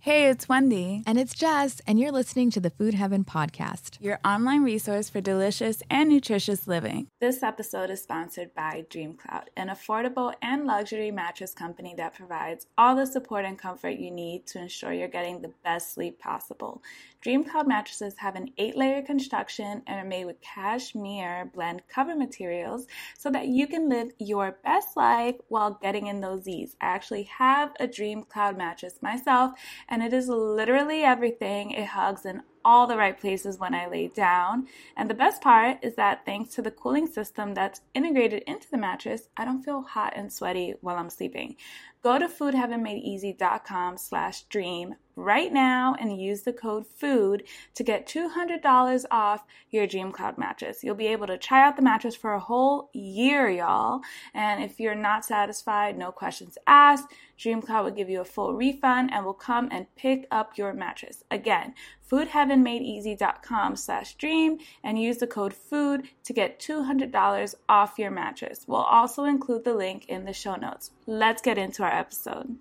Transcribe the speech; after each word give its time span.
Hey, 0.00 0.30
it's 0.30 0.48
Wendy. 0.48 1.02
And 1.06 1.18
it's 1.18 1.34
Jess, 1.34 1.82
and 1.86 2.00
you're 2.00 2.10
listening 2.10 2.50
to 2.52 2.58
the 2.58 2.70
Food 2.70 2.94
Heaven 2.94 3.22
Podcast, 3.22 3.98
your 4.00 4.18
online 4.24 4.62
resource 4.62 5.10
for 5.10 5.20
delicious 5.20 5.82
and 5.90 6.08
nutritious 6.08 6.66
living. 6.66 7.08
This 7.20 7.42
episode 7.42 7.90
is 7.90 8.02
sponsored 8.02 8.54
by 8.54 8.86
DreamCloud, 8.88 9.48
an 9.58 9.68
affordable 9.68 10.32
and 10.40 10.64
luxury 10.64 11.10
mattress 11.10 11.52
company 11.52 11.92
that 11.98 12.14
provides 12.14 12.66
all 12.78 12.96
the 12.96 13.04
support 13.04 13.44
and 13.44 13.58
comfort 13.58 13.98
you 13.98 14.10
need 14.10 14.46
to 14.46 14.58
ensure 14.58 14.94
you're 14.94 15.06
getting 15.06 15.42
the 15.42 15.52
best 15.62 15.92
sleep 15.92 16.18
possible. 16.18 16.82
DreamCloud 17.24 17.68
mattresses 17.68 18.14
have 18.18 18.34
an 18.34 18.50
eight 18.58 18.76
layer 18.76 19.00
construction 19.00 19.82
and 19.86 20.00
are 20.00 20.04
made 20.04 20.24
with 20.24 20.40
cashmere 20.40 21.50
blend 21.54 21.82
cover 21.86 22.16
materials 22.16 22.86
so 23.16 23.30
that 23.30 23.46
you 23.46 23.68
can 23.68 23.88
live 23.88 24.10
your 24.18 24.58
best 24.64 24.96
life 24.96 25.36
while 25.46 25.78
getting 25.80 26.08
in 26.08 26.20
those 26.20 26.44
Z's. 26.44 26.76
I 26.80 26.86
actually 26.86 27.24
have 27.24 27.72
a 27.78 27.86
DreamCloud 27.86 28.56
mattress 28.56 29.00
myself, 29.02 29.52
and 29.88 30.02
it 30.02 30.12
is 30.12 30.28
literally 30.28 31.02
everything. 31.02 31.70
It 31.70 31.86
hugs 31.86 32.26
in 32.26 32.42
all 32.64 32.86
the 32.86 32.96
right 32.96 33.18
places 33.18 33.58
when 33.58 33.74
I 33.74 33.88
lay 33.88 34.08
down. 34.08 34.66
And 34.96 35.08
the 35.10 35.14
best 35.14 35.42
part 35.42 35.78
is 35.82 35.94
that 35.96 36.24
thanks 36.24 36.54
to 36.54 36.62
the 36.62 36.70
cooling 36.70 37.06
system 37.06 37.54
that's 37.54 37.80
integrated 37.94 38.42
into 38.46 38.70
the 38.70 38.78
mattress, 38.78 39.28
I 39.36 39.44
don't 39.44 39.62
feel 39.62 39.82
hot 39.82 40.12
and 40.16 40.32
sweaty 40.32 40.74
while 40.80 40.96
I'm 40.96 41.10
sleeping. 41.10 41.56
Go 42.02 42.18
to 42.18 42.26
foodheavenmadeeasy.com 42.26 43.96
slash 43.96 44.42
dream 44.44 44.96
right 45.14 45.52
now 45.52 45.94
and 46.00 46.20
use 46.20 46.42
the 46.42 46.52
code 46.52 46.84
FOOD 47.00 47.44
to 47.74 47.84
get 47.84 48.08
$200 48.08 49.04
off 49.10 49.44
your 49.70 49.86
DreamCloud 49.86 50.38
mattress. 50.38 50.82
You'll 50.82 50.94
be 50.94 51.06
able 51.08 51.26
to 51.26 51.38
try 51.38 51.64
out 51.66 51.76
the 51.76 51.82
mattress 51.82 52.14
for 52.14 52.34
a 52.34 52.40
whole 52.40 52.90
year, 52.92 53.48
y'all. 53.48 54.00
And 54.34 54.62
if 54.62 54.80
you're 54.80 54.94
not 54.94 55.24
satisfied, 55.24 55.96
no 55.98 56.10
questions 56.12 56.58
asked, 56.66 57.08
DreamCloud 57.38 57.84
will 57.84 57.90
give 57.90 58.08
you 58.08 58.20
a 58.20 58.24
full 58.24 58.54
refund 58.54 59.10
and 59.12 59.24
will 59.24 59.34
come 59.34 59.68
and 59.70 59.86
pick 59.96 60.26
up 60.30 60.56
your 60.56 60.72
mattress. 60.72 61.24
Again, 61.30 61.74
foodheavenmadeeasy.com 62.10 63.76
slash 63.76 64.14
dream 64.14 64.58
and 64.84 65.00
use 65.00 65.18
the 65.18 65.26
code 65.26 65.54
FOOD 65.54 66.08
to 66.24 66.32
get 66.32 66.60
$200 66.60 67.54
off 67.68 67.98
your 67.98 68.10
mattress. 68.10 68.64
We'll 68.66 68.80
also 68.80 69.24
include 69.24 69.64
the 69.64 69.74
link 69.74 70.06
in 70.08 70.24
the 70.24 70.32
show 70.32 70.54
notes. 70.54 70.90
Let's 71.06 71.42
get 71.42 71.58
into 71.58 71.82
our 71.82 71.92
episode. 71.92 72.58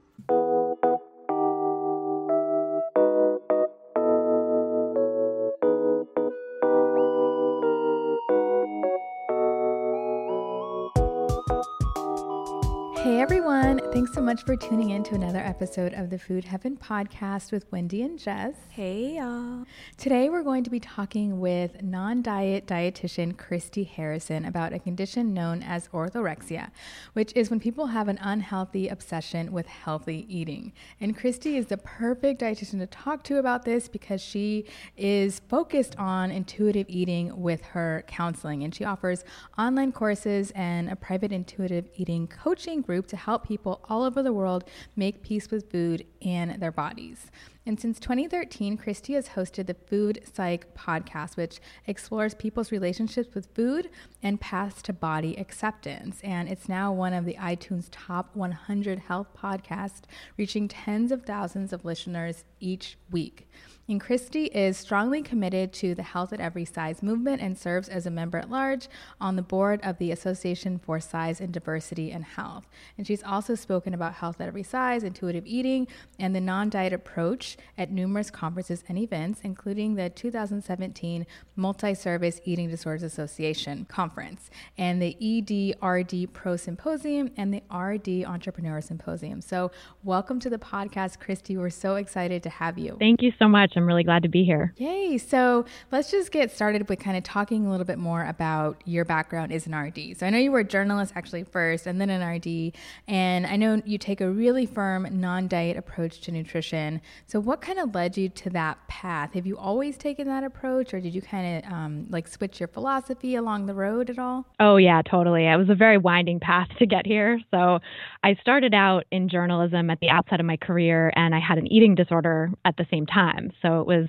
Thanks 14.01 14.15
so 14.15 14.21
much 14.23 14.41
for 14.45 14.55
tuning 14.55 14.89
in 14.89 15.03
to 15.03 15.13
another 15.13 15.37
episode 15.37 15.93
of 15.93 16.09
the 16.09 16.17
Food 16.17 16.45
Heaven 16.45 16.75
podcast 16.75 17.51
with 17.51 17.71
Wendy 17.71 18.01
and 18.01 18.17
Jess. 18.17 18.55
Hey, 18.71 19.17
y'all. 19.17 19.65
Today, 19.95 20.27
we're 20.27 20.41
going 20.41 20.63
to 20.63 20.71
be 20.71 20.79
talking 20.79 21.39
with 21.39 21.83
non 21.83 22.23
diet 22.23 22.65
dietitian 22.65 23.37
Christy 23.37 23.83
Harrison 23.83 24.43
about 24.45 24.73
a 24.73 24.79
condition 24.79 25.35
known 25.35 25.61
as 25.61 25.87
orthorexia, 25.89 26.71
which 27.13 27.31
is 27.35 27.51
when 27.51 27.59
people 27.59 27.85
have 27.85 28.07
an 28.07 28.17
unhealthy 28.21 28.87
obsession 28.87 29.51
with 29.51 29.67
healthy 29.67 30.25
eating. 30.27 30.73
And 30.99 31.15
Christy 31.15 31.55
is 31.55 31.67
the 31.67 31.77
perfect 31.77 32.41
dietitian 32.41 32.79
to 32.79 32.87
talk 32.87 33.23
to 33.25 33.37
about 33.37 33.65
this 33.65 33.87
because 33.87 34.19
she 34.19 34.65
is 34.97 35.41
focused 35.47 35.95
on 35.99 36.31
intuitive 36.31 36.87
eating 36.89 37.39
with 37.39 37.61
her 37.65 38.03
counseling. 38.07 38.63
And 38.63 38.73
she 38.73 38.83
offers 38.83 39.23
online 39.59 39.91
courses 39.91 40.49
and 40.55 40.89
a 40.89 40.95
private 40.95 41.31
intuitive 41.31 41.87
eating 41.97 42.27
coaching 42.27 42.81
group 42.81 43.05
to 43.05 43.15
help 43.15 43.47
people 43.47 43.79
all 43.91 44.03
over 44.03 44.23
the 44.23 44.33
world 44.33 44.63
make 44.95 45.21
peace 45.21 45.51
with 45.51 45.69
food 45.69 46.05
and 46.21 46.59
their 46.61 46.71
bodies. 46.71 47.29
And 47.63 47.79
since 47.79 47.99
2013, 47.99 48.75
Christy 48.75 49.13
has 49.13 49.29
hosted 49.29 49.67
the 49.67 49.75
Food 49.75 50.21
Psych 50.33 50.73
podcast, 50.73 51.37
which 51.37 51.59
explores 51.85 52.33
people's 52.33 52.71
relationships 52.71 53.35
with 53.35 53.53
food 53.53 53.89
and 54.23 54.41
paths 54.41 54.81
to 54.83 54.93
body 54.93 55.37
acceptance. 55.37 56.19
And 56.23 56.49
it's 56.49 56.67
now 56.67 56.91
one 56.91 57.13
of 57.13 57.23
the 57.25 57.35
iTunes 57.35 57.87
top 57.91 58.35
100 58.35 58.99
health 58.99 59.27
podcasts, 59.37 60.01
reaching 60.37 60.67
tens 60.67 61.11
of 61.11 61.23
thousands 61.23 61.71
of 61.71 61.85
listeners 61.85 62.45
each 62.59 62.97
week. 63.11 63.47
And 63.91 63.99
Christy 63.99 64.45
is 64.45 64.77
strongly 64.77 65.21
committed 65.21 65.73
to 65.73 65.93
the 65.93 66.03
Health 66.03 66.31
at 66.31 66.39
Every 66.39 66.63
Size 66.63 67.03
movement 67.03 67.41
and 67.41 67.57
serves 67.57 67.89
as 67.89 68.05
a 68.05 68.11
member 68.11 68.37
at 68.37 68.49
large 68.49 68.87
on 69.19 69.35
the 69.35 69.41
board 69.41 69.81
of 69.83 69.97
the 69.97 70.11
Association 70.11 70.79
for 70.79 71.01
Size 71.01 71.41
and 71.41 71.51
Diversity 71.51 72.09
in 72.09 72.21
Health. 72.21 72.69
And 72.97 73.05
she's 73.05 73.21
also 73.21 73.53
spoken 73.53 73.93
about 73.93 74.13
health 74.13 74.39
at 74.39 74.47
every 74.47 74.63
size, 74.63 75.03
intuitive 75.03 75.45
eating, 75.45 75.87
and 76.17 76.33
the 76.33 76.39
non 76.39 76.69
diet 76.69 76.93
approach 76.93 77.50
at 77.77 77.91
numerous 77.91 78.29
conferences 78.29 78.83
and 78.87 78.97
events, 78.97 79.41
including 79.43 79.95
the 79.95 80.09
2017 80.09 81.25
Multi 81.55 81.93
Service 81.93 82.41
Eating 82.45 82.69
Disorders 82.69 83.03
Association 83.03 83.85
Conference 83.85 84.49
and 84.77 85.01
the 85.01 85.17
EDRD 85.21 86.33
Pro 86.33 86.55
Symposium 86.55 87.31
and 87.37 87.53
the 87.53 87.63
RD 87.75 88.25
Entrepreneur 88.25 88.81
Symposium. 88.81 89.41
So, 89.41 89.71
welcome 90.03 90.39
to 90.39 90.49
the 90.49 90.57
podcast, 90.57 91.19
Christy. 91.19 91.57
We're 91.57 91.69
so 91.69 91.95
excited 91.95 92.43
to 92.43 92.49
have 92.49 92.77
you. 92.77 92.97
Thank 92.99 93.21
you 93.21 93.31
so 93.39 93.47
much. 93.47 93.73
I'm 93.75 93.85
really 93.85 94.03
glad 94.03 94.23
to 94.23 94.29
be 94.29 94.43
here. 94.43 94.73
Yay. 94.77 95.17
So 95.17 95.65
let's 95.91 96.11
just 96.11 96.31
get 96.31 96.51
started 96.51 96.87
with 96.89 96.99
kind 96.99 97.17
of 97.17 97.23
talking 97.23 97.65
a 97.65 97.71
little 97.71 97.85
bit 97.85 97.97
more 97.97 98.25
about 98.25 98.81
your 98.85 99.05
background 99.05 99.51
as 99.51 99.67
an 99.67 99.75
RD. 99.75 100.17
So 100.17 100.25
I 100.25 100.29
know 100.29 100.37
you 100.37 100.51
were 100.51 100.59
a 100.59 100.63
journalist 100.63 101.13
actually 101.15 101.43
first 101.43 101.87
and 101.87 101.99
then 101.99 102.09
an 102.09 102.21
RD. 102.21 102.73
And 103.07 103.45
I 103.45 103.55
know 103.55 103.81
you 103.85 103.97
take 103.97 104.21
a 104.21 104.29
really 104.29 104.65
firm 104.65 105.07
non 105.19 105.47
diet 105.47 105.77
approach 105.77 106.21
to 106.21 106.31
nutrition. 106.31 107.01
So 107.27 107.39
what 107.41 107.61
kind 107.61 107.79
of 107.79 107.95
led 107.95 108.17
you 108.17 108.29
to 108.29 108.49
that 108.51 108.87
path? 108.87 109.33
Have 109.33 109.47
you 109.47 109.57
always 109.57 109.97
taken 109.97 110.27
that 110.27 110.43
approach 110.43 110.93
or 110.93 110.99
did 110.99 111.15
you 111.15 111.21
kind 111.21 111.65
of 111.65 111.71
um, 111.71 112.05
like 112.09 112.27
switch 112.27 112.59
your 112.59 112.67
philosophy 112.67 113.35
along 113.35 113.65
the 113.65 113.73
road 113.73 114.11
at 114.11 114.19
all? 114.19 114.45
Oh, 114.59 114.77
yeah, 114.77 115.01
totally. 115.01 115.47
It 115.47 115.57
was 115.57 115.69
a 115.69 115.75
very 115.75 115.97
winding 115.97 116.39
path 116.39 116.67
to 116.77 116.85
get 116.85 117.07
here. 117.07 117.39
So 117.49 117.79
I 118.23 118.35
started 118.41 118.75
out 118.75 119.05
in 119.11 119.27
journalism 119.27 119.89
at 119.89 119.99
the 120.01 120.09
outset 120.09 120.39
of 120.39 120.45
my 120.45 120.57
career 120.57 121.11
and 121.15 121.33
I 121.33 121.39
had 121.39 121.57
an 121.57 121.65
eating 121.71 121.95
disorder 121.95 122.51
at 122.63 122.77
the 122.77 122.85
same 122.91 123.07
time. 123.07 123.51
So 123.61 123.71
so 123.71 123.79
it 123.79 123.87
was 123.87 124.07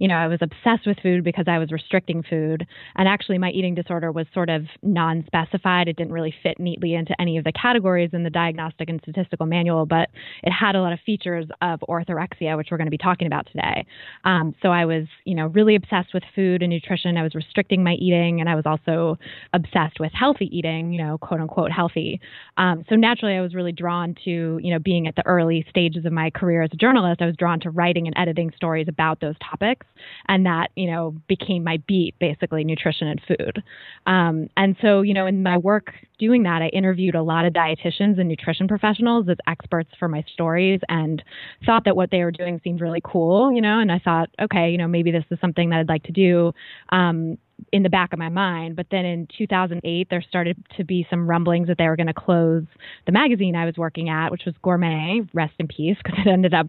you 0.00 0.08
know, 0.08 0.14
I 0.14 0.26
was 0.26 0.38
obsessed 0.40 0.86
with 0.86 0.98
food 1.02 1.22
because 1.22 1.44
I 1.46 1.58
was 1.58 1.70
restricting 1.70 2.22
food. 2.22 2.66
And 2.96 3.06
actually, 3.06 3.36
my 3.36 3.50
eating 3.50 3.74
disorder 3.74 4.10
was 4.10 4.26
sort 4.32 4.48
of 4.48 4.62
non 4.82 5.22
specified. 5.26 5.88
It 5.88 5.96
didn't 5.96 6.12
really 6.12 6.34
fit 6.42 6.58
neatly 6.58 6.94
into 6.94 7.14
any 7.20 7.36
of 7.36 7.44
the 7.44 7.52
categories 7.52 8.10
in 8.14 8.24
the 8.24 8.30
diagnostic 8.30 8.88
and 8.88 8.98
statistical 9.02 9.44
manual, 9.44 9.84
but 9.84 10.08
it 10.42 10.50
had 10.50 10.74
a 10.74 10.80
lot 10.80 10.94
of 10.94 11.00
features 11.04 11.46
of 11.60 11.80
orthorexia, 11.88 12.56
which 12.56 12.68
we're 12.70 12.78
going 12.78 12.86
to 12.86 12.90
be 12.90 12.98
talking 12.98 13.26
about 13.26 13.46
today. 13.52 13.84
Um, 14.24 14.54
so 14.62 14.70
I 14.70 14.86
was, 14.86 15.04
you 15.26 15.34
know, 15.34 15.48
really 15.48 15.76
obsessed 15.76 16.14
with 16.14 16.22
food 16.34 16.62
and 16.62 16.70
nutrition. 16.70 17.18
I 17.18 17.22
was 17.22 17.34
restricting 17.34 17.84
my 17.84 17.92
eating, 17.94 18.40
and 18.40 18.48
I 18.48 18.54
was 18.54 18.64
also 18.64 19.18
obsessed 19.52 20.00
with 20.00 20.12
healthy 20.12 20.48
eating, 20.50 20.94
you 20.94 21.04
know, 21.04 21.18
quote 21.18 21.40
unquote 21.40 21.72
healthy. 21.72 22.22
Um, 22.56 22.86
so 22.88 22.96
naturally, 22.96 23.34
I 23.34 23.42
was 23.42 23.54
really 23.54 23.72
drawn 23.72 24.14
to, 24.24 24.58
you 24.62 24.72
know, 24.72 24.78
being 24.78 25.06
at 25.06 25.14
the 25.14 25.26
early 25.26 25.66
stages 25.68 26.06
of 26.06 26.12
my 26.12 26.30
career 26.30 26.62
as 26.62 26.70
a 26.72 26.76
journalist, 26.76 27.20
I 27.20 27.26
was 27.26 27.36
drawn 27.36 27.60
to 27.60 27.70
writing 27.70 28.06
and 28.06 28.16
editing 28.16 28.50
stories 28.56 28.86
about 28.88 29.20
those 29.20 29.34
topics 29.50 29.84
and 30.28 30.46
that 30.46 30.68
you 30.74 30.90
know 30.90 31.14
became 31.28 31.64
my 31.64 31.78
beat 31.86 32.14
basically 32.18 32.64
nutrition 32.64 33.08
and 33.08 33.20
food 33.26 33.62
um, 34.06 34.48
and 34.56 34.76
so 34.80 35.02
you 35.02 35.14
know 35.14 35.26
in 35.26 35.42
my 35.42 35.56
work 35.56 35.92
doing 36.18 36.42
that 36.42 36.62
i 36.62 36.68
interviewed 36.68 37.14
a 37.14 37.22
lot 37.22 37.44
of 37.44 37.52
dietitians 37.52 38.18
and 38.18 38.28
nutrition 38.28 38.68
professionals 38.68 39.26
as 39.28 39.36
experts 39.46 39.90
for 39.98 40.08
my 40.08 40.24
stories 40.32 40.80
and 40.88 41.22
thought 41.64 41.84
that 41.84 41.96
what 41.96 42.10
they 42.10 42.22
were 42.22 42.32
doing 42.32 42.60
seemed 42.62 42.80
really 42.80 43.02
cool 43.04 43.52
you 43.52 43.60
know 43.60 43.78
and 43.78 43.90
i 43.90 43.98
thought 43.98 44.28
okay 44.40 44.70
you 44.70 44.78
know 44.78 44.88
maybe 44.88 45.10
this 45.10 45.24
is 45.30 45.38
something 45.40 45.70
that 45.70 45.80
i'd 45.80 45.88
like 45.88 46.02
to 46.02 46.12
do 46.12 46.52
um, 46.90 47.38
in 47.72 47.82
the 47.82 47.88
back 47.88 48.12
of 48.12 48.18
my 48.18 48.28
mind. 48.28 48.76
But 48.76 48.86
then 48.90 49.04
in 49.04 49.28
2008, 49.36 50.08
there 50.10 50.24
started 50.28 50.56
to 50.76 50.84
be 50.84 51.06
some 51.10 51.28
rumblings 51.28 51.68
that 51.68 51.78
they 51.78 51.86
were 51.86 51.96
going 51.96 52.06
to 52.06 52.14
close 52.14 52.64
the 53.06 53.12
magazine 53.12 53.56
I 53.56 53.66
was 53.66 53.76
working 53.76 54.08
at, 54.08 54.30
which 54.30 54.42
was 54.46 54.54
Gourmet, 54.62 55.20
rest 55.32 55.54
in 55.58 55.68
peace, 55.68 55.96
because 56.02 56.18
it 56.24 56.28
ended 56.28 56.54
up 56.54 56.66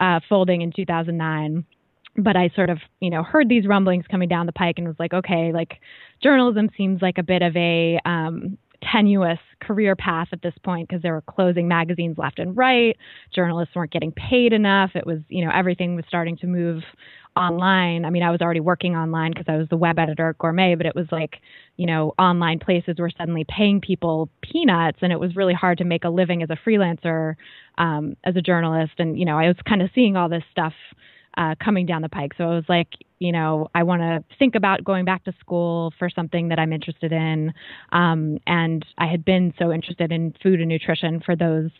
uh, 0.00 0.20
folding 0.28 0.62
in 0.62 0.72
2009 0.72 1.64
but 2.16 2.36
I 2.36 2.50
sort 2.54 2.70
of, 2.70 2.78
you 3.00 3.10
know, 3.10 3.22
heard 3.22 3.48
these 3.48 3.66
rumblings 3.66 4.04
coming 4.10 4.28
down 4.28 4.46
the 4.46 4.52
pike 4.52 4.76
and 4.78 4.86
was 4.86 4.96
like, 4.98 5.12
okay, 5.12 5.52
like 5.52 5.80
journalism 6.22 6.70
seems 6.76 7.02
like 7.02 7.18
a 7.18 7.22
bit 7.22 7.42
of 7.42 7.56
a 7.56 7.98
um, 8.04 8.56
tenuous 8.92 9.38
career 9.60 9.96
path 9.96 10.28
at 10.32 10.42
this 10.42 10.54
point 10.62 10.88
because 10.88 11.02
they 11.02 11.10
were 11.10 11.22
closing 11.22 11.66
magazines 11.66 12.18
left 12.18 12.38
and 12.38 12.56
right. 12.56 12.96
Journalists 13.34 13.74
weren't 13.74 13.90
getting 13.90 14.12
paid 14.12 14.52
enough. 14.52 14.90
It 14.94 15.06
was, 15.06 15.20
you 15.28 15.44
know, 15.44 15.50
everything 15.52 15.96
was 15.96 16.04
starting 16.08 16.36
to 16.38 16.46
move 16.46 16.82
online. 17.36 18.04
I 18.04 18.10
mean, 18.10 18.22
I 18.22 18.30
was 18.30 18.40
already 18.40 18.60
working 18.60 18.94
online 18.94 19.32
because 19.32 19.46
I 19.48 19.56
was 19.56 19.68
the 19.68 19.76
web 19.76 19.98
editor 19.98 20.28
at 20.28 20.38
Gourmet, 20.38 20.76
but 20.76 20.86
it 20.86 20.94
was 20.94 21.06
like, 21.10 21.40
you 21.76 21.86
know, 21.86 22.14
online 22.18 22.60
places 22.60 22.96
were 22.98 23.10
suddenly 23.10 23.44
paying 23.48 23.80
people 23.80 24.28
peanuts, 24.40 24.98
and 25.02 25.12
it 25.12 25.18
was 25.18 25.34
really 25.34 25.54
hard 25.54 25.78
to 25.78 25.84
make 25.84 26.04
a 26.04 26.10
living 26.10 26.42
as 26.42 26.50
a 26.50 26.68
freelancer, 26.68 27.34
um, 27.78 28.16
as 28.24 28.36
a 28.36 28.40
journalist. 28.40 28.92
And 28.98 29.18
you 29.18 29.24
know, 29.24 29.36
I 29.36 29.48
was 29.48 29.56
kind 29.68 29.82
of 29.82 29.90
seeing 29.94 30.16
all 30.16 30.28
this 30.28 30.44
stuff 30.52 30.74
uh, 31.36 31.54
coming 31.62 31.86
down 31.86 32.02
the 32.02 32.08
pike. 32.08 32.32
So 32.36 32.44
I 32.44 32.54
was 32.54 32.64
like, 32.68 32.88
you 33.18 33.32
know, 33.32 33.68
I 33.74 33.82
want 33.82 34.02
to 34.02 34.24
think 34.38 34.54
about 34.54 34.84
going 34.84 35.04
back 35.04 35.24
to 35.24 35.32
school 35.40 35.92
for 35.98 36.10
something 36.10 36.48
that 36.48 36.58
I'm 36.58 36.72
interested 36.72 37.12
in. 37.12 37.52
Um, 37.92 38.38
and 38.46 38.84
I 38.98 39.06
had 39.06 39.24
been 39.24 39.54
so 39.58 39.72
interested 39.72 40.12
in 40.12 40.34
food 40.42 40.60
and 40.60 40.68
nutrition 40.68 41.20
for 41.24 41.36
those 41.36 41.70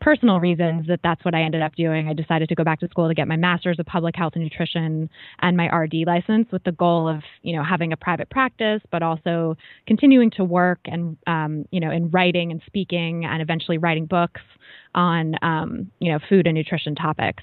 personal 0.00 0.38
reasons 0.38 0.86
that 0.86 1.00
that's 1.02 1.24
what 1.24 1.34
I 1.34 1.42
ended 1.42 1.62
up 1.62 1.74
doing. 1.76 2.08
I 2.08 2.12
decided 2.12 2.48
to 2.50 2.54
go 2.54 2.62
back 2.62 2.80
to 2.80 2.88
school 2.88 3.08
to 3.08 3.14
get 3.14 3.26
my 3.26 3.36
master's 3.36 3.78
of 3.78 3.86
public 3.86 4.14
health 4.14 4.32
and 4.34 4.44
nutrition 4.44 5.08
and 5.40 5.56
my 5.56 5.66
RD 5.74 5.94
license 6.06 6.46
with 6.52 6.62
the 6.64 6.72
goal 6.72 7.08
of, 7.08 7.22
you 7.42 7.56
know, 7.56 7.64
having 7.64 7.92
a 7.92 7.96
private 7.96 8.28
practice, 8.28 8.82
but 8.92 9.02
also 9.02 9.56
continuing 9.86 10.30
to 10.32 10.44
work 10.44 10.80
and, 10.84 11.16
um, 11.26 11.64
you 11.70 11.80
know, 11.80 11.90
in 11.90 12.10
writing 12.10 12.50
and 12.50 12.60
speaking 12.66 13.24
and 13.24 13.40
eventually 13.40 13.78
writing 13.78 14.04
books 14.04 14.42
on, 14.94 15.36
um, 15.42 15.90
you 16.00 16.12
know, 16.12 16.18
food 16.28 16.46
and 16.46 16.54
nutrition 16.54 16.94
topics 16.94 17.42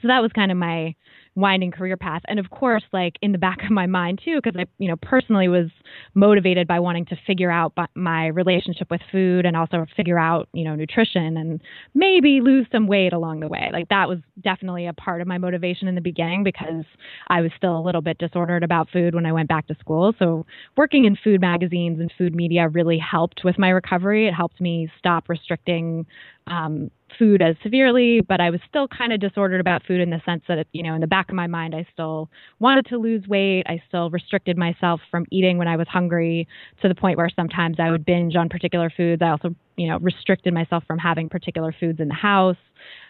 so 0.00 0.08
that 0.08 0.20
was 0.20 0.30
kind 0.32 0.50
of 0.50 0.56
my 0.56 0.94
winding 1.34 1.70
career 1.70 1.96
path. 1.96 2.22
And 2.26 2.38
of 2.38 2.50
course 2.50 2.82
like 2.92 3.14
in 3.22 3.32
the 3.32 3.38
back 3.38 3.62
of 3.62 3.70
my 3.70 3.86
mind 3.86 4.20
too 4.24 4.40
because 4.42 4.58
i 4.58 4.66
you 4.78 4.88
know 4.88 4.96
personally 4.96 5.48
was 5.48 5.68
motivated 6.14 6.66
by 6.66 6.80
wanting 6.80 7.06
to 7.06 7.16
figure 7.26 7.50
out 7.50 7.72
my 7.94 8.26
relationship 8.26 8.90
with 8.90 9.00
food 9.12 9.46
and 9.46 9.56
also 9.56 9.86
figure 9.96 10.18
out 10.18 10.48
you 10.52 10.64
know 10.64 10.74
nutrition 10.74 11.36
and 11.36 11.62
maybe 11.94 12.40
lose 12.40 12.66
some 12.72 12.86
weight 12.86 13.12
along 13.12 13.40
the 13.40 13.48
way. 13.48 13.70
Like 13.72 13.88
that 13.88 14.08
was 14.08 14.18
definitely 14.42 14.86
a 14.86 14.92
part 14.92 15.20
of 15.20 15.28
my 15.28 15.38
motivation 15.38 15.86
in 15.88 15.94
the 15.94 16.00
beginning 16.00 16.42
because 16.42 16.84
i 17.28 17.40
was 17.40 17.50
still 17.56 17.78
a 17.78 17.82
little 17.82 18.02
bit 18.02 18.18
disordered 18.18 18.64
about 18.64 18.88
food 18.90 19.14
when 19.14 19.26
i 19.26 19.32
went 19.32 19.48
back 19.48 19.66
to 19.68 19.76
school. 19.78 20.12
So 20.18 20.44
working 20.76 21.04
in 21.04 21.16
food 21.22 21.40
magazines 21.40 22.00
and 22.00 22.12
food 22.18 22.34
media 22.34 22.68
really 22.68 22.98
helped 22.98 23.42
with 23.44 23.58
my 23.58 23.68
recovery. 23.70 24.26
It 24.26 24.34
helped 24.34 24.60
me 24.60 24.90
stop 24.98 25.28
restricting 25.28 26.06
um, 26.48 26.90
food 27.18 27.42
as 27.42 27.56
severely, 27.62 28.20
but 28.20 28.40
I 28.40 28.50
was 28.50 28.60
still 28.68 28.88
kind 28.88 29.12
of 29.12 29.20
disordered 29.20 29.60
about 29.60 29.84
food 29.86 30.00
in 30.00 30.10
the 30.10 30.20
sense 30.24 30.42
that, 30.48 30.66
you 30.72 30.82
know, 30.82 30.94
in 30.94 31.00
the 31.00 31.06
back 31.06 31.28
of 31.28 31.34
my 31.34 31.46
mind, 31.46 31.74
I 31.74 31.86
still 31.92 32.28
wanted 32.58 32.86
to 32.86 32.98
lose 32.98 33.26
weight. 33.26 33.64
I 33.66 33.82
still 33.88 34.10
restricted 34.10 34.56
myself 34.56 35.00
from 35.10 35.24
eating 35.30 35.58
when 35.58 35.68
I 35.68 35.76
was 35.76 35.88
hungry 35.88 36.46
to 36.82 36.88
the 36.88 36.94
point 36.94 37.16
where 37.16 37.30
sometimes 37.34 37.76
I 37.78 37.90
would 37.90 38.04
binge 38.04 38.36
on 38.36 38.48
particular 38.48 38.90
foods. 38.94 39.22
I 39.22 39.30
also, 39.30 39.54
you 39.76 39.88
know, 39.88 39.98
restricted 39.98 40.52
myself 40.52 40.84
from 40.86 40.98
having 40.98 41.28
particular 41.28 41.74
foods 41.78 42.00
in 42.00 42.08
the 42.08 42.14
house. 42.14 42.56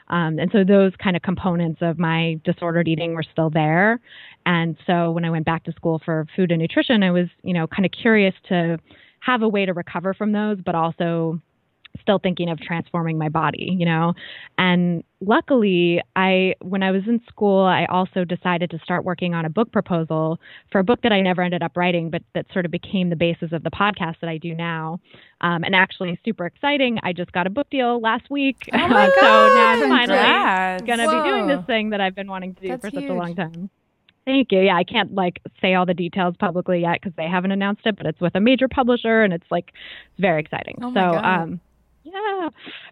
Um, 0.09 0.39
and 0.39 0.51
so 0.53 0.65
those 0.65 0.93
kind 1.03 1.17
of 1.17 1.23
components 1.23 1.81
of 1.83 1.99
my 1.99 2.41
disordered 2.44 2.89
eating 2.89 3.15
were 3.15 3.25
still 3.25 3.51
there. 3.51 4.01
And 4.47 4.77
so 4.87 5.11
when 5.11 5.25
I 5.25 5.31
went 5.31 5.44
back 5.44 5.65
to 5.65 5.73
school 5.73 6.01
for 6.05 6.27
food 6.35 6.51
and 6.51 6.61
nutrition, 6.61 7.03
I 7.03 7.11
was, 7.11 7.27
you 7.43 7.53
know, 7.53 7.67
kind 7.67 7.85
of 7.85 7.93
curious 7.93 8.35
to 8.49 8.79
have 9.21 9.43
a 9.43 9.49
way 9.49 9.67
to 9.67 9.75
recover 9.75 10.15
from 10.15 10.33
those, 10.33 10.59
but 10.65 10.75
also 10.75 11.41
still 12.03 12.19
thinking 12.19 12.49
of 12.49 12.61
transforming 12.61 13.19
my 13.19 13.29
body, 13.29 13.75
you 13.79 13.87
know. 13.87 14.15
And 14.56 15.05
luckily, 15.21 16.00
I 16.17 16.55
when 16.61 16.83
I 16.83 16.91
was 16.91 17.03
in 17.06 17.21
school, 17.29 17.65
I 17.65 17.87
also 17.87 18.25
decided 18.25 18.71
to 18.71 18.79
start 18.81 19.05
working 19.05 19.35
on 19.35 19.45
a 19.45 19.50
book 19.50 19.73
proposal 19.73 20.39
for 20.71 20.79
a 20.79 20.85
book 20.85 21.00
that 21.03 21.12
I 21.12 21.21
never 21.21 21.43
ended 21.43 21.62
up 21.62 21.77
writing, 21.77 22.11
but 22.11 22.23
that 22.35 22.47
sort 22.53 22.65
of 22.65 22.71
became 22.71 23.11
the 23.11 23.17
basis 23.17 23.53
of 23.53 23.62
the 23.62 23.71
podcast 23.71 24.17
that 24.21 24.29
I 24.29 24.39
do 24.39 24.55
now. 24.55 25.00
Um, 25.41 25.65
and 25.65 25.75
actually, 25.75 26.19
super 26.25 26.47
exciting! 26.47 26.99
I 27.03 27.12
just 27.12 27.33
got 27.33 27.47
a 27.47 27.50
book 27.50 27.71
deal 27.71 28.01
last 28.01 28.31
week, 28.31 28.69
oh 28.73 28.77
my 28.89 28.89
God, 28.89 29.12
so 29.21 29.55
now 29.55 29.67
I'm 29.73 29.89
finally 29.89 30.87
going 30.87 30.99
to 30.99 31.23
be 31.23 31.29
doing 31.29 31.47
this 31.49 31.67
thing 31.67 31.91
that 31.91 32.01
I've 32.01 32.15
been 32.15 32.29
wanting 32.29 32.55
to 32.56 32.61
do 32.61 32.69
That's 32.69 32.81
for 32.81 32.91
huge. 32.91 33.05
such 33.05 33.11
a 33.11 33.15
long 33.15 33.35
time. 33.35 33.71
Thank 34.29 34.53
you. 34.53 34.61
Yeah, 34.61 34.77
I 34.77 34.85
can't 34.85 35.15
like 35.15 35.41
say 35.62 35.73
all 35.73 35.87
the 35.87 35.94
details 35.94 36.35
publicly 36.39 36.83
yet 36.83 37.01
because 37.01 37.17
they 37.17 37.27
haven't 37.27 37.51
announced 37.51 37.81
it, 37.87 37.97
but 37.97 38.05
it's 38.05 38.21
with 38.21 38.35
a 38.35 38.41
major 38.41 38.69
publisher 38.69 39.23
and 39.23 39.33
it's 39.33 39.47
like 39.51 39.69
it's 39.69 40.21
very 40.21 40.43
exciting. 40.43 40.77
Oh 40.83 40.91
so, 40.91 40.94
God. 40.94 41.25
um, 41.25 41.61
yeah. 42.12 42.49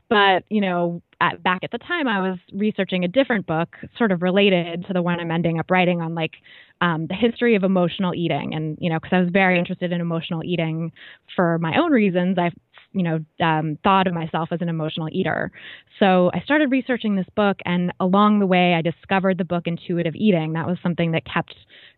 But, 0.08 0.44
you 0.48 0.60
know, 0.60 1.02
at, 1.20 1.42
back 1.42 1.60
at 1.62 1.70
the 1.70 1.78
time, 1.78 2.08
I 2.08 2.20
was 2.20 2.38
researching 2.52 3.04
a 3.04 3.08
different 3.08 3.46
book, 3.46 3.76
sort 3.96 4.12
of 4.12 4.22
related 4.22 4.84
to 4.86 4.92
the 4.92 5.02
one 5.02 5.20
I'm 5.20 5.30
ending 5.30 5.58
up 5.58 5.70
writing 5.70 6.00
on, 6.00 6.14
like 6.14 6.32
um, 6.80 7.06
the 7.06 7.14
history 7.14 7.54
of 7.54 7.64
emotional 7.64 8.14
eating. 8.14 8.54
And, 8.54 8.76
you 8.80 8.90
know, 8.90 8.98
because 9.00 9.14
I 9.14 9.20
was 9.20 9.30
very 9.30 9.58
interested 9.58 9.92
in 9.92 10.00
emotional 10.00 10.42
eating 10.44 10.92
for 11.34 11.58
my 11.58 11.78
own 11.78 11.92
reasons. 11.92 12.38
I 12.38 12.50
you 12.92 13.02
know, 13.02 13.18
um, 13.44 13.78
thought 13.84 14.06
of 14.06 14.14
myself 14.14 14.48
as 14.52 14.62
an 14.62 14.70
emotional 14.70 15.08
eater. 15.12 15.52
So 15.98 16.30
I 16.32 16.40
started 16.40 16.70
researching 16.70 17.14
this 17.14 17.26
book, 17.36 17.58
and 17.66 17.92
along 18.00 18.38
the 18.38 18.46
way, 18.46 18.72
I 18.72 18.80
discovered 18.80 19.36
the 19.36 19.44
book 19.44 19.66
Intuitive 19.66 20.14
Eating. 20.14 20.54
That 20.54 20.66
was 20.66 20.78
something 20.82 21.12
that 21.12 21.24
kept 21.26 21.54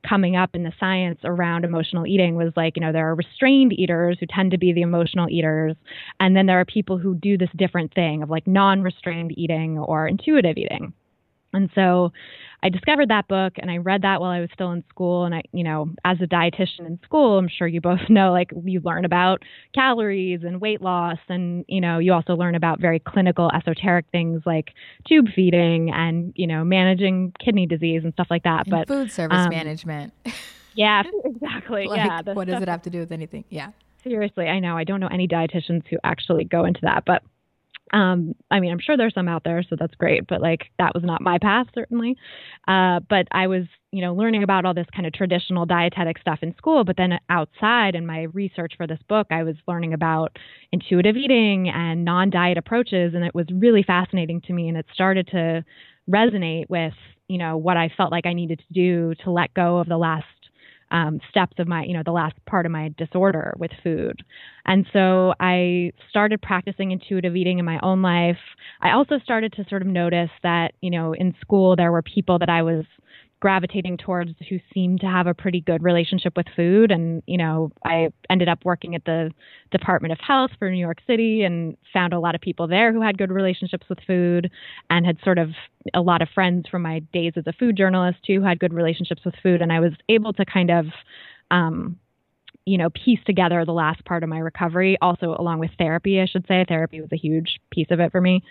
coming 0.06 0.36
up 0.36 0.50
in 0.54 0.62
the 0.62 0.72
science 0.78 1.20
around 1.24 1.64
emotional 1.64 2.06
eating. 2.06 2.36
Was 2.36 2.52
like, 2.56 2.76
you 2.76 2.80
know, 2.80 2.92
there 2.92 3.08
are 3.08 3.14
restrained 3.14 3.72
eaters 3.72 4.18
who 4.20 4.26
tend 4.26 4.50
to 4.50 4.58
be 4.58 4.72
the 4.72 4.82
emotional 4.82 5.28
eaters, 5.28 5.76
and 6.20 6.36
then 6.36 6.46
there 6.46 6.60
are 6.60 6.64
people 6.64 6.98
who 6.98 7.14
do 7.14 7.38
this 7.38 7.50
different 7.56 7.94
thing 7.94 8.22
of 8.22 8.30
like 8.30 8.46
non-restrained 8.46 9.36
eating 9.36 9.78
or 9.78 10.06
intuitive 10.06 10.56
eating. 10.56 10.92
And 11.52 11.70
so 11.74 12.12
I 12.62 12.68
discovered 12.68 13.08
that 13.08 13.28
book 13.28 13.54
and 13.56 13.70
I 13.70 13.78
read 13.78 14.02
that 14.02 14.20
while 14.20 14.30
I 14.30 14.40
was 14.40 14.50
still 14.52 14.72
in 14.72 14.84
school. 14.90 15.24
And 15.24 15.34
I, 15.34 15.42
you 15.52 15.64
know, 15.64 15.90
as 16.04 16.18
a 16.20 16.26
dietitian 16.26 16.86
in 16.86 16.98
school, 17.04 17.38
I'm 17.38 17.48
sure 17.48 17.66
you 17.66 17.80
both 17.80 18.00
know, 18.08 18.32
like 18.32 18.50
you 18.64 18.80
learn 18.80 19.04
about 19.04 19.42
calories 19.74 20.40
and 20.42 20.60
weight 20.60 20.82
loss. 20.82 21.18
And, 21.28 21.64
you 21.68 21.80
know, 21.80 21.98
you 21.98 22.12
also 22.12 22.34
learn 22.34 22.54
about 22.54 22.80
very 22.80 22.98
clinical, 22.98 23.50
esoteric 23.54 24.06
things 24.12 24.42
like 24.44 24.70
tube 25.06 25.26
feeding 25.34 25.90
and, 25.90 26.32
you 26.36 26.46
know, 26.46 26.64
managing 26.64 27.32
kidney 27.42 27.66
disease 27.66 28.02
and 28.04 28.12
stuff 28.12 28.28
like 28.30 28.42
that. 28.42 28.66
And 28.66 28.70
but 28.70 28.88
food 28.88 29.10
service 29.10 29.38
um, 29.38 29.50
management. 29.50 30.12
yeah, 30.74 31.02
exactly. 31.24 31.86
like, 31.86 31.96
yeah. 31.96 32.32
What 32.34 32.46
does 32.46 32.62
it 32.62 32.68
have 32.68 32.82
to 32.82 32.90
do 32.90 33.00
with 33.00 33.12
anything? 33.12 33.44
Yeah. 33.48 33.70
Seriously, 34.04 34.46
I 34.46 34.60
know. 34.60 34.76
I 34.76 34.84
don't 34.84 35.00
know 35.00 35.08
any 35.08 35.26
dietitians 35.26 35.86
who 35.88 35.98
actually 36.04 36.44
go 36.44 36.64
into 36.64 36.80
that, 36.82 37.04
but 37.04 37.22
um, 37.92 38.34
I 38.50 38.60
mean, 38.60 38.70
I'm 38.70 38.78
sure 38.78 38.96
there's 38.96 39.14
some 39.14 39.28
out 39.28 39.44
there, 39.44 39.62
so 39.68 39.76
that's 39.78 39.94
great, 39.94 40.26
but 40.26 40.40
like 40.40 40.70
that 40.78 40.94
was 40.94 41.04
not 41.04 41.20
my 41.20 41.38
path, 41.38 41.66
certainly. 41.74 42.16
Uh, 42.66 43.00
but 43.08 43.26
I 43.32 43.46
was, 43.46 43.64
you 43.92 44.02
know, 44.02 44.14
learning 44.14 44.42
about 44.42 44.64
all 44.64 44.74
this 44.74 44.86
kind 44.94 45.06
of 45.06 45.12
traditional 45.12 45.66
dietetic 45.66 46.18
stuff 46.18 46.40
in 46.42 46.54
school, 46.56 46.84
but 46.84 46.96
then 46.96 47.18
outside 47.30 47.94
in 47.94 48.06
my 48.06 48.22
research 48.34 48.74
for 48.76 48.86
this 48.86 49.00
book, 49.08 49.28
I 49.30 49.42
was 49.42 49.56
learning 49.66 49.94
about 49.94 50.36
intuitive 50.72 51.16
eating 51.16 51.68
and 51.68 52.04
non 52.04 52.30
diet 52.30 52.58
approaches, 52.58 53.14
and 53.14 53.24
it 53.24 53.34
was 53.34 53.46
really 53.52 53.82
fascinating 53.82 54.40
to 54.42 54.52
me. 54.52 54.68
And 54.68 54.76
it 54.76 54.86
started 54.92 55.28
to 55.28 55.64
resonate 56.10 56.68
with, 56.68 56.94
you 57.28 57.38
know, 57.38 57.56
what 57.56 57.76
I 57.76 57.90
felt 57.96 58.12
like 58.12 58.26
I 58.26 58.32
needed 58.32 58.60
to 58.60 58.74
do 58.74 59.14
to 59.24 59.30
let 59.30 59.52
go 59.54 59.78
of 59.78 59.88
the 59.88 59.98
last 59.98 60.24
um, 60.90 61.20
steps 61.30 61.54
of 61.58 61.68
my, 61.68 61.84
you 61.84 61.94
know, 61.94 62.02
the 62.04 62.12
last 62.12 62.34
part 62.46 62.66
of 62.66 62.72
my 62.72 62.92
disorder 62.96 63.54
with 63.58 63.70
food. 63.82 64.22
And 64.64 64.86
so 64.92 65.34
I 65.40 65.92
started 66.10 66.40
practicing 66.42 66.90
intuitive 66.90 67.36
eating 67.36 67.58
in 67.58 67.64
my 67.64 67.78
own 67.82 68.02
life. 68.02 68.38
I 68.80 68.92
also 68.92 69.18
started 69.18 69.52
to 69.54 69.64
sort 69.68 69.82
of 69.82 69.88
notice 69.88 70.30
that, 70.42 70.72
you 70.80 70.90
know, 70.90 71.12
in 71.12 71.34
school 71.40 71.76
there 71.76 71.92
were 71.92 72.02
people 72.02 72.38
that 72.38 72.48
I 72.48 72.62
was 72.62 72.84
gravitating 73.40 73.96
towards 73.96 74.32
who 74.48 74.58
seemed 74.74 75.00
to 75.00 75.06
have 75.06 75.26
a 75.26 75.34
pretty 75.34 75.60
good 75.60 75.82
relationship 75.82 76.36
with 76.36 76.46
food. 76.56 76.90
And, 76.90 77.22
you 77.26 77.36
know, 77.36 77.70
I 77.84 78.08
ended 78.28 78.48
up 78.48 78.64
working 78.64 78.94
at 78.94 79.04
the 79.04 79.30
Department 79.70 80.12
of 80.12 80.18
Health 80.18 80.50
for 80.58 80.70
New 80.70 80.78
York 80.78 80.98
City 81.06 81.42
and 81.44 81.76
found 81.92 82.12
a 82.12 82.18
lot 82.18 82.34
of 82.34 82.40
people 82.40 82.66
there 82.66 82.92
who 82.92 83.00
had 83.00 83.16
good 83.16 83.30
relationships 83.30 83.86
with 83.88 83.98
food 84.06 84.50
and 84.90 85.06
had 85.06 85.18
sort 85.22 85.38
of 85.38 85.50
a 85.94 86.00
lot 86.00 86.20
of 86.20 86.28
friends 86.34 86.66
from 86.68 86.82
my 86.82 86.98
days 87.12 87.34
as 87.36 87.46
a 87.46 87.52
food 87.52 87.76
journalist 87.76 88.18
too 88.26 88.40
who 88.40 88.46
had 88.46 88.58
good 88.58 88.72
relationships 88.72 89.24
with 89.24 89.34
food. 89.42 89.62
And 89.62 89.72
I 89.72 89.80
was 89.80 89.92
able 90.08 90.32
to 90.32 90.44
kind 90.44 90.70
of, 90.70 90.86
um, 91.50 91.96
you 92.66 92.76
know, 92.76 92.90
piece 92.90 93.20
together 93.24 93.64
the 93.64 93.72
last 93.72 94.04
part 94.04 94.22
of 94.22 94.28
my 94.28 94.38
recovery, 94.38 94.98
also 95.00 95.34
along 95.38 95.60
with 95.60 95.70
therapy, 95.78 96.20
I 96.20 96.26
should 96.26 96.46
say. 96.46 96.64
Therapy 96.68 97.00
was 97.00 97.10
a 97.12 97.16
huge 97.16 97.60
piece 97.70 97.86
of 97.90 98.00
it 98.00 98.12
for 98.12 98.20
me. 98.20 98.42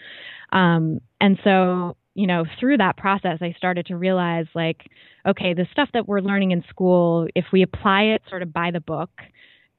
Um, 0.52 1.02
and 1.20 1.38
so 1.44 1.98
you 2.18 2.26
know, 2.26 2.46
through 2.60 2.78
that 2.78 2.98
process, 2.98 3.38
I 3.42 3.54
started 3.60 3.86
to 3.86 3.96
realize 3.96 4.48
like, 4.56 4.90
okay, 5.28 5.54
the 5.54 5.68
stuff 5.72 5.90
that 5.94 6.08
we're 6.08 6.20
learning 6.20 6.50
in 6.50 6.64
school, 6.68 7.28
if 7.36 7.46
we 7.54 7.62
apply 7.62 8.06
it 8.06 8.24
sort 8.28 8.42
of 8.42 8.52
by 8.52 8.72
the 8.72 8.80
book, 8.80 9.12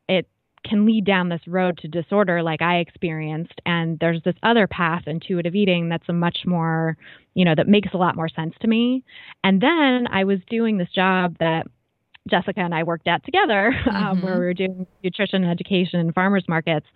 it 0.08 0.28
can 0.64 0.86
lead 0.86 1.04
down 1.04 1.30
this 1.30 1.40
road 1.48 1.78
to 1.78 1.88
disorder 1.88 2.40
like 2.44 2.62
I 2.62 2.76
experienced. 2.76 3.60
And 3.66 3.98
there's 3.98 4.22
this 4.24 4.36
other 4.44 4.68
path, 4.68 5.02
intuitive 5.08 5.56
eating, 5.56 5.88
that's 5.88 6.08
a 6.08 6.12
much 6.12 6.38
more, 6.46 6.96
you 7.34 7.44
know, 7.44 7.56
that 7.56 7.66
makes 7.66 7.88
a 7.92 7.96
lot 7.96 8.14
more 8.14 8.28
sense 8.28 8.54
to 8.60 8.68
me. 8.68 9.02
And 9.42 9.60
then 9.60 10.06
I 10.08 10.22
was 10.22 10.38
doing 10.48 10.78
this 10.78 10.90
job 10.94 11.38
that 11.40 11.66
Jessica 12.30 12.60
and 12.60 12.74
I 12.74 12.84
worked 12.84 13.08
at 13.08 13.24
together, 13.24 13.74
mm-hmm. 13.74 13.96
um, 13.96 14.22
where 14.22 14.38
we 14.38 14.46
were 14.46 14.54
doing 14.54 14.86
nutrition 15.02 15.42
education 15.42 15.98
in 15.98 16.12
farmers 16.12 16.44
markets. 16.48 16.86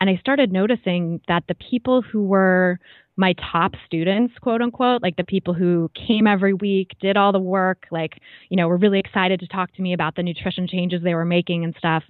And 0.00 0.08
I 0.08 0.16
started 0.18 0.52
noticing 0.52 1.20
that 1.26 1.42
the 1.48 1.56
people 1.56 2.02
who 2.02 2.22
were 2.22 2.78
my 3.16 3.34
top 3.52 3.72
students, 3.86 4.34
quote 4.40 4.62
unquote, 4.62 5.02
like 5.02 5.16
the 5.16 5.24
people 5.24 5.54
who 5.54 5.90
came 5.94 6.26
every 6.26 6.54
week, 6.54 6.92
did 7.00 7.16
all 7.16 7.32
the 7.32 7.38
work, 7.38 7.86
like, 7.90 8.20
you 8.48 8.56
know, 8.56 8.68
were 8.68 8.78
really 8.78 8.98
excited 8.98 9.40
to 9.40 9.46
talk 9.46 9.72
to 9.74 9.82
me 9.82 9.92
about 9.92 10.16
the 10.16 10.22
nutrition 10.22 10.66
changes 10.66 11.02
they 11.02 11.14
were 11.14 11.24
making 11.24 11.64
and 11.64 11.74
stuff. 11.76 12.04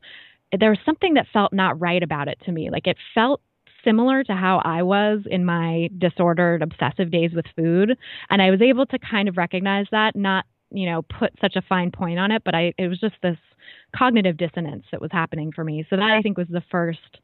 there 0.58 0.70
was 0.70 0.78
something 0.84 1.14
that 1.14 1.26
felt 1.32 1.52
not 1.52 1.80
right 1.80 2.02
about 2.02 2.28
it 2.28 2.38
to 2.44 2.52
me. 2.52 2.70
Like 2.70 2.86
it 2.86 2.96
felt 3.14 3.40
similar 3.84 4.22
to 4.24 4.34
how 4.34 4.60
I 4.64 4.82
was 4.82 5.20
in 5.26 5.44
my 5.44 5.88
disordered 5.98 6.62
obsessive 6.62 7.10
days 7.10 7.32
with 7.34 7.46
food. 7.56 7.96
And 8.30 8.40
I 8.42 8.50
was 8.50 8.60
able 8.60 8.86
to 8.86 8.98
kind 8.98 9.28
of 9.28 9.36
recognize 9.36 9.86
that, 9.90 10.14
not, 10.14 10.44
you 10.70 10.86
know, 10.86 11.02
put 11.02 11.32
such 11.40 11.56
a 11.56 11.62
fine 11.62 11.90
point 11.90 12.18
on 12.18 12.30
it, 12.30 12.42
but 12.44 12.54
I 12.54 12.72
it 12.78 12.88
was 12.88 13.00
just 13.00 13.14
this 13.22 13.38
cognitive 13.96 14.36
dissonance 14.36 14.84
that 14.90 15.00
was 15.00 15.10
happening 15.12 15.52
for 15.52 15.64
me. 15.64 15.84
So 15.88 15.96
that 15.96 16.10
I 16.10 16.22
think 16.22 16.38
was 16.38 16.48
the 16.48 16.62
first 16.70 17.20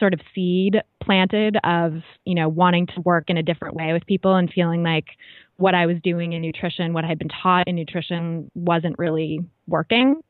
sort 0.00 0.14
of 0.14 0.20
seed 0.34 0.82
planted 1.02 1.56
of, 1.62 2.02
you 2.24 2.34
know, 2.34 2.48
wanting 2.48 2.86
to 2.88 3.00
work 3.02 3.24
in 3.28 3.36
a 3.36 3.42
different 3.42 3.76
way 3.76 3.92
with 3.92 4.04
people 4.06 4.34
and 4.34 4.50
feeling 4.52 4.82
like 4.82 5.06
what 5.56 5.74
I 5.74 5.86
was 5.86 5.98
doing 6.02 6.32
in 6.32 6.42
nutrition, 6.42 6.92
what 6.92 7.04
I 7.04 7.08
had 7.08 7.18
been 7.18 7.28
taught 7.28 7.68
in 7.68 7.76
nutrition 7.76 8.50
wasn't 8.54 8.98
really 8.98 9.40
working. 9.68 10.20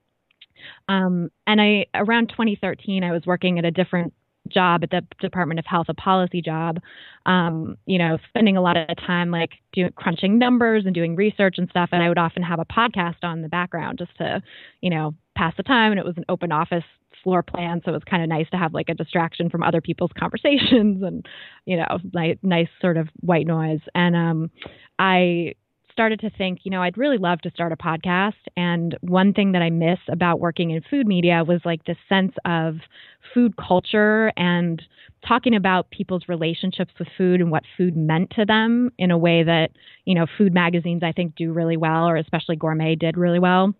Um, 0.88 1.30
and 1.46 1.60
I 1.60 1.86
around 1.94 2.28
2013, 2.30 3.02
I 3.02 3.12
was 3.12 3.22
working 3.24 3.58
at 3.58 3.64
a 3.64 3.70
different 3.70 4.12
job 4.48 4.82
at 4.82 4.90
the 4.90 5.02
Department 5.20 5.58
of 5.60 5.66
Health, 5.66 5.86
a 5.88 5.94
policy 5.94 6.42
job, 6.42 6.78
um, 7.26 7.76
you 7.86 7.98
know, 7.98 8.18
spending 8.28 8.56
a 8.56 8.60
lot 8.60 8.76
of 8.76 8.88
time 9.06 9.30
like 9.30 9.50
doing 9.72 9.92
crunching 9.94 10.38
numbers 10.38 10.84
and 10.86 10.94
doing 10.94 11.14
research 11.16 11.56
and 11.58 11.68
stuff. 11.70 11.90
And 11.92 12.02
I 12.02 12.08
would 12.08 12.18
often 12.18 12.42
have 12.42 12.58
a 12.58 12.64
podcast 12.64 13.22
on 13.22 13.42
the 13.42 13.48
background 13.48 13.98
just 13.98 14.16
to, 14.18 14.42
you 14.80 14.90
know, 14.90 15.14
pass 15.40 15.54
the 15.56 15.62
time. 15.62 15.90
And 15.92 15.98
it 15.98 16.04
was 16.04 16.18
an 16.18 16.26
open 16.28 16.52
office 16.52 16.84
floor 17.24 17.42
plan, 17.42 17.80
so 17.84 17.92
it 17.92 17.94
was 17.94 18.02
kind 18.08 18.22
of 18.22 18.28
nice 18.28 18.48
to 18.50 18.58
have 18.58 18.74
like 18.74 18.90
a 18.90 18.94
distraction 18.94 19.48
from 19.48 19.62
other 19.62 19.80
people's 19.80 20.10
conversations 20.18 21.02
and, 21.02 21.26
you 21.64 21.78
know, 21.78 21.98
like 22.12 22.38
nice 22.42 22.68
sort 22.80 22.98
of 22.98 23.08
white 23.20 23.46
noise. 23.46 23.80
And 23.94 24.14
um, 24.14 24.50
I 24.98 25.54
started 25.90 26.20
to 26.20 26.30
think, 26.30 26.60
you 26.64 26.70
know, 26.70 26.82
I'd 26.82 26.98
really 26.98 27.16
love 27.16 27.40
to 27.40 27.50
start 27.50 27.72
a 27.72 27.76
podcast. 27.76 28.34
And 28.56 28.96
one 29.00 29.32
thing 29.32 29.52
that 29.52 29.62
I 29.62 29.70
miss 29.70 29.98
about 30.08 30.40
working 30.40 30.70
in 30.70 30.82
food 30.88 31.06
media 31.06 31.42
was 31.42 31.60
like 31.64 31.84
this 31.84 31.96
sense 32.08 32.32
of 32.44 32.76
food 33.34 33.54
culture 33.56 34.32
and 34.36 34.82
talking 35.26 35.54
about 35.54 35.90
people's 35.90 36.28
relationships 36.28 36.92
with 36.98 37.08
food 37.18 37.40
and 37.40 37.50
what 37.50 37.64
food 37.76 37.96
meant 37.96 38.30
to 38.36 38.44
them 38.44 38.90
in 38.98 39.10
a 39.10 39.18
way 39.18 39.42
that, 39.42 39.70
you 40.04 40.14
know, 40.14 40.26
food 40.38 40.52
magazines 40.54 41.02
I 41.02 41.12
think 41.12 41.34
do 41.34 41.52
really 41.52 41.76
well, 41.76 42.08
or 42.08 42.16
especially 42.16 42.56
Gourmet 42.56 42.94
did 42.94 43.16
really 43.16 43.38
well. 43.38 43.74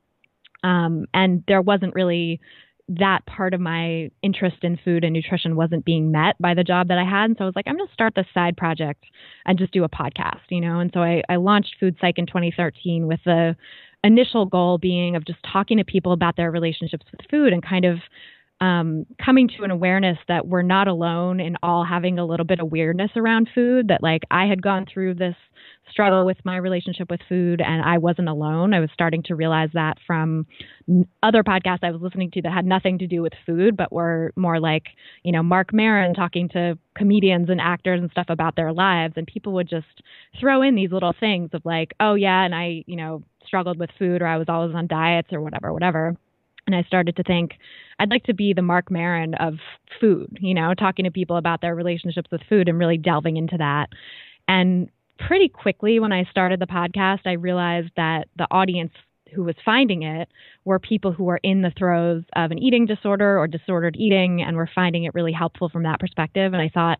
Um, 0.62 1.06
and 1.14 1.42
there 1.46 1.62
wasn't 1.62 1.94
really 1.94 2.40
that 2.98 3.24
part 3.26 3.54
of 3.54 3.60
my 3.60 4.10
interest 4.22 4.56
in 4.62 4.76
food 4.84 5.04
and 5.04 5.12
nutrition 5.12 5.54
wasn't 5.54 5.84
being 5.84 6.10
met 6.10 6.34
by 6.40 6.54
the 6.54 6.64
job 6.64 6.88
that 6.88 6.98
I 6.98 7.04
had. 7.04 7.26
And 7.26 7.36
so 7.38 7.44
I 7.44 7.46
was 7.46 7.54
like, 7.54 7.68
I'm 7.68 7.76
going 7.76 7.86
to 7.86 7.92
start 7.92 8.14
this 8.16 8.26
side 8.34 8.56
project 8.56 9.04
and 9.46 9.58
just 9.58 9.72
do 9.72 9.84
a 9.84 9.88
podcast, 9.88 10.40
you 10.48 10.60
know? 10.60 10.80
And 10.80 10.90
so 10.92 11.00
I, 11.00 11.22
I 11.28 11.36
launched 11.36 11.76
Food 11.78 11.96
Psych 12.00 12.18
in 12.18 12.26
2013 12.26 13.06
with 13.06 13.20
the 13.24 13.54
initial 14.02 14.44
goal 14.44 14.78
being 14.78 15.14
of 15.14 15.24
just 15.24 15.38
talking 15.52 15.78
to 15.78 15.84
people 15.84 16.12
about 16.12 16.36
their 16.36 16.50
relationships 16.50 17.06
with 17.12 17.20
food 17.30 17.52
and 17.52 17.62
kind 17.62 17.84
of 17.84 17.98
um, 18.60 19.06
coming 19.24 19.48
to 19.56 19.64
an 19.64 19.70
awareness 19.70 20.18
that 20.28 20.46
we're 20.46 20.62
not 20.62 20.88
alone 20.88 21.40
in 21.40 21.56
all 21.62 21.84
having 21.84 22.18
a 22.18 22.26
little 22.26 22.46
bit 22.46 22.60
of 22.60 22.70
weirdness 22.70 23.10
around 23.16 23.48
food. 23.54 23.88
That 23.88 24.02
like 24.02 24.22
I 24.30 24.46
had 24.46 24.62
gone 24.62 24.86
through 24.92 25.14
this 25.14 25.34
struggle 25.90 26.24
with 26.24 26.36
my 26.44 26.56
relationship 26.56 27.10
with 27.10 27.20
food 27.28 27.60
and 27.60 27.82
I 27.82 27.98
wasn't 27.98 28.28
alone. 28.28 28.74
I 28.74 28.80
was 28.80 28.90
starting 28.92 29.22
to 29.24 29.34
realize 29.34 29.70
that 29.74 29.98
from 30.06 30.46
other 31.22 31.42
podcasts 31.42 31.82
I 31.82 31.90
was 31.90 32.00
listening 32.00 32.30
to 32.32 32.42
that 32.42 32.52
had 32.52 32.64
nothing 32.64 32.98
to 32.98 33.06
do 33.06 33.22
with 33.22 33.32
food, 33.46 33.76
but 33.76 33.92
were 33.92 34.32
more 34.36 34.60
like, 34.60 34.84
you 35.24 35.32
know, 35.32 35.42
Marc 35.42 35.72
Maron 35.72 36.14
talking 36.14 36.48
to 36.50 36.78
comedians 36.96 37.48
and 37.48 37.60
actors 37.60 38.00
and 38.00 38.10
stuff 38.10 38.26
about 38.28 38.56
their 38.56 38.72
lives. 38.72 39.14
And 39.16 39.26
people 39.26 39.52
would 39.54 39.68
just 39.68 40.02
throw 40.38 40.62
in 40.62 40.74
these 40.74 40.92
little 40.92 41.14
things 41.18 41.50
of 41.52 41.62
like, 41.64 41.92
oh, 42.00 42.14
yeah, 42.14 42.44
and 42.44 42.54
I, 42.54 42.84
you 42.86 42.96
know, 42.96 43.22
struggled 43.46 43.78
with 43.78 43.90
food 43.98 44.22
or 44.22 44.26
I 44.26 44.36
was 44.36 44.46
always 44.48 44.74
on 44.74 44.86
diets 44.86 45.32
or 45.32 45.40
whatever, 45.40 45.72
whatever. 45.72 46.16
And 46.66 46.76
I 46.76 46.82
started 46.84 47.16
to 47.16 47.22
think, 47.22 47.52
I'd 47.98 48.10
like 48.10 48.24
to 48.24 48.34
be 48.34 48.52
the 48.52 48.62
Marc 48.62 48.90
Maron 48.90 49.34
of 49.34 49.54
food, 50.00 50.38
you 50.40 50.54
know, 50.54 50.74
talking 50.74 51.04
to 51.04 51.10
people 51.10 51.36
about 51.36 51.60
their 51.60 51.74
relationships 51.74 52.30
with 52.30 52.42
food 52.48 52.68
and 52.68 52.78
really 52.78 52.98
delving 52.98 53.36
into 53.36 53.56
that. 53.58 53.88
And 54.48 54.88
pretty 55.18 55.48
quickly, 55.48 56.00
when 56.00 56.12
I 56.12 56.24
started 56.30 56.60
the 56.60 56.66
podcast, 56.66 57.20
I 57.26 57.32
realized 57.32 57.90
that 57.96 58.28
the 58.36 58.46
audience 58.50 58.92
who 59.34 59.44
was 59.44 59.54
finding 59.64 60.02
it 60.02 60.28
were 60.64 60.78
people 60.78 61.12
who 61.12 61.24
were 61.24 61.40
in 61.42 61.62
the 61.62 61.72
throes 61.78 62.24
of 62.34 62.50
an 62.50 62.58
eating 62.58 62.86
disorder 62.86 63.38
or 63.38 63.46
disordered 63.46 63.96
eating 63.96 64.42
and 64.42 64.56
were 64.56 64.68
finding 64.74 65.04
it 65.04 65.14
really 65.14 65.32
helpful 65.32 65.68
from 65.68 65.84
that 65.84 66.00
perspective. 66.00 66.52
And 66.52 66.60
I 66.60 66.68
thought, 66.68 66.98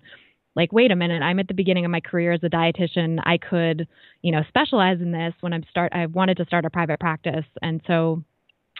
like, 0.56 0.72
wait 0.72 0.90
a 0.90 0.96
minute, 0.96 1.22
I'm 1.22 1.38
at 1.38 1.48
the 1.48 1.54
beginning 1.54 1.84
of 1.84 1.90
my 1.90 2.00
career 2.00 2.32
as 2.32 2.42
a 2.42 2.48
dietitian. 2.48 3.20
I 3.24 3.38
could, 3.38 3.86
you 4.22 4.32
know, 4.32 4.42
specialize 4.48 5.00
in 5.00 5.12
this 5.12 5.32
when 5.40 5.52
I'm 5.52 5.64
start 5.70 5.92
I 5.92 6.06
wanted 6.06 6.36
to 6.38 6.44
start 6.44 6.64
a 6.64 6.70
private 6.70 7.00
practice. 7.00 7.44
And 7.62 7.80
so 7.86 8.24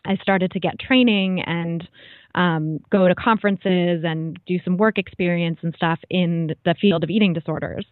I 0.07 0.17
started 0.17 0.51
to 0.53 0.61
get 0.61 0.79
training 0.79 1.43
and 1.43 1.89
um, 2.35 2.79
go 2.91 3.09
to 3.09 3.15
conferences 3.15 4.05
and 4.05 4.39
do 4.47 4.59
some 4.65 4.77
work 4.77 4.99
experience 4.99 5.59
and 5.63 5.75
stuff 5.75 5.99
in 6.11 6.55
the 6.65 6.75
field 6.81 7.05
of 7.05 7.11
eating 7.11 7.33
disorders. 7.33 7.87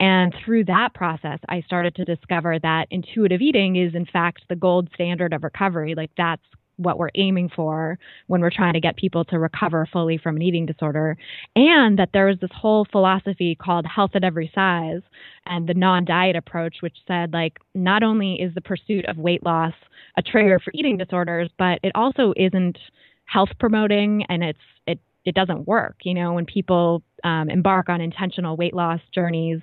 And 0.00 0.34
through 0.44 0.64
that 0.66 0.94
process, 0.94 1.40
I 1.48 1.60
started 1.62 1.94
to 1.96 2.04
discover 2.04 2.58
that 2.60 2.86
intuitive 2.90 3.40
eating 3.40 3.76
is, 3.76 3.94
in 3.94 4.06
fact, 4.06 4.42
the 4.48 4.56
gold 4.56 4.88
standard 4.94 5.32
of 5.32 5.42
recovery. 5.42 5.94
Like, 5.96 6.10
that's 6.16 6.42
what 6.78 6.98
we're 6.98 7.10
aiming 7.16 7.50
for 7.54 7.98
when 8.28 8.40
we're 8.40 8.50
trying 8.50 8.72
to 8.72 8.80
get 8.80 8.96
people 8.96 9.24
to 9.26 9.38
recover 9.38 9.86
fully 9.92 10.16
from 10.16 10.36
an 10.36 10.42
eating 10.42 10.64
disorder. 10.64 11.16
And 11.54 11.98
that 11.98 12.10
there 12.12 12.26
was 12.26 12.38
this 12.40 12.50
whole 12.54 12.86
philosophy 12.90 13.56
called 13.60 13.84
health 13.86 14.12
at 14.14 14.24
every 14.24 14.50
size 14.54 15.02
and 15.46 15.68
the 15.68 15.74
non 15.74 16.04
diet 16.04 16.36
approach, 16.36 16.76
which 16.80 16.96
said, 17.06 17.32
like, 17.32 17.58
not 17.74 18.02
only 18.02 18.34
is 18.34 18.54
the 18.54 18.60
pursuit 18.60 19.04
of 19.06 19.18
weight 19.18 19.44
loss 19.44 19.74
a 20.16 20.22
trigger 20.22 20.58
for 20.58 20.72
eating 20.74 20.96
disorders, 20.96 21.50
but 21.58 21.78
it 21.82 21.92
also 21.94 22.32
isn't 22.36 22.78
health 23.26 23.50
promoting 23.60 24.24
and 24.28 24.42
it's 24.42 24.58
it 24.86 24.98
it 25.24 25.34
doesn't 25.34 25.66
work. 25.66 25.96
You 26.02 26.14
know, 26.14 26.32
when 26.32 26.46
people 26.46 27.02
um, 27.24 27.50
embark 27.50 27.88
on 27.88 28.00
intentional 28.00 28.56
weight 28.56 28.74
loss 28.74 29.00
journeys, 29.14 29.60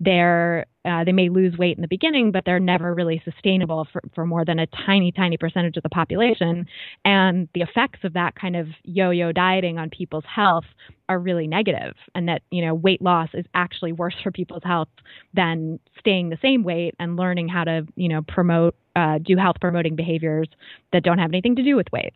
they're 0.00 0.66
uh, 0.84 1.04
they 1.04 1.12
may 1.12 1.28
lose 1.28 1.56
weight 1.58 1.76
in 1.76 1.82
the 1.82 1.88
beginning, 1.88 2.32
but 2.32 2.44
they're 2.46 2.60
never 2.60 2.94
really 2.94 3.20
sustainable 3.24 3.86
for, 3.92 4.00
for 4.14 4.24
more 4.24 4.44
than 4.44 4.58
a 4.58 4.66
tiny, 4.86 5.12
tiny 5.12 5.36
percentage 5.36 5.76
of 5.76 5.82
the 5.82 5.88
population. 5.88 6.66
And 7.04 7.48
the 7.52 7.60
effects 7.60 8.00
of 8.04 8.14
that 8.14 8.36
kind 8.36 8.56
of 8.56 8.68
yo-yo 8.84 9.32
dieting 9.32 9.78
on 9.78 9.90
people's 9.90 10.24
health 10.24 10.64
are 11.08 11.18
really 11.18 11.46
negative, 11.46 11.94
and 12.14 12.28
that 12.28 12.42
you 12.50 12.64
know 12.64 12.74
weight 12.74 13.02
loss 13.02 13.30
is 13.34 13.46
actually 13.54 13.92
worse 13.92 14.16
for 14.22 14.30
people's 14.30 14.64
health 14.64 14.88
than 15.34 15.78
staying 15.98 16.28
the 16.28 16.38
same 16.40 16.62
weight 16.62 16.94
and 16.98 17.16
learning 17.16 17.48
how 17.48 17.64
to 17.64 17.86
you 17.96 18.08
know 18.08 18.22
promote 18.22 18.76
uh, 18.94 19.18
do 19.18 19.36
health 19.36 19.56
promoting 19.60 19.96
behaviors 19.96 20.48
that 20.92 21.02
don't 21.02 21.18
have 21.18 21.30
anything 21.30 21.56
to 21.56 21.62
do 21.62 21.76
with 21.76 21.86
weight. 21.92 22.12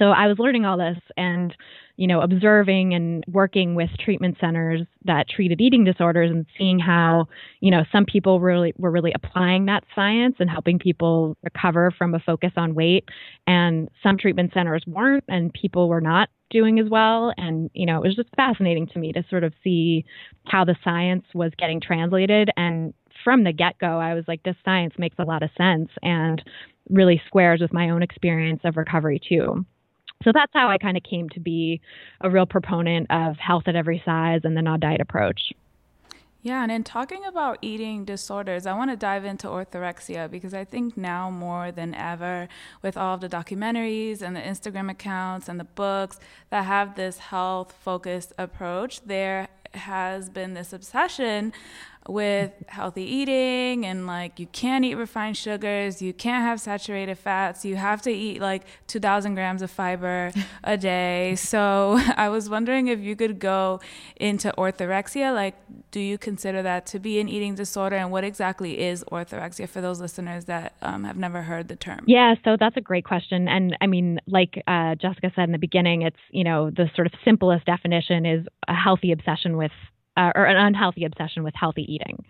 So 0.00 0.12
I 0.12 0.28
was 0.28 0.38
learning 0.38 0.64
all 0.64 0.78
this 0.78 0.96
and, 1.18 1.54
you 1.96 2.06
know, 2.06 2.22
observing 2.22 2.94
and 2.94 3.22
working 3.28 3.74
with 3.74 3.90
treatment 4.02 4.38
centers 4.40 4.80
that 5.04 5.28
treated 5.28 5.60
eating 5.60 5.84
disorders 5.84 6.30
and 6.30 6.46
seeing 6.56 6.78
how, 6.78 7.26
you 7.60 7.70
know, 7.70 7.84
some 7.92 8.06
people 8.06 8.40
really 8.40 8.72
were 8.78 8.90
really 8.90 9.12
applying 9.14 9.66
that 9.66 9.84
science 9.94 10.36
and 10.38 10.48
helping 10.48 10.78
people 10.78 11.36
recover 11.42 11.90
from 11.98 12.14
a 12.14 12.18
focus 12.18 12.52
on 12.56 12.74
weight. 12.74 13.04
And 13.46 13.90
some 14.02 14.16
treatment 14.16 14.52
centers 14.54 14.82
weren't 14.86 15.24
and 15.28 15.52
people 15.52 15.90
were 15.90 16.00
not 16.00 16.30
doing 16.48 16.78
as 16.78 16.88
well. 16.88 17.34
And, 17.36 17.68
you 17.74 17.84
know, 17.84 18.02
it 18.02 18.06
was 18.06 18.16
just 18.16 18.34
fascinating 18.34 18.86
to 18.88 18.98
me 18.98 19.12
to 19.12 19.22
sort 19.28 19.44
of 19.44 19.52
see 19.62 20.06
how 20.46 20.64
the 20.64 20.76
science 20.82 21.26
was 21.34 21.52
getting 21.58 21.78
translated. 21.78 22.48
And 22.56 22.94
from 23.22 23.44
the 23.44 23.52
get 23.52 23.78
go, 23.78 23.98
I 23.98 24.14
was 24.14 24.24
like, 24.26 24.42
this 24.44 24.56
science 24.64 24.94
makes 24.96 25.16
a 25.18 25.24
lot 25.24 25.42
of 25.42 25.50
sense 25.58 25.90
and 26.02 26.42
really 26.88 27.20
squares 27.26 27.60
with 27.60 27.74
my 27.74 27.90
own 27.90 28.02
experience 28.02 28.62
of 28.64 28.78
recovery 28.78 29.20
too. 29.28 29.66
So 30.22 30.32
that's 30.34 30.52
how 30.52 30.68
I 30.68 30.76
kind 30.76 30.96
of 30.96 31.02
came 31.02 31.28
to 31.30 31.40
be 31.40 31.80
a 32.20 32.30
real 32.30 32.46
proponent 32.46 33.06
of 33.10 33.36
health 33.38 33.64
at 33.66 33.74
every 33.74 34.02
size 34.04 34.40
and 34.44 34.56
the 34.56 34.62
non 34.62 34.80
diet 34.80 35.00
approach. 35.00 35.52
Yeah, 36.42 36.62
and 36.62 36.72
in 36.72 36.84
talking 36.84 37.22
about 37.26 37.58
eating 37.60 38.06
disorders, 38.06 38.64
I 38.64 38.72
want 38.72 38.90
to 38.90 38.96
dive 38.96 39.26
into 39.26 39.46
orthorexia 39.46 40.30
because 40.30 40.54
I 40.54 40.64
think 40.64 40.96
now 40.96 41.30
more 41.30 41.70
than 41.70 41.94
ever, 41.94 42.48
with 42.80 42.96
all 42.96 43.14
of 43.14 43.20
the 43.20 43.28
documentaries 43.28 44.22
and 44.22 44.34
the 44.34 44.40
Instagram 44.40 44.90
accounts 44.90 45.50
and 45.50 45.60
the 45.60 45.64
books 45.64 46.18
that 46.48 46.64
have 46.64 46.96
this 46.96 47.18
health 47.18 47.74
focused 47.82 48.32
approach, 48.38 49.02
there 49.02 49.48
has 49.74 50.30
been 50.30 50.54
this 50.54 50.72
obsession 50.72 51.52
with 52.10 52.52
healthy 52.66 53.04
eating 53.04 53.86
and 53.86 54.06
like 54.06 54.40
you 54.40 54.46
can't 54.48 54.84
eat 54.84 54.96
refined 54.96 55.36
sugars, 55.36 56.02
you 56.02 56.12
can't 56.12 56.42
have 56.42 56.60
saturated 56.60 57.16
fats, 57.16 57.64
you 57.64 57.76
have 57.76 58.02
to 58.02 58.10
eat 58.10 58.40
like 58.40 58.64
2,000 58.88 59.34
grams 59.34 59.62
of 59.62 59.70
fiber 59.70 60.32
a 60.64 60.76
day. 60.76 61.36
So 61.50 62.00
I 62.16 62.28
was 62.28 62.48
wondering 62.48 62.88
if 62.88 63.00
you 63.00 63.16
could 63.16 63.40
go 63.40 63.80
into 64.16 64.52
orthorexia. 64.56 65.34
Like, 65.34 65.56
do 65.90 65.98
you 65.98 66.16
consider 66.16 66.62
that 66.62 66.86
to 66.86 67.00
be 67.00 67.18
an 67.18 67.28
eating 67.28 67.56
disorder? 67.56 67.96
And 67.96 68.12
what 68.12 68.22
exactly 68.22 68.78
is 68.78 69.04
orthorexia 69.10 69.68
for 69.68 69.80
those 69.80 70.00
listeners 70.00 70.44
that 70.44 70.74
um, 70.80 71.02
have 71.04 71.16
never 71.16 71.42
heard 71.42 71.66
the 71.66 71.76
term? 71.76 72.04
Yeah, 72.06 72.34
so 72.44 72.56
that's 72.58 72.76
a 72.76 72.80
great 72.80 73.04
question. 73.04 73.48
And 73.48 73.76
I 73.80 73.86
mean, 73.86 74.20
like 74.26 74.62
uh, 74.68 74.94
Jessica 74.94 75.32
said 75.34 75.44
in 75.44 75.52
the 75.52 75.58
beginning, 75.58 76.02
it's, 76.02 76.16
you 76.30 76.44
know, 76.44 76.70
the 76.70 76.88
sort 76.94 77.06
of 77.06 77.12
simplest 77.24 77.66
definition 77.66 78.24
is 78.24 78.46
a 78.68 78.74
healthy 78.74 79.10
obsession 79.10 79.56
with 79.56 79.72
uh, 80.20 80.32
or 80.34 80.44
an 80.44 80.56
unhealthy 80.56 81.04
obsession 81.04 81.42
with 81.42 81.54
healthy 81.54 81.86
eating. 81.92 82.24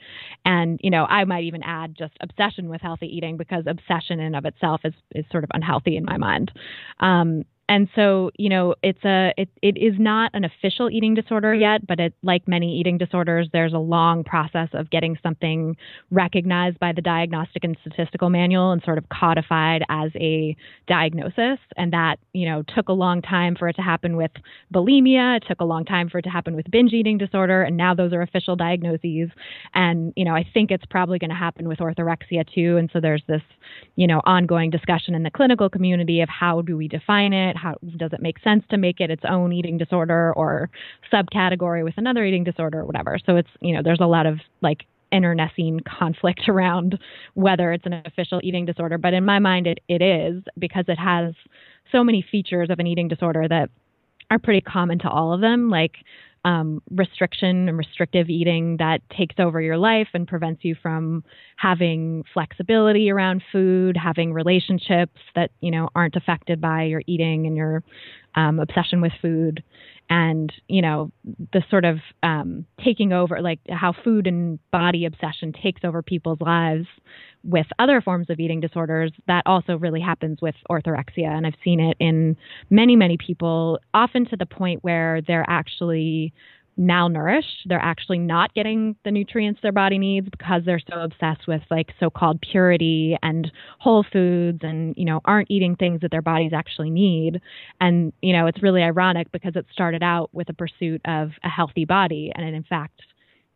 And, 0.44 0.78
you 0.82 0.90
know, 0.90 1.04
I 1.06 1.24
might 1.24 1.44
even 1.44 1.62
add 1.62 1.96
just 1.98 2.12
obsession 2.20 2.68
with 2.68 2.80
healthy 2.80 3.06
eating 3.06 3.36
because 3.36 3.64
obsession 3.66 4.20
in 4.20 4.34
of 4.34 4.44
itself 4.44 4.82
is, 4.84 4.94
is 5.14 5.24
sort 5.30 5.44
of 5.44 5.50
unhealthy 5.52 5.96
in 5.96 6.04
my 6.04 6.16
mind. 6.16 6.52
Um, 7.00 7.44
and 7.70 7.88
so, 7.94 8.32
you 8.36 8.48
know, 8.48 8.74
it's 8.82 9.04
a 9.04 9.32
it, 9.36 9.48
it 9.62 9.78
is 9.78 9.94
not 9.96 10.32
an 10.34 10.44
official 10.44 10.90
eating 10.90 11.14
disorder 11.14 11.54
yet, 11.54 11.86
but 11.86 12.00
it 12.00 12.12
like 12.24 12.48
many 12.48 12.80
eating 12.80 12.98
disorders, 12.98 13.48
there's 13.52 13.72
a 13.72 13.78
long 13.78 14.24
process 14.24 14.68
of 14.72 14.90
getting 14.90 15.16
something 15.22 15.76
recognized 16.10 16.80
by 16.80 16.90
the 16.92 17.00
Diagnostic 17.00 17.62
and 17.62 17.76
Statistical 17.82 18.28
Manual 18.28 18.72
and 18.72 18.82
sort 18.82 18.98
of 18.98 19.08
codified 19.08 19.84
as 19.88 20.10
a 20.16 20.56
diagnosis. 20.88 21.60
And 21.76 21.92
that, 21.92 22.16
you 22.32 22.44
know, 22.44 22.64
took 22.74 22.88
a 22.88 22.92
long 22.92 23.22
time 23.22 23.54
for 23.54 23.68
it 23.68 23.74
to 23.74 23.82
happen 23.82 24.16
with 24.16 24.32
bulimia. 24.74 25.36
It 25.36 25.44
took 25.46 25.60
a 25.60 25.64
long 25.64 25.84
time 25.84 26.10
for 26.10 26.18
it 26.18 26.22
to 26.22 26.28
happen 26.28 26.56
with 26.56 26.68
binge 26.72 26.92
eating 26.92 27.18
disorder, 27.18 27.62
and 27.62 27.76
now 27.76 27.94
those 27.94 28.12
are 28.12 28.22
official 28.22 28.56
diagnoses. 28.56 29.30
And 29.74 30.12
you 30.16 30.24
know, 30.24 30.34
I 30.34 30.44
think 30.52 30.72
it's 30.72 30.86
probably 30.90 31.20
going 31.20 31.30
to 31.30 31.36
happen 31.36 31.68
with 31.68 31.78
orthorexia 31.78 32.52
too. 32.52 32.78
And 32.78 32.90
so 32.92 32.98
there's 32.98 33.22
this, 33.28 33.42
you 33.94 34.08
know, 34.08 34.20
ongoing 34.24 34.70
discussion 34.70 35.14
in 35.14 35.22
the 35.22 35.30
clinical 35.30 35.70
community 35.70 36.20
of 36.20 36.28
how 36.28 36.62
do 36.62 36.76
we 36.76 36.88
define 36.88 37.32
it? 37.32 37.56
How 37.60 37.74
does 37.96 38.12
it 38.12 38.20
make 38.20 38.38
sense 38.40 38.64
to 38.70 38.76
make 38.76 39.00
it 39.00 39.10
its 39.10 39.22
own 39.28 39.52
eating 39.52 39.78
disorder 39.78 40.32
or 40.34 40.70
subcategory 41.12 41.84
with 41.84 41.94
another 41.96 42.24
eating 42.24 42.44
disorder 42.44 42.80
or 42.80 42.84
whatever? 42.86 43.18
So 43.24 43.36
it's, 43.36 43.50
you 43.60 43.74
know, 43.74 43.82
there's 43.82 44.00
a 44.00 44.06
lot 44.06 44.26
of 44.26 44.38
like 44.60 44.86
internecine 45.12 45.80
conflict 45.80 46.42
around 46.48 46.98
whether 47.34 47.72
it's 47.72 47.86
an 47.86 48.02
official 48.04 48.40
eating 48.42 48.64
disorder. 48.64 48.98
But 48.98 49.14
in 49.14 49.24
my 49.24 49.38
mind, 49.38 49.66
it, 49.66 49.80
it 49.88 50.02
is 50.02 50.42
because 50.58 50.84
it 50.88 50.98
has 50.98 51.34
so 51.92 52.04
many 52.04 52.24
features 52.30 52.70
of 52.70 52.78
an 52.78 52.86
eating 52.86 53.08
disorder 53.08 53.46
that 53.48 53.68
are 54.30 54.38
pretty 54.38 54.60
common 54.60 54.98
to 55.00 55.08
all 55.08 55.32
of 55.32 55.40
them, 55.40 55.70
like 55.70 55.96
um, 56.44 56.82
restriction 56.90 57.68
and 57.68 57.76
restrictive 57.76 58.30
eating 58.30 58.76
that 58.78 59.02
takes 59.10 59.36
over 59.38 59.60
your 59.60 59.76
life 59.76 60.08
and 60.14 60.26
prevents 60.26 60.64
you 60.64 60.74
from 60.80 61.22
having 61.56 62.24
flexibility 62.32 63.10
around 63.10 63.42
food, 63.52 63.96
having 63.96 64.32
relationships 64.32 65.20
that 65.34 65.50
you 65.60 65.70
know 65.70 65.88
aren't 65.94 66.16
affected 66.16 66.60
by 66.60 66.84
your 66.84 67.02
eating 67.06 67.46
and 67.46 67.56
your 67.56 67.82
um, 68.36 68.58
obsession 68.58 69.00
with 69.00 69.12
food, 69.20 69.62
and 70.10 70.52
you 70.66 70.82
know 70.82 71.12
the 71.52 71.62
sort 71.70 71.84
of 71.84 71.98
um, 72.22 72.66
taking 72.84 73.12
over, 73.12 73.40
like 73.40 73.60
how 73.70 73.94
food 74.04 74.26
and 74.26 74.58
body 74.72 75.06
obsession 75.06 75.52
takes 75.52 75.82
over 75.84 76.02
people's 76.02 76.40
lives 76.40 76.86
with 77.44 77.66
other 77.78 78.00
forms 78.02 78.28
of 78.28 78.40
eating 78.40 78.60
disorders. 78.60 79.12
That 79.28 79.44
also 79.46 79.78
really 79.78 80.00
happens 80.00 80.42
with 80.42 80.56
orthorexia, 80.68 81.28
and 81.28 81.46
I've 81.46 81.54
seen 81.64 81.80
it 81.80 81.96
in 82.00 82.36
many, 82.68 82.96
many 82.96 83.16
people, 83.16 83.78
often 83.94 84.26
to 84.26 84.36
the 84.36 84.46
point 84.46 84.82
where 84.82 85.22
they're 85.26 85.46
actually 85.48 86.34
malnourished. 86.78 87.66
They're 87.66 87.78
actually 87.78 88.18
not 88.18 88.54
getting 88.54 88.96
the 89.04 89.10
nutrients 89.10 89.60
their 89.62 89.72
body 89.72 89.98
needs 89.98 90.28
because 90.30 90.62
they're 90.64 90.80
so 90.90 91.00
obsessed 91.00 91.46
with 91.46 91.62
like 91.70 91.88
so-called 91.98 92.40
purity 92.40 93.16
and 93.22 93.50
whole 93.78 94.04
foods 94.12 94.60
and 94.62 94.94
you 94.96 95.04
know 95.04 95.20
aren't 95.24 95.50
eating 95.50 95.76
things 95.76 96.00
that 96.00 96.10
their 96.10 96.22
bodies 96.22 96.52
actually 96.54 96.90
need. 96.90 97.40
And 97.80 98.12
you 98.22 98.32
know, 98.32 98.46
it's 98.46 98.62
really 98.62 98.82
ironic 98.82 99.30
because 99.32 99.52
it 99.56 99.66
started 99.72 100.02
out 100.02 100.30
with 100.32 100.48
a 100.48 100.54
pursuit 100.54 101.00
of 101.04 101.30
a 101.44 101.48
healthy 101.48 101.84
body 101.84 102.32
and 102.34 102.46
it 102.46 102.54
in 102.54 102.64
fact 102.64 103.02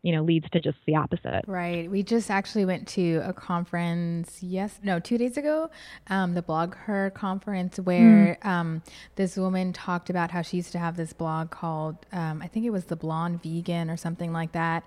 you 0.05 0.11
know 0.11 0.21
leads 0.21 0.47
to 0.51 0.59
just 0.59 0.77
the 0.85 0.95
opposite 0.95 1.41
right 1.47 1.89
we 1.89 2.03
just 2.03 2.29
actually 2.29 2.63
went 2.63 2.87
to 2.87 3.21
a 3.25 3.33
conference 3.33 4.37
yes 4.43 4.79
no 4.83 4.99
two 4.99 5.17
days 5.17 5.35
ago 5.35 5.67
um, 6.11 6.35
the 6.35 6.43
BlogHer 6.43 7.11
conference 7.15 7.79
where 7.79 8.37
mm. 8.39 8.45
um, 8.45 8.83
this 9.15 9.35
woman 9.35 9.73
talked 9.73 10.11
about 10.11 10.29
how 10.29 10.43
she 10.43 10.57
used 10.57 10.71
to 10.71 10.77
have 10.77 10.95
this 10.95 11.11
blog 11.11 11.49
called 11.49 11.97
um, 12.11 12.39
i 12.43 12.47
think 12.47 12.67
it 12.67 12.69
was 12.69 12.85
the 12.85 12.95
blonde 12.95 13.41
vegan 13.41 13.89
or 13.89 13.97
something 13.97 14.31
like 14.31 14.51
that 14.51 14.83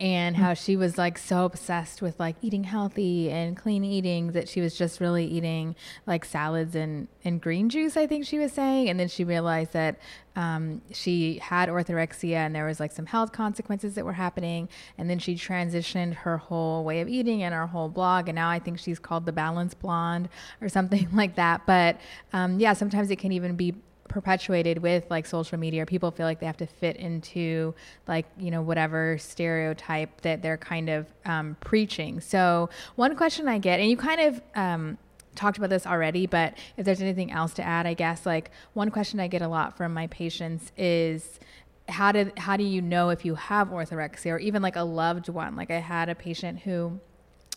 and 0.00 0.34
mm. 0.34 0.38
how 0.38 0.54
she 0.54 0.74
was 0.74 0.96
like 0.96 1.18
so 1.18 1.44
obsessed 1.44 2.00
with 2.00 2.18
like 2.18 2.36
eating 2.40 2.64
healthy 2.64 3.30
and 3.30 3.58
clean 3.58 3.84
eating 3.84 4.32
that 4.32 4.48
she 4.48 4.62
was 4.62 4.74
just 4.74 5.00
really 5.00 5.26
eating 5.26 5.76
like 6.06 6.24
salads 6.24 6.74
and, 6.74 7.08
and 7.24 7.42
green 7.42 7.68
juice 7.68 7.94
i 7.98 8.06
think 8.06 8.24
she 8.24 8.38
was 8.38 8.50
saying 8.52 8.88
and 8.88 8.98
then 8.98 9.08
she 9.08 9.22
realized 9.22 9.74
that 9.74 9.98
um, 10.36 10.80
she 10.92 11.38
had 11.38 11.68
orthorexia 11.68 12.36
and 12.36 12.54
there 12.54 12.66
was 12.66 12.80
like 12.80 12.92
some 12.92 13.06
health 13.06 13.32
consequences 13.32 13.94
that 13.94 14.04
were 14.04 14.14
happening. 14.14 14.68
And 14.98 15.08
then 15.10 15.18
she 15.18 15.34
transitioned 15.34 16.14
her 16.14 16.38
whole 16.38 16.84
way 16.84 17.00
of 17.00 17.08
eating 17.08 17.42
and 17.42 17.54
her 17.54 17.66
whole 17.66 17.88
blog. 17.88 18.28
And 18.28 18.36
now 18.36 18.48
i 18.48 18.58
think 18.58 18.78
she's 18.78 18.98
called 18.98 19.26
the 19.26 19.32
balance 19.32 19.74
blonde 19.74 20.28
or 20.60 20.68
something 20.68 21.08
like 21.12 21.36
that. 21.36 21.66
But 21.66 22.00
um, 22.32 22.58
yeah 22.58 22.72
sometimes 22.72 23.10
it 23.10 23.16
can 23.16 23.32
even 23.32 23.56
be 23.56 23.74
perpetuated 24.08 24.78
with 24.78 25.04
like 25.10 25.26
social 25.26 25.58
media. 25.58 25.86
People 25.86 26.10
feel 26.10 26.26
like 26.26 26.38
they 26.38 26.46
have 26.46 26.58
to 26.58 26.66
fit 26.66 26.96
into 26.96 27.74
like 28.06 28.26
you 28.38 28.50
know 28.50 28.62
whatever 28.62 29.16
stereotype 29.18 30.20
that 30.20 30.42
they're 30.42 30.58
kind 30.58 30.90
of 30.90 31.06
um, 31.24 31.56
preaching. 31.60 32.20
So 32.20 32.68
one 32.96 33.16
question 33.16 33.48
i 33.48 33.58
get 33.58 33.80
and 33.80 33.90
you 33.90 33.96
kind 33.96 34.20
of 34.20 34.40
um, 34.54 34.98
talked 35.34 35.58
about 35.58 35.70
this 35.70 35.86
already, 35.86 36.26
but 36.26 36.54
if 36.76 36.84
there's 36.84 37.00
anything 37.00 37.30
else 37.30 37.54
to 37.54 37.62
add, 37.62 37.86
I 37.86 37.94
guess 37.94 38.26
like 38.26 38.50
one 38.74 38.90
question 38.90 39.20
I 39.20 39.28
get 39.28 39.42
a 39.42 39.48
lot 39.48 39.76
from 39.76 39.94
my 39.94 40.06
patients 40.08 40.72
is 40.76 41.40
how 41.88 42.12
did 42.12 42.38
how 42.38 42.56
do 42.56 42.64
you 42.64 42.80
know 42.80 43.10
if 43.10 43.24
you 43.24 43.34
have 43.34 43.68
orthorexia 43.68 44.32
or 44.32 44.38
even 44.38 44.62
like 44.62 44.76
a 44.76 44.82
loved 44.82 45.28
one? 45.28 45.56
Like 45.56 45.70
I 45.70 45.80
had 45.80 46.08
a 46.08 46.14
patient 46.14 46.60
who 46.60 47.00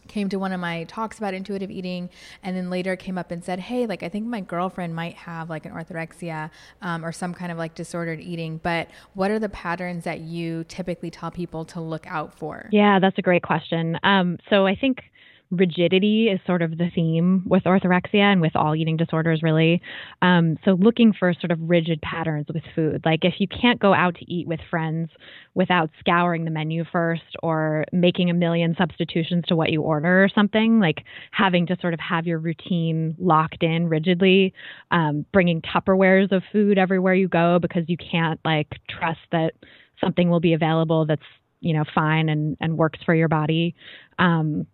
came 0.07 0.29
to 0.29 0.37
one 0.37 0.51
of 0.51 0.59
my 0.59 0.83
talks 0.85 1.17
about 1.17 1.33
intuitive 1.33 1.71
eating 1.71 2.09
and 2.43 2.55
then 2.55 2.69
later 2.69 2.95
came 2.95 3.17
up 3.17 3.31
and 3.31 3.43
said 3.43 3.59
hey 3.59 3.85
like 3.85 4.03
i 4.03 4.09
think 4.09 4.25
my 4.25 4.39
girlfriend 4.39 4.95
might 4.95 5.15
have 5.15 5.49
like 5.49 5.65
an 5.65 5.71
orthorexia 5.71 6.49
um, 6.81 7.03
or 7.03 7.11
some 7.11 7.33
kind 7.33 7.51
of 7.51 7.57
like 7.57 7.73
disordered 7.75 8.19
eating 8.19 8.59
but 8.61 8.87
what 9.13 9.31
are 9.31 9.39
the 9.39 9.49
patterns 9.49 10.03
that 10.03 10.19
you 10.19 10.63
typically 10.65 11.09
tell 11.09 11.31
people 11.31 11.65
to 11.65 11.81
look 11.81 12.05
out 12.07 12.37
for 12.37 12.69
yeah 12.71 12.99
that's 12.99 13.17
a 13.17 13.21
great 13.21 13.43
question 13.43 13.97
um, 14.03 14.37
so 14.49 14.65
i 14.65 14.75
think 14.75 15.03
rigidity 15.51 16.27
is 16.27 16.39
sort 16.45 16.61
of 16.61 16.77
the 16.77 16.89
theme 16.93 17.43
with 17.45 17.63
orthorexia 17.63 18.19
and 18.19 18.41
with 18.41 18.55
all 18.55 18.75
eating 18.75 18.97
disorders, 18.97 19.41
really. 19.43 19.81
Um, 20.21 20.57
so, 20.65 20.71
looking 20.71 21.13
for 21.13 21.33
sort 21.33 21.51
of 21.51 21.59
rigid 21.61 22.01
patterns 22.01 22.47
with 22.53 22.63
food. 22.75 23.01
Like, 23.05 23.19
if 23.23 23.35
you 23.39 23.47
can't 23.47 23.79
go 23.79 23.93
out 23.93 24.15
to 24.15 24.31
eat 24.31 24.47
with 24.47 24.59
friends 24.69 25.09
without 25.53 25.89
scouring 25.99 26.45
the 26.45 26.51
menu 26.51 26.83
first 26.91 27.23
or 27.41 27.85
making 27.91 28.29
a 28.29 28.33
million 28.33 28.75
substitutions 28.77 29.45
to 29.47 29.55
what 29.55 29.71
you 29.71 29.81
order 29.81 30.23
or 30.23 30.29
something, 30.33 30.79
like 30.79 31.03
having 31.31 31.67
to 31.67 31.77
sort 31.79 31.93
of 31.93 31.99
have 31.99 32.25
your 32.25 32.39
routine 32.39 33.15
locked 33.19 33.63
in 33.63 33.87
rigidly, 33.87 34.53
um, 34.91 35.25
bringing 35.31 35.61
Tupperwares 35.61 36.31
of 36.31 36.43
food 36.51 36.77
everywhere 36.77 37.13
you 37.13 37.27
go 37.27 37.59
because 37.61 37.83
you 37.87 37.97
can't, 37.97 38.39
like, 38.43 38.67
trust 38.89 39.19
that 39.31 39.53
something 40.01 40.29
will 40.29 40.39
be 40.41 40.53
available 40.53 41.05
that's 41.05 41.21
you 41.61 41.73
know 41.73 41.85
fine 41.95 42.27
and 42.29 42.57
and 42.59 42.77
works 42.77 42.99
for 43.05 43.15
your 43.15 43.29
body 43.29 43.73
um, 44.19 44.67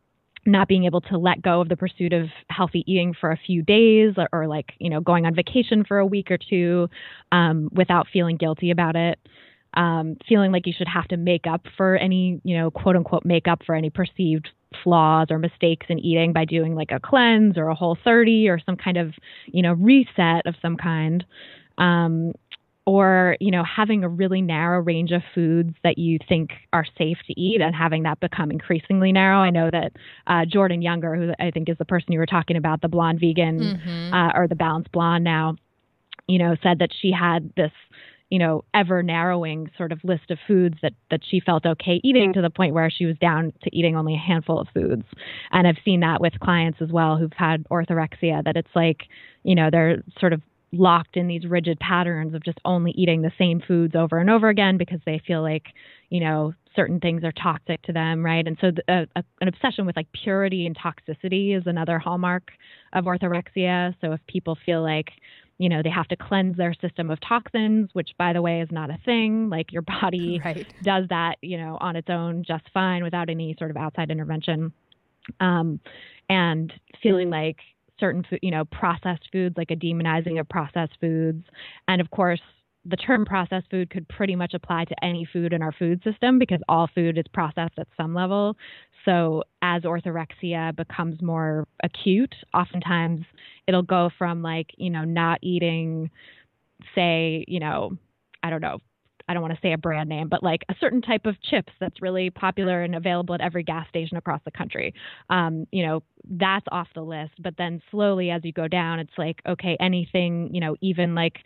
not 0.46 0.68
being 0.68 0.86
able 0.86 1.02
to 1.02 1.18
let 1.18 1.42
go 1.42 1.62
of 1.62 1.70
the 1.70 1.78
pursuit 1.78 2.14
of 2.14 2.28
healthy 2.50 2.84
eating 2.88 3.14
for 3.20 3.32
a 3.32 3.38
few 3.38 3.62
days 3.62 4.14
or, 4.18 4.28
or 4.34 4.48
like 4.48 4.74
you 4.80 4.90
know 4.90 5.00
going 5.00 5.26
on 5.26 5.36
vacation 5.36 5.84
for 5.84 6.00
a 6.00 6.06
week 6.06 6.32
or 6.32 6.38
two 6.38 6.90
um, 7.32 7.70
without 7.72 8.08
feeling 8.12 8.38
guilty 8.38 8.72
about 8.72 8.96
it 8.96 9.20
um, 9.76 10.18
feeling 10.28 10.52
like 10.52 10.68
you 10.68 10.74
should 10.76 10.88
have 10.88 11.08
to 11.08 11.18
make 11.18 11.48
up 11.48 11.62
for 11.78 11.96
any 11.96 12.42
you 12.44 12.58
know 12.58 12.72
quote 12.72 12.96
unquote 12.96 13.26
make 13.26 13.48
up 13.48 13.62
for 13.66 13.76
any 13.76 13.90
perceived 13.90 14.50
flaws 14.84 15.28
or 15.30 15.38
mistakes 15.38 15.86
in 15.90 16.00
eating 16.00 16.34
by 16.34 16.46
doing 16.46 16.76
like 16.76 16.92
a 16.92 17.00
cleanse 17.00 17.58
or 17.58 17.68
a 17.68 17.76
whole 17.76 17.98
30 18.04 18.48
or 18.50 18.60
some 18.60 18.78
kind 18.78 18.98
of 18.98 19.14
you 19.48 19.62
know 19.62 19.74
reset 19.74 20.46
of 20.46 20.56
some 20.62 20.78
kind. 20.78 21.26
Um, 21.78 22.34
or 22.86 23.38
you 23.40 23.52
know 23.52 23.64
having 23.64 24.04
a 24.04 24.10
really 24.10 24.42
narrow 24.42 24.82
range 24.82 25.12
of 25.12 25.22
foods 25.36 25.74
that 25.84 25.98
you 25.98 26.18
think 26.28 26.52
are 26.74 26.86
safe 26.98 27.18
to 27.28 27.40
eat 27.40 27.62
and 27.62 27.76
having 27.76 28.04
that 28.04 28.20
become 28.20 28.50
increasingly 28.52 29.12
narrow. 29.12 29.38
I 29.38 29.50
know 29.50 29.70
that 29.72 29.94
uh, 30.28 30.46
jordan 30.46 30.82
younger 30.82 31.16
who 31.16 31.34
i 31.40 31.52
think 31.52 31.70
is 31.70 31.78
the 31.78 31.86
person 31.86 32.12
you 32.12 32.20
were 32.20 32.26
talking 32.26 32.58
about 32.58 32.82
the 32.82 32.88
blonde 32.88 33.20
vegan 33.20 33.60
mm-hmm. 33.60 34.14
uh, 34.14 34.32
or 34.36 34.48
the 34.48 34.56
balanced 34.56 34.92
blonde 34.92 35.24
now 35.24 35.56
you 36.28 36.40
know 36.40 36.56
said 36.64 36.80
that 36.80 36.90
she 37.00 37.12
had 37.12 37.52
this 37.56 37.72
you 38.32 38.40
know 38.40 38.64
ever 38.74 39.04
narrowing 39.04 39.70
sort 39.78 39.92
of 39.92 40.00
list 40.04 40.32
of 40.32 40.40
foods 40.48 40.78
that 40.82 40.94
that 41.12 41.22
she 41.30 41.40
felt 41.40 41.66
okay 41.66 42.00
eating 42.04 42.34
to 42.34 42.42
the 42.42 42.50
point 42.50 42.74
where 42.74 42.90
she 42.90 43.06
was 43.06 43.18
down 43.18 43.54
to 43.62 43.76
eating 43.76 43.96
only 43.96 44.16
a 44.16 44.18
handful 44.18 44.60
of 44.60 44.68
foods. 44.74 45.04
And 45.52 45.68
i've 45.68 45.78
seen 45.86 46.00
that 46.00 46.22
with 46.22 46.40
clients 46.40 46.80
as 46.82 46.90
well 46.92 47.18
who've 47.18 47.34
had 47.34 47.68
orthorexia 47.70 48.44
that 48.44 48.56
it's 48.56 48.74
like 48.74 49.04
you 49.44 49.54
know 49.54 49.70
they're 49.70 50.02
sort 50.20 50.34
of 50.34 50.42
locked 50.74 51.18
in 51.18 51.28
these 51.28 51.46
rigid 51.46 51.80
patterns 51.80 52.34
of 52.34 52.44
just 52.44 52.58
only 52.64 52.92
eating 52.92 53.22
the 53.22 53.32
same 53.38 53.62
foods 53.68 53.96
over 53.96 54.20
and 54.20 54.30
over 54.30 54.48
again 54.50 54.78
because 54.78 55.00
they 55.06 55.22
feel 55.26 55.42
like 55.42 55.66
you 56.10 56.20
know 56.20 56.54
certain 56.76 57.00
things 57.02 57.24
are 57.24 57.34
toxic 57.34 57.82
to 57.82 57.92
them 57.92 58.24
right? 58.24 58.48
And 58.48 58.58
so 58.62 58.72
the, 58.72 58.94
uh, 58.94 59.06
a, 59.18 59.24
an 59.42 59.48
obsession 59.50 59.86
with 59.86 59.98
like 59.98 60.08
purity 60.14 60.66
and 60.66 60.78
toxicity 60.78 61.58
is 61.58 61.64
another 61.66 62.00
hallmark 62.00 62.52
of 62.94 63.06
orthorexia. 63.06 63.94
So 64.00 64.14
if 64.14 64.22
people 64.28 64.58
feel 64.66 64.82
like 64.82 65.10
you 65.58 65.70
know 65.70 65.82
they 65.84 65.90
have 65.90 66.08
to 66.08 66.16
cleanse 66.16 66.58
their 66.58 66.74
system 66.74 67.12
of 67.12 67.20
toxins 67.22 67.90
which 67.94 68.10
by 68.18 68.34
the 68.34 68.42
way 68.42 68.62
is 68.62 68.70
not 68.72 68.90
a 68.90 68.98
thing 69.06 69.48
like 69.48 69.72
your 69.72 69.84
body 69.84 70.42
right. 70.46 70.66
does 70.82 71.06
that 71.10 71.36
you 71.42 71.56
know 71.56 71.78
on 71.80 71.96
its 71.96 72.10
own 72.10 72.44
just 72.48 72.64
fine 72.74 73.04
without 73.04 73.30
any 73.30 73.56
sort 73.60 73.70
of 73.70 73.78
outside 73.78 74.10
intervention. 74.10 74.72
Um, 75.40 75.80
and 76.30 76.74
feeling 77.04 77.30
like 77.30 77.58
certain 78.02 78.26
food, 78.30 78.40
you 78.42 78.52
know, 78.52 78.66
processed 78.66 79.30
foods, 79.32 79.56
like 79.58 79.72
a 79.72 79.76
demonizing 79.78 80.38
of 80.42 80.50
processed 80.50 80.98
foods. 81.00 81.46
And 81.88 82.02
of 82.02 82.12
course, 82.12 82.42
the 82.84 82.98
term 82.98 83.26
processed 83.26 83.70
food 83.70 83.90
could 83.90 84.08
pretty 84.10 84.36
much 84.36 84.54
apply 84.54 84.86
to 84.86 85.06
any 85.06 85.28
food 85.32 85.54
in 85.54 85.62
our 85.62 85.72
food 85.72 86.02
system 86.04 86.40
because 86.40 86.60
all 86.68 86.90
food 86.94 87.18
is 87.18 87.26
processed 87.34 87.78
at 87.78 87.88
some 87.96 88.14
level. 88.14 88.58
So 89.06 89.44
as 89.62 89.84
orthorexia 89.84 90.76
becomes 90.76 91.22
more 91.22 91.68
acute, 91.84 92.34
oftentimes 92.54 93.22
it'll 93.68 93.84
go 93.84 94.10
from 94.18 94.42
like, 94.42 94.72
you 94.78 94.90
know, 94.90 95.04
not 95.04 95.40
eating 95.42 96.10
say, 96.96 97.46
you 97.48 97.60
know, 97.60 97.96
I 98.44 98.50
don't 98.50 98.62
know, 98.62 98.80
I 99.32 99.34
don't 99.34 99.42
want 99.44 99.54
to 99.54 99.62
say 99.62 99.72
a 99.72 99.78
brand 99.78 100.10
name, 100.10 100.28
but 100.28 100.44
like 100.44 100.66
a 100.68 100.76
certain 100.78 101.02
type 101.02 101.26
of 101.26 101.42
chips 101.42 101.72
that's 101.80 102.02
really 102.02 102.30
popular 102.30 102.84
and 102.84 102.96
available 102.96 103.34
at 103.34 103.40
every 103.40 103.64
gas 103.64 103.88
station 103.88 104.18
across 104.18 104.42
the 104.44 104.52
country. 104.52 104.94
Um, 105.30 105.66
you 105.72 105.86
know, 105.86 106.04
that's 106.30 106.66
off 106.70 106.90
the 106.94 107.02
list. 107.02 107.42
But 107.42 107.56
then 107.58 107.82
slowly 107.92 108.30
as 108.30 108.42
you 108.44 108.52
go 108.52 108.68
down, 108.68 109.00
it's 109.00 109.18
like, 109.18 109.42
okay, 109.48 109.78
anything, 109.80 110.54
you 110.54 110.60
know, 110.60 110.76
even 110.82 111.16
like 111.16 111.38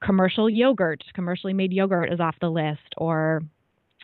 commercial 0.00 0.48
yogurt, 0.48 1.02
commercially 1.12 1.52
made 1.52 1.72
yogurt 1.72 2.12
is 2.12 2.20
off 2.20 2.36
the 2.40 2.50
list, 2.50 2.94
or 2.96 3.42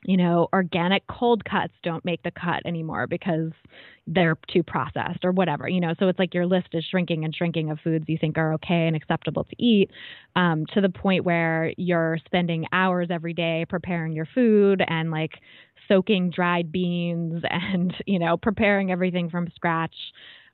you 0.05 0.17
know, 0.17 0.49
organic 0.53 1.07
cold 1.07 1.45
cuts 1.45 1.73
don't 1.83 2.05
make 2.05 2.23
the 2.23 2.31
cut 2.31 2.65
anymore 2.67 3.07
because 3.07 3.51
they're 4.07 4.37
too 4.53 4.63
processed 4.63 5.25
or 5.25 5.33
whatever, 5.33 5.67
you 5.69 5.81
know. 5.81 5.95
So 5.99 6.09
it's 6.09 6.19
like 6.19 6.35
your 6.35 6.47
list 6.47 6.69
is 6.73 6.85
shrinking 6.85 7.25
and 7.25 7.35
shrinking 7.35 7.71
of 7.71 7.81
foods 7.81 8.05
you 8.07 8.19
think 8.19 8.37
are 8.37 8.53
okay 8.55 8.87
and 8.87 8.95
acceptable 8.95 9.45
to 9.45 9.57
eat 9.59 9.91
um, 10.37 10.67
to 10.75 10.81
the 10.81 10.91
point 10.91 11.25
where 11.25 11.73
you're 11.79 12.19
spending 12.27 12.67
hours 12.73 13.09
every 13.11 13.33
day 13.33 13.65
preparing 13.69 14.13
your 14.13 14.29
food 14.35 14.83
and 14.87 15.11
like 15.11 15.33
soaking 15.89 16.31
dried 16.31 16.71
beans 16.71 17.43
and, 17.51 17.95
you 18.07 18.19
know, 18.19 18.37
preparing 18.37 18.93
everything 18.93 19.31
from 19.31 19.49
scratch 19.55 19.95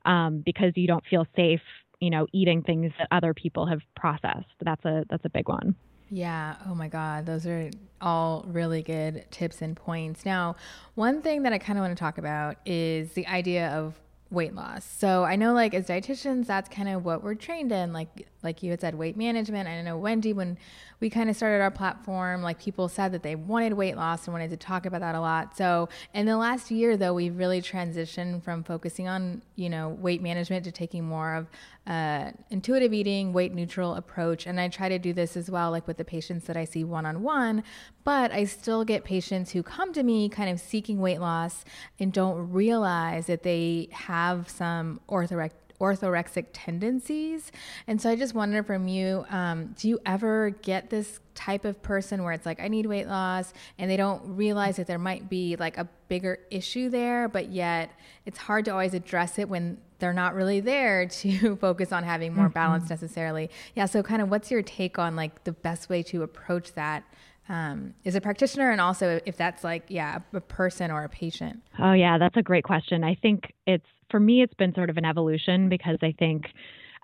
um, 0.04 0.42
because 0.44 0.72
you 0.76 0.86
don't 0.86 1.04
feel 1.10 1.26
safe, 1.34 1.60
you 2.00 2.10
know, 2.10 2.26
eating 2.32 2.62
things 2.62 2.92
that 2.98 3.08
other 3.10 3.34
people 3.34 3.66
have 3.66 3.80
processed. 3.96 4.46
That's 4.64 4.84
a 4.84 5.04
that's 5.10 5.24
a 5.24 5.30
big 5.30 5.48
one. 5.48 5.74
Yeah. 6.10 6.56
Oh 6.66 6.74
my 6.74 6.88
God. 6.88 7.24
Those 7.24 7.46
are 7.46 7.70
all 8.00 8.44
really 8.48 8.82
good 8.82 9.24
tips 9.30 9.62
and 9.62 9.76
points. 9.76 10.24
Now, 10.24 10.56
one 10.94 11.22
thing 11.22 11.44
that 11.44 11.52
I 11.52 11.58
kind 11.58 11.78
of 11.78 11.84
want 11.84 11.96
to 11.96 12.00
talk 12.00 12.18
about 12.18 12.56
is 12.66 13.12
the 13.12 13.26
idea 13.28 13.68
of 13.68 13.94
weight 14.30 14.54
loss. 14.54 14.84
So 14.84 15.24
I 15.24 15.34
know 15.36 15.52
like 15.52 15.74
as 15.74 15.86
dietitians, 15.86 16.46
that's 16.46 16.68
kind 16.68 16.88
of 16.88 17.04
what 17.04 17.22
we're 17.22 17.34
trained 17.34 17.72
in. 17.72 17.92
Like 17.92 18.28
like 18.42 18.62
you 18.62 18.70
had 18.70 18.80
said, 18.80 18.94
weight 18.94 19.16
management. 19.16 19.68
I 19.68 19.82
know 19.82 19.98
Wendy, 19.98 20.32
when 20.32 20.56
we 21.00 21.10
kind 21.10 21.28
of 21.28 21.36
started 21.36 21.60
our 21.60 21.70
platform, 21.70 22.42
like 22.42 22.60
people 22.60 22.88
said 22.88 23.12
that 23.12 23.22
they 23.22 23.34
wanted 23.34 23.74
weight 23.74 23.96
loss 23.96 24.26
and 24.26 24.32
wanted 24.32 24.50
to 24.50 24.56
talk 24.56 24.86
about 24.86 25.00
that 25.00 25.14
a 25.14 25.20
lot. 25.20 25.56
So 25.56 25.88
in 26.14 26.26
the 26.26 26.36
last 26.36 26.70
year, 26.70 26.96
though, 26.96 27.12
we've 27.12 27.36
really 27.36 27.60
transitioned 27.60 28.42
from 28.42 28.62
focusing 28.62 29.08
on 29.08 29.42
you 29.56 29.68
know 29.68 29.88
weight 29.88 30.22
management 30.22 30.64
to 30.64 30.72
taking 30.72 31.04
more 31.04 31.34
of 31.34 31.48
uh, 31.86 32.30
intuitive 32.50 32.92
eating, 32.92 33.32
weight 33.32 33.52
neutral 33.52 33.94
approach. 33.94 34.46
And 34.46 34.60
I 34.60 34.68
try 34.68 34.88
to 34.88 34.98
do 34.98 35.12
this 35.12 35.36
as 35.36 35.50
well, 35.50 35.70
like 35.70 35.86
with 35.86 35.96
the 35.96 36.04
patients 36.04 36.46
that 36.46 36.56
I 36.56 36.64
see 36.64 36.84
one 36.84 37.06
on 37.06 37.22
one. 37.22 37.64
But 38.04 38.32
I 38.32 38.44
still 38.44 38.84
get 38.84 39.04
patients 39.04 39.52
who 39.52 39.62
come 39.62 39.92
to 39.94 40.02
me 40.02 40.28
kind 40.28 40.50
of 40.50 40.60
seeking 40.60 41.00
weight 41.00 41.20
loss 41.20 41.64
and 41.98 42.12
don't 42.12 42.52
realize 42.52 43.26
that 43.26 43.42
they 43.42 43.88
have 43.92 44.48
some 44.48 45.00
orthorexic 45.08 46.46
tendencies. 46.52 47.50
And 47.86 48.00
so 48.00 48.10
I 48.10 48.16
just 48.16 48.34
wonder 48.34 48.62
from 48.62 48.86
you, 48.86 49.24
um, 49.30 49.74
do 49.78 49.88
you 49.88 49.98
ever 50.04 50.50
get 50.50 50.90
this 50.90 51.20
type 51.34 51.64
of 51.64 51.82
person 51.82 52.22
where 52.22 52.34
it's 52.34 52.44
like, 52.44 52.60
I 52.60 52.68
need 52.68 52.84
weight 52.86 53.06
loss, 53.08 53.54
and 53.78 53.90
they 53.90 53.96
don't 53.96 54.36
realize 54.36 54.76
that 54.76 54.86
there 54.86 54.98
might 54.98 55.30
be 55.30 55.56
like 55.56 55.78
a 55.78 55.88
bigger 56.08 56.38
issue 56.50 56.90
there, 56.90 57.28
but 57.28 57.48
yet 57.48 57.90
it's 58.26 58.38
hard 58.38 58.66
to 58.66 58.72
always 58.72 58.92
address 58.92 59.38
it 59.38 59.48
when 59.48 59.78
they're 60.00 60.12
not 60.12 60.34
really 60.34 60.60
there 60.60 61.06
to 61.20 61.56
focus 61.56 61.92
on 61.92 62.04
having 62.04 62.34
more 62.34 62.46
mm-hmm. 62.46 62.54
balance 62.54 62.90
necessarily. 62.90 63.50
Yeah. 63.74 63.86
So, 63.86 64.02
kind 64.02 64.22
of, 64.22 64.30
what's 64.30 64.50
your 64.50 64.62
take 64.62 64.98
on 64.98 65.16
like 65.16 65.44
the 65.44 65.52
best 65.52 65.88
way 65.88 66.02
to 66.04 66.22
approach 66.22 66.74
that? 66.74 67.04
Um, 67.48 67.94
as 68.04 68.14
a 68.14 68.20
practitioner 68.20 68.70
and 68.70 68.80
also 68.80 69.18
if 69.26 69.36
that's 69.36 69.64
like 69.64 69.82
yeah 69.88 70.20
a 70.32 70.40
person 70.40 70.92
or 70.92 71.02
a 71.02 71.08
patient 71.08 71.60
oh 71.80 71.94
yeah 71.94 72.16
that's 72.16 72.36
a 72.36 72.42
great 72.42 72.62
question 72.62 73.02
i 73.02 73.16
think 73.16 73.54
it's 73.66 73.88
for 74.10 74.20
me, 74.20 74.42
it's 74.42 74.54
been 74.54 74.74
sort 74.74 74.90
of 74.90 74.96
an 74.96 75.04
evolution 75.04 75.68
because 75.68 75.98
I 76.02 76.12
think 76.18 76.46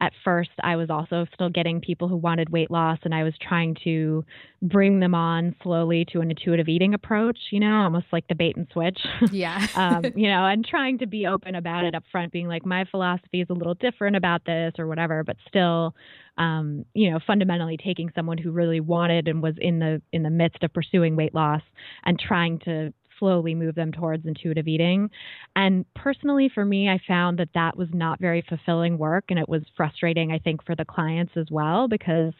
at 0.00 0.12
first 0.24 0.50
I 0.62 0.76
was 0.76 0.90
also 0.90 1.26
still 1.34 1.48
getting 1.48 1.80
people 1.80 2.08
who 2.08 2.16
wanted 2.16 2.50
weight 2.50 2.70
loss 2.70 2.98
and 3.04 3.14
I 3.14 3.22
was 3.22 3.34
trying 3.40 3.76
to 3.84 4.24
bring 4.60 5.00
them 5.00 5.14
on 5.14 5.54
slowly 5.62 6.04
to 6.12 6.20
an 6.20 6.30
intuitive 6.30 6.68
eating 6.68 6.92
approach, 6.92 7.38
you 7.50 7.60
know, 7.60 7.82
almost 7.82 8.06
like 8.12 8.28
the 8.28 8.34
bait 8.34 8.56
and 8.56 8.66
switch. 8.72 8.98
Yeah. 9.32 9.66
um, 9.74 10.04
you 10.14 10.28
know, 10.28 10.44
and 10.44 10.64
trying 10.64 10.98
to 10.98 11.06
be 11.06 11.26
open 11.26 11.54
about 11.54 11.84
it 11.84 11.94
up 11.94 12.04
front, 12.12 12.32
being 12.32 12.48
like, 12.48 12.66
my 12.66 12.84
philosophy 12.90 13.40
is 13.40 13.48
a 13.48 13.54
little 13.54 13.74
different 13.74 14.16
about 14.16 14.44
this 14.44 14.74
or 14.78 14.86
whatever, 14.86 15.24
but 15.24 15.36
still 15.48 15.94
um, 16.38 16.84
you 16.92 17.10
know, 17.10 17.18
fundamentally 17.26 17.78
taking 17.78 18.10
someone 18.14 18.36
who 18.38 18.50
really 18.50 18.80
wanted 18.80 19.26
and 19.26 19.42
was 19.42 19.54
in 19.58 19.78
the 19.78 20.02
in 20.12 20.22
the 20.22 20.30
midst 20.30 20.62
of 20.62 20.72
pursuing 20.72 21.16
weight 21.16 21.34
loss 21.34 21.62
and 22.04 22.18
trying 22.18 22.58
to 22.60 22.92
slowly 23.18 23.54
move 23.54 23.74
them 23.74 23.92
towards 23.92 24.26
intuitive 24.26 24.68
eating. 24.68 25.10
And 25.54 25.84
personally, 25.94 26.50
for 26.52 26.64
me, 26.64 26.88
I 26.88 27.00
found 27.06 27.38
that 27.38 27.50
that 27.54 27.76
was 27.76 27.88
not 27.92 28.20
very 28.20 28.42
fulfilling 28.48 28.98
work. 28.98 29.24
And 29.28 29.38
it 29.38 29.48
was 29.48 29.62
frustrating, 29.76 30.32
I 30.32 30.38
think, 30.38 30.64
for 30.64 30.74
the 30.74 30.84
clients 30.84 31.32
as 31.36 31.46
well, 31.50 31.88
because, 31.88 32.32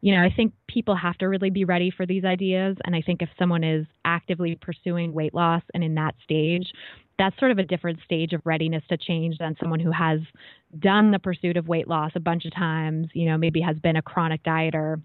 you 0.00 0.14
know, 0.14 0.22
I 0.22 0.32
think 0.34 0.52
people 0.68 0.94
have 0.96 1.18
to 1.18 1.26
really 1.26 1.50
be 1.50 1.64
ready 1.64 1.90
for 1.90 2.06
these 2.06 2.24
ideas. 2.24 2.76
And 2.84 2.94
I 2.94 3.02
think 3.02 3.22
if 3.22 3.28
someone 3.38 3.64
is 3.64 3.86
actively 4.04 4.56
pursuing 4.60 5.12
weight 5.12 5.34
loss 5.34 5.62
and 5.74 5.82
in 5.82 5.94
that 5.96 6.14
stage, 6.22 6.72
that's 7.18 7.38
sort 7.38 7.50
of 7.50 7.58
a 7.58 7.64
different 7.64 7.98
stage 8.04 8.32
of 8.32 8.42
readiness 8.44 8.82
to 8.90 8.96
change 8.96 9.38
than 9.38 9.56
someone 9.58 9.80
who 9.80 9.90
has 9.90 10.20
done 10.78 11.10
the 11.10 11.18
pursuit 11.18 11.56
of 11.56 11.66
weight 11.66 11.88
loss 11.88 12.12
a 12.14 12.20
bunch 12.20 12.44
of 12.44 12.54
times, 12.54 13.08
you 13.14 13.26
know, 13.26 13.38
maybe 13.38 13.60
has 13.60 13.78
been 13.78 13.96
a 13.96 14.02
chronic 14.02 14.42
dieter 14.42 15.00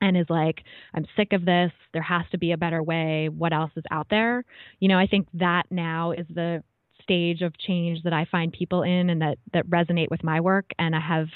and 0.00 0.16
is 0.16 0.26
like, 0.28 0.62
I'm 0.94 1.06
sick 1.16 1.32
of 1.32 1.44
this. 1.44 1.72
There 1.92 2.02
has 2.02 2.24
to 2.32 2.38
be 2.38 2.52
a 2.52 2.56
better 2.56 2.82
way. 2.82 3.28
What 3.28 3.52
else 3.52 3.70
is 3.76 3.84
out 3.90 4.08
there? 4.10 4.44
You 4.80 4.88
know, 4.88 4.98
I 4.98 5.06
think 5.06 5.28
that 5.34 5.64
now 5.70 6.12
is 6.12 6.26
the 6.28 6.62
stage 7.02 7.40
of 7.42 7.56
change 7.58 8.02
that 8.02 8.12
I 8.12 8.26
find 8.30 8.52
people 8.52 8.82
in 8.82 9.10
and 9.10 9.22
that 9.22 9.38
that 9.52 9.68
resonate 9.68 10.10
with 10.10 10.24
my 10.24 10.40
work. 10.40 10.66
And 10.78 10.94
I 10.94 11.00
have, 11.00 11.28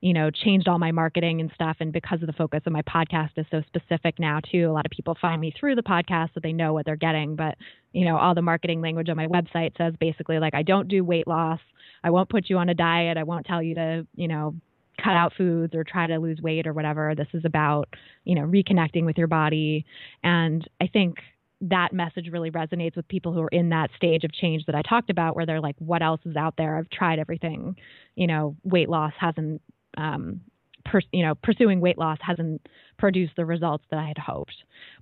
you 0.00 0.12
know, 0.12 0.30
changed 0.30 0.68
all 0.68 0.78
my 0.78 0.92
marketing 0.92 1.40
and 1.40 1.50
stuff. 1.54 1.78
And 1.80 1.92
because 1.92 2.20
of 2.20 2.26
the 2.26 2.34
focus 2.34 2.60
of 2.66 2.72
my 2.72 2.82
podcast 2.82 3.30
is 3.36 3.46
so 3.50 3.62
specific 3.66 4.18
now 4.18 4.40
too, 4.40 4.68
a 4.68 4.72
lot 4.72 4.84
of 4.84 4.90
people 4.90 5.16
find 5.20 5.40
me 5.40 5.52
through 5.58 5.76
the 5.76 5.82
podcast 5.82 6.34
so 6.34 6.40
they 6.42 6.52
know 6.52 6.74
what 6.74 6.84
they're 6.84 6.96
getting. 6.96 7.36
But, 7.36 7.56
you 7.92 8.04
know, 8.04 8.18
all 8.18 8.34
the 8.34 8.42
marketing 8.42 8.82
language 8.82 9.08
on 9.08 9.16
my 9.16 9.26
website 9.26 9.76
says 9.78 9.94
basically 9.98 10.38
like 10.38 10.54
I 10.54 10.62
don't 10.62 10.88
do 10.88 11.02
weight 11.02 11.26
loss. 11.26 11.60
I 12.02 12.10
won't 12.10 12.28
put 12.28 12.50
you 12.50 12.58
on 12.58 12.68
a 12.68 12.74
diet. 12.74 13.16
I 13.16 13.22
won't 13.22 13.46
tell 13.46 13.62
you 13.62 13.74
to, 13.76 14.06
you 14.14 14.28
know, 14.28 14.54
cut 15.02 15.14
out 15.14 15.32
foods 15.36 15.74
or 15.74 15.84
try 15.84 16.06
to 16.06 16.18
lose 16.18 16.40
weight 16.40 16.66
or 16.66 16.72
whatever. 16.72 17.14
This 17.14 17.28
is 17.34 17.44
about, 17.44 17.88
you 18.24 18.34
know, 18.34 18.42
reconnecting 18.42 19.04
with 19.04 19.18
your 19.18 19.26
body. 19.26 19.84
And 20.22 20.68
I 20.80 20.86
think 20.86 21.18
that 21.60 21.92
message 21.92 22.28
really 22.30 22.50
resonates 22.50 22.96
with 22.96 23.08
people 23.08 23.32
who 23.32 23.40
are 23.40 23.48
in 23.48 23.70
that 23.70 23.90
stage 23.96 24.24
of 24.24 24.32
change 24.32 24.66
that 24.66 24.74
I 24.74 24.82
talked 24.82 25.10
about, 25.10 25.34
where 25.34 25.46
they're 25.46 25.60
like, 25.60 25.76
what 25.78 26.02
else 26.02 26.20
is 26.24 26.36
out 26.36 26.54
there? 26.58 26.76
I've 26.76 26.90
tried 26.90 27.18
everything. 27.18 27.76
You 28.16 28.26
know, 28.26 28.56
weight 28.64 28.88
loss 28.88 29.12
hasn't, 29.18 29.62
um, 29.96 30.40
per, 30.84 31.00
you 31.12 31.24
know, 31.24 31.34
pursuing 31.36 31.80
weight 31.80 31.96
loss 31.96 32.18
hasn't 32.20 32.66
produced 32.98 33.34
the 33.36 33.46
results 33.46 33.84
that 33.90 33.98
I 33.98 34.06
had 34.06 34.18
hoped. 34.18 34.56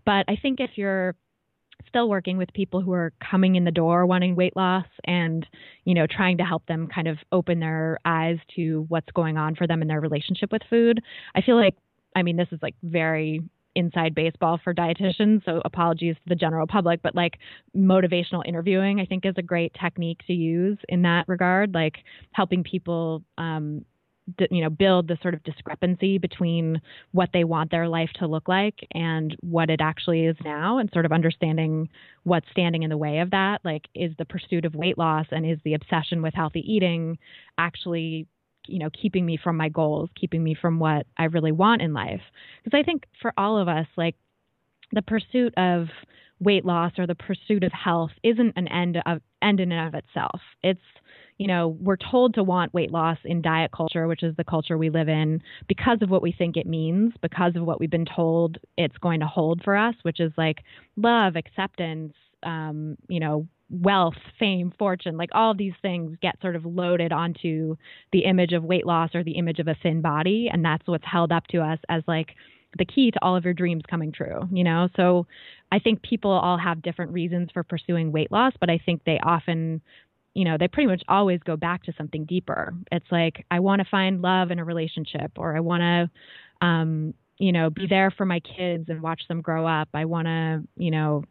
But 0.05 0.25
I 0.29 0.37
think 0.41 0.61
if 0.61 0.71
you're 0.77 1.17
still 1.89 2.09
working 2.09 2.37
with 2.39 2.53
people 2.53 2.81
who 2.81 2.93
are 2.93 3.13
coming 3.31 3.57
in 3.57 3.65
the 3.65 3.71
door 3.71 4.07
wanting 4.07 4.35
weight 4.37 4.57
loss 4.57 4.87
and 5.05 5.47
you 5.85 5.95
know 5.95 6.07
trying 6.07 6.39
to 6.39 6.45
help 6.45 6.65
them 6.67 6.89
kind 6.93 7.09
of 7.09 7.19
open 7.31 7.61
their 7.61 7.99
eyes 8.05 8.39
to 8.57 8.85
what's 8.89 9.11
going 9.15 9.37
on 9.37 9.55
for 9.55 9.67
them 9.67 9.83
in 9.83 9.89
their 9.89 10.01
relationship 10.01 10.53
with 10.53 10.63
food. 10.69 11.01
I 11.35 11.43
feel 11.43 11.57
like 11.57 11.75
i 12.17 12.23
mean 12.23 12.37
this 12.37 12.49
is 12.53 12.59
like 12.63 12.75
very 12.83 13.43
inside 13.75 14.15
baseball 14.15 14.61
for 14.63 14.75
dietitians 14.75 15.43
so 15.45 15.63
apologies 15.65 16.15
to 16.17 16.23
the 16.27 16.35
general 16.35 16.67
public 16.67 17.01
but 17.03 17.15
like 17.15 17.39
motivational 17.77 18.43
interviewing 18.47 19.01
i 19.01 19.07
think 19.07 19.25
is 19.25 19.35
a 19.39 19.43
great 19.43 19.75
technique 19.81 20.21
to 20.27 20.35
use 20.35 20.79
in 20.89 21.03
that 21.03 21.27
regard 21.27 21.73
like 21.73 21.97
helping 22.33 22.63
people 22.63 23.23
um, 23.39 23.85
you 24.51 24.63
know 24.63 24.71
build 24.71 25.09
the 25.09 25.19
sort 25.21 25.35
of 25.35 25.43
discrepancy 25.43 26.19
between 26.19 26.81
what 27.11 27.31
they 27.33 27.45
want 27.45 27.71
their 27.71 27.89
life 27.89 28.11
to 28.15 28.27
look 28.27 28.47
like 28.49 28.87
and 28.93 29.37
what 29.41 29.69
it 29.69 29.81
actually 29.81 30.25
is 30.25 30.37
now 30.45 30.79
and 30.79 30.91
sort 30.93 31.05
of 31.05 31.13
understanding 31.13 31.89
what's 32.23 32.47
standing 32.51 32.83
in 32.83 32.91
the 32.91 32.97
way 32.97 33.19
of 33.19 33.31
that. 33.31 33.61
Like 33.65 33.89
is 33.95 34.13
the 34.19 34.25
pursuit 34.25 34.65
of 34.65 34.75
weight 34.75 34.97
loss 34.97 35.27
and 35.31 35.45
is 35.45 35.59
the 35.65 35.75
obsession 35.75 36.23
with 36.23 36.35
healthy 36.35 36.61
eating 36.61 37.19
actually 37.59 38.27
you 38.67 38.79
know 38.79 38.91
keeping 38.91 39.27
me 39.27 39.37
from 39.43 39.57
my 39.57 39.69
goals 39.69 40.09
keeping 40.15 40.45
me 40.45 40.55
from 40.55 40.79
what 40.79 41.07
I 41.17 41.25
really 41.25 41.53
want 41.53 41.83
in 41.83 41.93
life? 41.93 42.23
Because 42.63 42.79
I 42.79 42.85
think 42.85 43.05
for 43.21 43.33
all 43.37 43.59
of 43.59 43.69
us 43.69 43.87
like 43.97 44.15
the 44.93 45.03
pursuit 45.03 45.55
of 45.57 45.89
weight 46.39 46.65
loss 46.65 46.93
or 46.99 47.07
the 47.07 47.15
pursuit 47.15 47.65
of 47.65 47.73
health 47.73 48.11
isn't 48.23 48.53
an 48.57 48.69
end 48.69 48.99
of 49.07 49.21
end 49.41 49.61
in 49.61 49.73
and 49.73 49.89
of 49.89 49.95
itself. 49.95 50.41
It's 50.63 50.81
you 51.39 51.47
know, 51.47 51.77
we're 51.81 51.97
told 51.97 52.35
to 52.35 52.43
want 52.43 52.75
weight 52.75 52.93
loss 52.93 53.19
in 53.25 53.43
diet 53.43 53.73
culture, 53.73 54.07
which 54.07 54.23
is 54.23 54.37
the 54.37 54.45
culture 54.45 54.79
we 54.79 54.91
live 54.91 55.09
in, 55.09 55.43
because 55.67 55.99
of 56.03 56.11
what 56.11 56.23
we 56.23 56.33
think 56.33 56.57
it 56.57 56.67
means, 56.67 57.13
because 57.21 57.57
of 57.57 57.65
what 57.65 57.81
we've 57.81 57.91
been 57.91 58.05
told 58.05 58.59
it's 58.77 58.97
going 58.99 59.21
to 59.21 59.27
hold 59.27 59.63
for 59.65 59.77
us, 59.77 59.95
which 60.03 60.21
is 60.21 60.33
like 60.37 60.59
love, 60.97 61.37
acceptance, 61.37 62.13
um, 62.43 62.97
you 63.09 63.19
know, 63.19 63.47
wealth, 63.71 64.15
fame, 64.39 64.73
fortune, 64.79 65.17
like 65.17 65.31
all 65.33 65.55
these 65.55 65.73
things 65.81 66.17
get 66.21 66.39
sort 66.43 66.55
of 66.55 66.67
loaded 66.67 67.11
onto 67.11 67.75
the 68.13 68.21
image 68.21 68.53
of 68.53 68.63
weight 68.63 68.87
loss 68.87 69.11
or 69.15 69.25
the 69.25 69.33
image 69.33 69.59
of 69.59 69.67
a 69.67 69.77
thin 69.83 70.03
body. 70.03 70.51
And 70.53 70.65
that's 70.65 70.87
what's 70.87 71.07
held 71.07 71.33
up 71.33 71.47
to 71.49 71.61
us 71.61 71.79
as 71.89 72.03
like 72.07 72.35
the 72.79 72.85
key 72.85 73.11
to 73.11 73.19
all 73.23 73.35
of 73.35 73.45
your 73.45 73.55
dreams 73.55 73.83
coming 73.89 74.13
true, 74.13 74.49
you 74.53 74.63
know? 74.63 74.89
So 74.97 75.27
I 75.71 75.79
think 75.79 76.03
people 76.03 76.31
all 76.31 76.59
have 76.59 76.83
different 76.83 77.13
reasons 77.13 77.49
for 77.53 77.63
pursuing 77.63 78.13
weight 78.13 78.31
loss, 78.31 78.53
but 78.61 78.71
I 78.71 78.79
think 78.85 79.03
they 79.05 79.19
often 79.23 79.81
you 80.35 80.45
know, 80.45 80.57
they 80.59 80.69
pretty 80.69 80.87
much 80.87 81.03
always 81.09 81.41
go 81.41 81.57
back 81.57 81.83
to 81.85 81.93
something 81.97 82.25
deeper. 82.25 82.75
It's 82.91 83.11
like, 83.11 83.45
I 83.51 83.61
want 83.61 83.81
to 83.81 83.89
find 83.91 84.23
love 84.23 84.51
in 84.51 84.59
a 84.59 84.65
relationship, 84.65 85.33
or 85.37 85.57
I 85.57 85.61
want 85.61 85.83
to, 85.83 86.67
um, 86.67 87.15
you 87.39 87.53
know, 87.53 87.71
be 87.71 87.87
there 87.87 88.11
for 88.11 88.25
my 88.25 88.41
kids 88.41 88.89
and 88.89 89.03
watch 89.03 89.23
them 89.29 89.41
grow 89.41 89.67
up. 89.67 89.89
I 89.95 90.05
want 90.05 90.27
to, 90.27 90.63
you 90.77 90.91
know, 90.91 91.25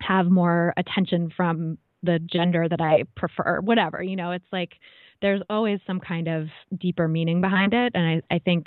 have 0.00 0.26
more 0.26 0.74
attention 0.76 1.32
from 1.36 1.78
the 2.02 2.18
gender 2.18 2.68
that 2.68 2.80
I 2.80 3.04
prefer, 3.16 3.60
whatever. 3.60 4.02
You 4.02 4.16
know, 4.16 4.32
it's 4.32 4.46
like 4.52 4.74
there's 5.22 5.42
always 5.48 5.80
some 5.86 5.98
kind 5.98 6.28
of 6.28 6.48
deeper 6.78 7.08
meaning 7.08 7.40
behind 7.40 7.72
it. 7.72 7.92
And 7.94 8.22
I, 8.30 8.34
I 8.34 8.38
think 8.38 8.66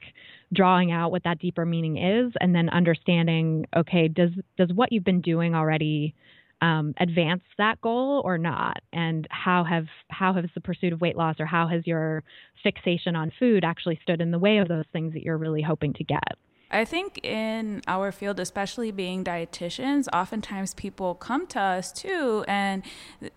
drawing 0.52 0.92
out 0.92 1.12
what 1.12 1.24
that 1.24 1.40
deeper 1.40 1.66
meaning 1.66 1.98
is 1.98 2.34
and 2.42 2.56
then 2.56 2.70
understanding, 2.70 3.66
okay, 3.76 4.08
does 4.08 4.32
does 4.58 4.74
what 4.74 4.92
you've 4.92 5.04
been 5.04 5.22
doing 5.22 5.56
already 5.56 6.16
um, 6.62 6.94
advance 7.00 7.44
that 7.58 7.80
goal 7.82 8.22
or 8.26 8.38
not? 8.38 8.78
And 8.94 9.28
how 9.32 9.64
have 9.64 9.86
how 10.10 10.34
has 10.34 10.46
the 10.54 10.62
pursuit 10.62 10.94
of 10.94 11.02
weight 11.02 11.18
loss 11.18 11.36
or 11.40 11.46
how 11.46 11.68
has 11.68 11.86
your 11.86 12.24
fixation 12.64 13.16
on 13.16 13.32
food 13.40 13.64
actually 13.64 14.00
stood 14.02 14.22
in 14.22 14.32
the 14.32 14.40
way 14.40 14.58
of 14.58 14.68
those 14.68 14.86
things 14.92 15.14
that 15.14 15.24
you're 15.24 15.38
really 15.38 15.62
hoping 15.62 15.94
to 15.94 16.04
get? 16.04 16.38
I 16.72 16.86
think 16.86 17.20
in 17.24 17.82
our 17.88 18.12
field, 18.12 18.40
especially 18.40 18.92
being 18.92 19.24
dietitians, 19.24 20.08
oftentimes 20.14 20.76
people 20.76 21.16
come 21.16 21.48
to 21.48 21.60
us 21.60 21.92
too, 21.92 22.46
and 22.48 22.84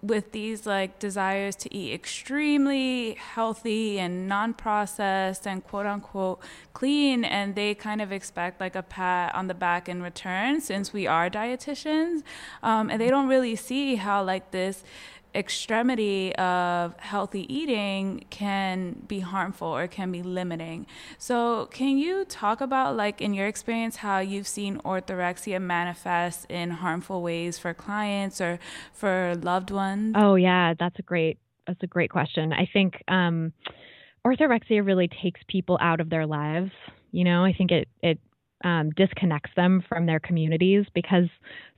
with 0.02 0.32
these 0.32 0.66
like 0.66 0.98
desires 0.98 1.56
to 1.56 1.74
eat 1.74 1.94
extremely 1.94 3.14
healthy 3.14 3.98
and 3.98 4.28
non 4.28 4.52
processed 4.52 5.46
and 5.46 5.64
quote 5.64 5.86
unquote 5.86 6.40
clean, 6.74 7.24
and 7.24 7.54
they 7.54 7.74
kind 7.74 8.02
of 8.02 8.12
expect 8.12 8.60
like 8.60 8.76
a 8.76 8.82
pat 8.82 9.34
on 9.34 9.46
the 9.46 9.54
back 9.54 9.88
in 9.88 10.02
return 10.02 10.60
since 10.60 10.92
we 10.92 11.06
are 11.06 11.30
dietitians. 11.30 12.22
Um, 12.62 12.90
and 12.90 13.00
they 13.00 13.08
don't 13.08 13.28
really 13.28 13.56
see 13.56 13.96
how 13.96 14.22
like 14.22 14.50
this 14.50 14.84
extremity 15.34 16.34
of 16.36 16.98
healthy 16.98 17.52
eating 17.52 18.24
can 18.30 19.02
be 19.06 19.20
harmful 19.20 19.68
or 19.68 19.86
can 19.86 20.12
be 20.12 20.22
limiting. 20.22 20.86
So, 21.18 21.66
can 21.66 21.98
you 21.98 22.24
talk 22.24 22.60
about, 22.60 22.96
like, 22.96 23.20
in 23.20 23.34
your 23.34 23.46
experience, 23.46 23.96
how 23.96 24.18
you've 24.18 24.48
seen 24.48 24.78
orthorexia 24.78 25.60
manifest 25.60 26.46
in 26.50 26.70
harmful 26.70 27.22
ways 27.22 27.58
for 27.58 27.74
clients 27.74 28.40
or 28.40 28.58
for 28.92 29.34
loved 29.42 29.70
ones? 29.70 30.14
Oh, 30.18 30.34
yeah, 30.34 30.74
that's 30.78 30.98
a 30.98 31.02
great 31.02 31.38
that's 31.66 31.82
a 31.82 31.86
great 31.86 32.10
question. 32.10 32.52
I 32.52 32.68
think 32.72 33.02
um, 33.08 33.52
orthorexia 34.26 34.84
really 34.84 35.08
takes 35.22 35.40
people 35.48 35.78
out 35.80 36.00
of 36.00 36.10
their 36.10 36.26
lives. 36.26 36.72
You 37.12 37.24
know, 37.24 37.44
I 37.44 37.52
think 37.52 37.70
it 37.70 37.88
it 38.02 38.18
um, 38.64 38.90
disconnects 38.90 39.50
them 39.56 39.82
from 39.88 40.06
their 40.06 40.20
communities 40.20 40.84
because 40.94 41.28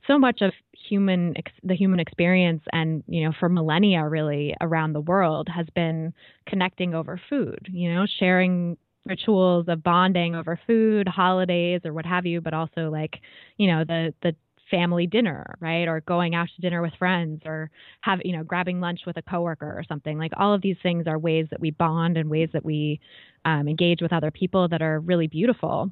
so 0.07 0.17
much 0.17 0.41
of 0.41 0.51
human 0.73 1.33
the 1.63 1.75
human 1.75 1.99
experience 1.99 2.61
and 2.71 3.03
you 3.07 3.23
know 3.25 3.33
for 3.39 3.49
millennia 3.49 4.07
really 4.07 4.55
around 4.61 4.93
the 4.93 5.01
world 5.01 5.47
has 5.49 5.65
been 5.73 6.13
connecting 6.47 6.93
over 6.93 7.19
food 7.29 7.67
you 7.71 7.91
know 7.91 8.05
sharing 8.19 8.77
rituals 9.05 9.65
of 9.67 9.83
bonding 9.83 10.35
over 10.35 10.59
food 10.67 11.07
holidays 11.07 11.81
or 11.85 11.93
what 11.93 12.05
have 12.05 12.25
you 12.25 12.39
but 12.39 12.53
also 12.53 12.89
like 12.91 13.19
you 13.57 13.67
know 13.67 13.83
the 13.83 14.13
the 14.21 14.35
family 14.69 15.07
dinner 15.07 15.55
right? 15.59 15.87
Or 15.87 16.01
going 16.01 16.35
out 16.35 16.47
to 16.55 16.61
dinner 16.61 16.81
with 16.81 16.93
friends 16.97 17.41
or 17.45 17.69
have 18.01 18.19
you 18.23 18.35
know 18.35 18.43
grabbing 18.43 18.79
lunch 18.79 19.01
with 19.05 19.17
a 19.17 19.21
coworker 19.21 19.67
or 19.67 19.83
something. 19.87 20.17
Like 20.17 20.31
all 20.37 20.53
of 20.53 20.61
these 20.61 20.77
things 20.81 21.07
are 21.07 21.19
ways 21.19 21.47
that 21.51 21.59
we 21.59 21.71
bond 21.71 22.17
and 22.17 22.29
ways 22.29 22.49
that 22.53 22.65
we 22.65 22.99
um, 23.45 23.67
engage 23.67 24.01
with 24.01 24.13
other 24.13 24.31
people 24.31 24.67
that 24.69 24.81
are 24.81 24.99
really 24.99 25.27
beautiful 25.27 25.91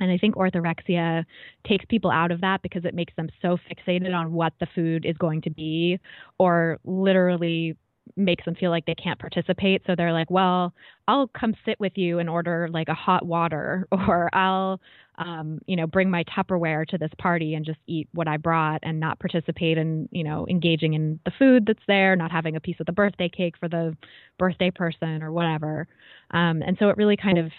and 0.00 0.10
I 0.10 0.18
think 0.18 0.34
orthorexia 0.34 1.24
takes 1.66 1.84
people 1.86 2.10
out 2.10 2.30
of 2.30 2.40
that 2.42 2.62
because 2.62 2.84
it 2.84 2.94
makes 2.94 3.14
them 3.16 3.28
so 3.42 3.58
fixated 3.70 4.14
on 4.14 4.32
what 4.32 4.52
the 4.60 4.66
food 4.74 5.04
is 5.04 5.16
going 5.16 5.42
to 5.42 5.50
be, 5.50 5.98
or 6.38 6.78
literally 6.84 7.76
makes 8.16 8.44
them 8.44 8.54
feel 8.54 8.70
like 8.70 8.86
they 8.86 8.94
can't 8.94 9.18
participate. 9.18 9.82
So 9.86 9.94
they're 9.96 10.12
like, 10.12 10.30
well, 10.30 10.72
I'll 11.08 11.28
come 11.28 11.54
sit 11.64 11.78
with 11.80 11.92
you 11.96 12.18
and 12.18 12.28
order 12.28 12.68
like 12.70 12.88
a 12.88 12.94
hot 12.94 13.26
water, 13.26 13.88
or 13.92 14.34
I'll, 14.34 14.80
um, 15.18 15.60
you 15.66 15.76
know, 15.76 15.86
bring 15.86 16.10
my 16.10 16.24
Tupperware 16.24 16.86
to 16.88 16.98
this 16.98 17.10
party 17.18 17.54
and 17.54 17.64
just 17.64 17.78
eat 17.86 18.08
what 18.12 18.28
I 18.28 18.36
brought 18.36 18.80
and 18.82 19.00
not 19.00 19.18
participate 19.18 19.78
in, 19.78 20.08
you 20.12 20.24
know, 20.24 20.46
engaging 20.48 20.94
in 20.94 21.18
the 21.24 21.32
food 21.38 21.64
that's 21.66 21.82
there, 21.88 22.16
not 22.16 22.30
having 22.30 22.56
a 22.56 22.60
piece 22.60 22.76
of 22.80 22.86
the 22.86 22.92
birthday 22.92 23.28
cake 23.28 23.54
for 23.58 23.68
the 23.68 23.96
birthday 24.38 24.70
person 24.70 25.22
or 25.22 25.32
whatever. 25.32 25.88
Um, 26.30 26.62
and 26.62 26.76
so 26.78 26.88
it 26.90 26.96
really 26.96 27.16
kind 27.16 27.38
of 27.38 27.50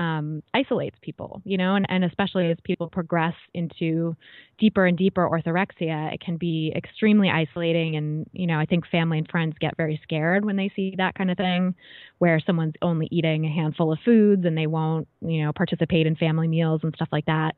um, 0.00 0.42
isolates 0.54 0.96
people, 1.02 1.42
you 1.44 1.58
know, 1.58 1.74
and, 1.74 1.84
and 1.90 2.04
especially 2.04 2.50
as 2.50 2.56
people 2.64 2.88
progress 2.88 3.34
into 3.52 4.16
deeper 4.58 4.86
and 4.86 4.96
deeper 4.96 5.28
orthorexia, 5.28 6.14
it 6.14 6.22
can 6.22 6.38
be 6.38 6.72
extremely 6.74 7.28
isolating. 7.28 7.96
And, 7.96 8.26
you 8.32 8.46
know, 8.46 8.58
I 8.58 8.64
think 8.64 8.86
family 8.88 9.18
and 9.18 9.28
friends 9.28 9.56
get 9.60 9.76
very 9.76 10.00
scared 10.02 10.46
when 10.46 10.56
they 10.56 10.72
see 10.74 10.94
that 10.96 11.14
kind 11.14 11.30
of 11.30 11.36
thing, 11.36 11.74
where 12.16 12.40
someone's 12.40 12.76
only 12.80 13.08
eating 13.10 13.44
a 13.44 13.52
handful 13.52 13.92
of 13.92 13.98
foods 14.02 14.46
and 14.46 14.56
they 14.56 14.66
won't, 14.66 15.06
you 15.20 15.44
know, 15.44 15.52
participate 15.52 16.06
in 16.06 16.16
family 16.16 16.48
meals 16.48 16.80
and 16.82 16.94
stuff 16.94 17.08
like 17.12 17.26
that. 17.26 17.54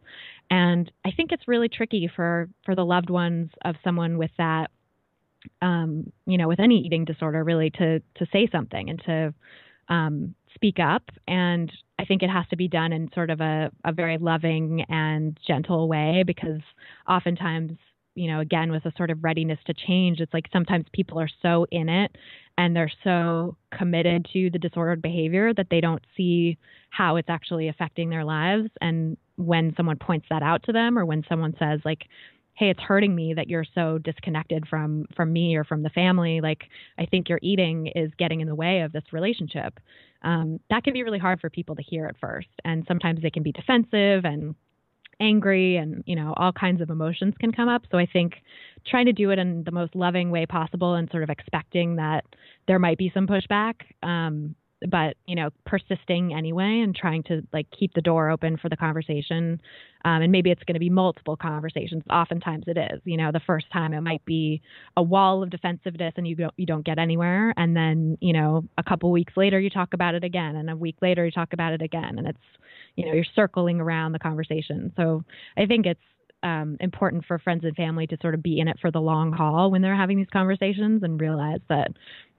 And 0.51 0.91
I 1.05 1.13
think 1.13 1.31
it's 1.31 1.47
really 1.47 1.69
tricky 1.69 2.11
for 2.15 2.49
for 2.65 2.75
the 2.75 2.85
loved 2.85 3.09
ones 3.09 3.51
of 3.65 3.77
someone 3.85 4.19
with 4.19 4.33
that 4.39 4.73
um, 5.61 6.13
you 6.27 6.39
know, 6.39 6.49
with 6.49 6.61
any 6.61 6.79
eating 6.79 7.05
disorder, 7.05 7.45
really 7.45 7.71
to 7.71 8.01
to 8.01 8.27
say 8.33 8.49
something 8.51 8.91
and 8.91 9.01
to 9.07 9.35
um, 9.89 10.35
speak 10.55 10.79
up. 10.79 11.03
And 11.27 11.71
I 12.03 12.05
think 12.05 12.23
it 12.25 12.31
has 12.31 12.45
to 12.51 12.57
be 12.57 12.67
done 12.67 12.93
in 12.93 13.09
sort 13.15 13.31
of 13.31 13.41
a, 13.41 13.71
a 13.85 13.93
very 13.93 14.19
loving 14.19 14.85
and 14.89 15.39
gentle 15.47 15.89
way 15.89 16.25
because 16.27 16.61
oftentimes, 17.09 17.79
you 18.17 18.29
know, 18.29 18.41
again, 18.41 18.73
with 18.73 18.85
a 18.85 18.93
sort 18.97 19.11
of 19.11 19.23
readiness 19.23 19.61
to 19.67 19.75
change, 19.75 20.19
it's 20.19 20.35
like 20.35 20.47
sometimes 20.53 20.85
people 20.93 21.21
are 21.21 21.31
so 21.43 21.65
in 21.71 21.89
it 21.89 22.11
and 22.59 22.75
they're 22.75 22.91
so 23.05 23.57
committed 23.77 24.27
to 24.33 24.51
the 24.51 24.59
disordered 24.59 25.01
behavior 25.01 25.55
that 25.55 25.69
they 25.71 25.81
don't 25.81 26.03
see 26.17 26.59
how 26.91 27.15
it's 27.15 27.31
actually 27.31 27.69
affecting 27.69 28.11
their 28.11 28.25
lives. 28.25 28.69
And 28.81 29.17
when 29.37 29.73
someone 29.77 29.97
points 29.97 30.27
that 30.29 30.43
out 30.43 30.65
to 30.65 30.73
them 30.73 30.99
or 30.99 31.07
when 31.07 31.23
someone 31.29 31.55
says, 31.57 31.81
like, 31.85 32.03
hey 32.55 32.69
it's 32.69 32.81
hurting 32.81 33.15
me 33.15 33.33
that 33.33 33.49
you're 33.49 33.65
so 33.75 33.97
disconnected 33.97 34.69
from 34.69 35.07
from 35.17 35.33
me 35.33 35.57
or 35.57 35.65
from 35.65 35.83
the 35.83 35.89
family 35.89 36.43
like 36.43 36.65
i 36.99 37.07
think 37.07 37.27
your 37.29 37.39
eating 37.41 37.87
is 37.95 38.11
getting 38.19 38.43
in 38.43 38.47
the 38.47 38.55
way 38.55 38.81
of 38.81 38.93
this 38.93 39.05
relationship 39.11 39.81
um, 40.23 40.61
that 40.71 40.85
can 40.85 40.93
be 40.93 41.03
really 41.03 41.19
hard 41.19 41.41
for 41.41 41.51
people 41.51 41.75
to 41.77 41.83
hear 41.83 42.07
at 42.07 42.19
first 42.19 42.49
and 42.65 42.85
sometimes 42.87 43.21
they 43.23 43.31
can 43.31 43.43
be 43.43 43.53
defensive 43.53 44.25
and 44.25 44.55
angry 45.21 45.77
and 45.77 46.03
you 46.07 46.17
know 46.17 46.35
all 46.37 46.53
kinds 46.53 46.81
of 46.81 46.91
emotions 46.91 47.35
can 47.39 47.53
come 47.53 47.69
up. 47.69 47.83
So 47.91 47.99
i 47.99 48.07
think 48.07 48.35
trying 48.87 49.07
to 49.07 49.13
do 49.13 49.31
it 49.31 49.39
in 49.39 49.63
the 49.65 49.71
most 49.71 49.95
loving 49.95 50.31
way 50.31 50.47
possible 50.47 50.95
and 50.95 51.09
sort 51.11 51.23
of 51.23 51.31
expecting 51.31 51.97
that 51.97 52.25
there 52.67 52.79
might 52.79 52.99
be 52.99 53.11
some 53.15 53.27
pushback 53.27 53.75
um, 54.03 54.55
but 54.89 55.17
you 55.27 55.35
know 55.35 55.51
persisting 55.65 56.35
anyway 56.35 56.81
and 56.83 56.95
trying 56.95 57.23
to 57.25 57.43
like 57.53 57.67
keep 57.79 57.95
the 57.95 58.01
door 58.01 58.31
open 58.31 58.57
for 58.57 58.69
the 58.69 58.77
conversation. 58.77 59.61
Um, 60.05 60.23
and 60.23 60.33
maybe 60.33 60.51
it's 60.51 60.65
going 60.65 60.75
to 60.75 60.81
be 60.81 60.91
multiple 60.91 61.37
conversations. 61.37 62.03
Oftentimes 62.11 62.65
it 62.67 62.77
is. 62.77 63.01
You 63.05 63.17
know 63.17 63.31
the 63.33 63.41
first 63.47 63.67
time 63.73 63.93
it 63.93 64.01
might 64.01 64.25
be 64.25 64.61
a 64.97 65.03
wall 65.03 65.43
of 65.43 65.51
defensiveness 65.51 66.15
and 66.17 66.27
you 66.27 66.37
don't 66.37 66.55
you 66.57 66.67
don't 66.67 66.85
get 66.85 66.99
anywhere. 66.99 67.55
And 67.57 67.77
then 67.77 68.19
you 68.21 68.33
know 68.33 68.65
a 68.79 68.83
couple 68.83 69.11
weeks 69.11 69.35
later 69.37 69.61
you 69.61 69.71
talk 69.71 69.95
about 69.95 70.15
it 70.15 70.25
again. 70.25 70.57
And 70.57 70.71
a 70.71 70.77
week 70.77 70.97
later 71.03 71.25
you 71.25 71.31
talk 71.31 71.53
about 71.53 71.73
it 71.73 71.83
again. 71.83 72.19
And 72.19 72.27
it's 72.27 72.39
you 72.97 73.07
know 73.07 73.13
you're 73.13 73.25
circling 73.37 73.81
around 73.81 74.13
the 74.13 74.19
conversation. 74.19 74.93
So 74.97 75.25
i 75.57 75.67
think 75.67 75.87
it's 75.87 76.01
um, 76.43 76.77
important 76.81 77.25
for 77.27 77.39
friends 77.39 77.65
and 77.65 77.75
family 77.77 78.07
to 78.09 78.17
sort 78.21 78.35
of 78.35 78.43
be 78.43 78.59
in 78.59 78.69
it 78.69 78.77
for 78.81 78.91
the 78.91 79.01
long 79.01 79.33
haul 79.33 79.71
when 79.71 79.83
they're 79.83 79.97
having 79.97 80.19
these 80.19 80.31
conversations 80.33 81.03
and 81.03 81.21
realize 81.21 81.61
that 81.69 81.93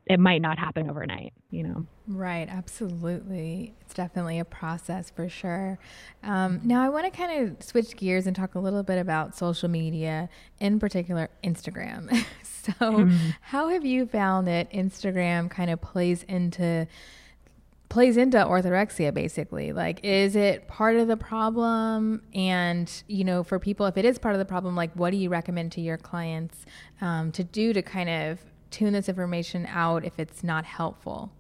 it 0.05 0.19
might 0.19 0.41
not 0.41 0.59
happen 0.59 0.89
overnight, 0.89 1.33
you 1.49 1.63
know. 1.63 1.85
Right, 2.07 2.47
absolutely. 2.49 3.73
It's 3.81 3.93
definitely 3.93 4.39
a 4.39 4.45
process 4.45 5.09
for 5.09 5.29
sure. 5.29 5.79
Um, 6.23 6.59
now, 6.63 6.83
I 6.83 6.89
want 6.89 7.05
to 7.05 7.17
kind 7.17 7.49
of 7.49 7.63
switch 7.63 7.95
gears 7.95 8.27
and 8.27 8.35
talk 8.35 8.55
a 8.55 8.59
little 8.59 8.83
bit 8.83 8.99
about 8.99 9.37
social 9.37 9.69
media, 9.69 10.27
in 10.59 10.79
particular, 10.79 11.29
Instagram. 11.43 12.11
so, 12.43 12.73
mm-hmm. 12.73 13.29
how 13.41 13.69
have 13.69 13.85
you 13.85 14.05
found 14.05 14.47
that 14.47 14.71
Instagram 14.71 15.49
kind 15.49 15.69
of 15.69 15.79
plays 15.79 16.23
into 16.23 16.87
plays 17.87 18.17
into 18.17 18.37
orthorexia 18.37 19.13
basically 19.13 19.71
like 19.71 19.99
is 20.03 20.35
it 20.35 20.67
part 20.67 20.95
of 20.95 21.07
the 21.07 21.15
problem 21.15 22.23
and 22.33 23.03
you 23.07 23.23
know 23.23 23.43
for 23.43 23.59
people 23.59 23.85
if 23.85 23.97
it 23.97 24.03
is 24.03 24.17
part 24.17 24.33
of 24.33 24.39
the 24.39 24.45
problem 24.45 24.75
like 24.75 24.91
what 24.95 25.11
do 25.11 25.17
you 25.17 25.29
recommend 25.29 25.71
to 25.71 25.79
your 25.79 25.95
clients 25.95 26.65
um, 27.01 27.31
to 27.31 27.43
do 27.43 27.71
to 27.71 27.83
kind 27.83 28.09
of 28.09 28.39
tune 28.73 28.93
this 28.93 29.07
information 29.07 29.65
out 29.67 30.03
if 30.03 30.19
it's 30.19 30.43
not 30.43 30.65
helpful? 30.65 31.31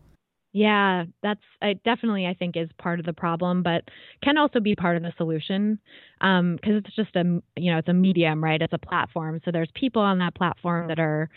Yeah, 0.55 1.05
that's 1.23 1.41
I 1.63 1.73
definitely 1.83 2.27
I 2.27 2.35
think 2.35 2.55
is 2.55 2.69
part 2.77 2.99
of 2.99 3.07
the 3.07 3.13
problem, 3.13 3.63
but 3.63 3.85
can 4.23 4.37
also 4.37 4.59
be 4.59 4.75
part 4.75 4.95
of 4.95 5.01
the 5.01 5.11
solution 5.17 5.79
because 6.19 6.39
um, 6.39 6.59
it's 6.63 6.95
just 6.95 7.15
a 7.15 7.41
you 7.57 7.71
know 7.71 7.79
it's 7.79 7.87
a 7.87 7.93
medium, 7.93 8.43
right? 8.43 8.61
It's 8.61 8.71
a 8.71 8.77
platform, 8.77 9.41
so 9.43 9.51
there's 9.51 9.71
people 9.73 10.03
on 10.03 10.19
that 10.19 10.35
platform 10.35 10.89
that 10.89 10.99
are 10.99 11.27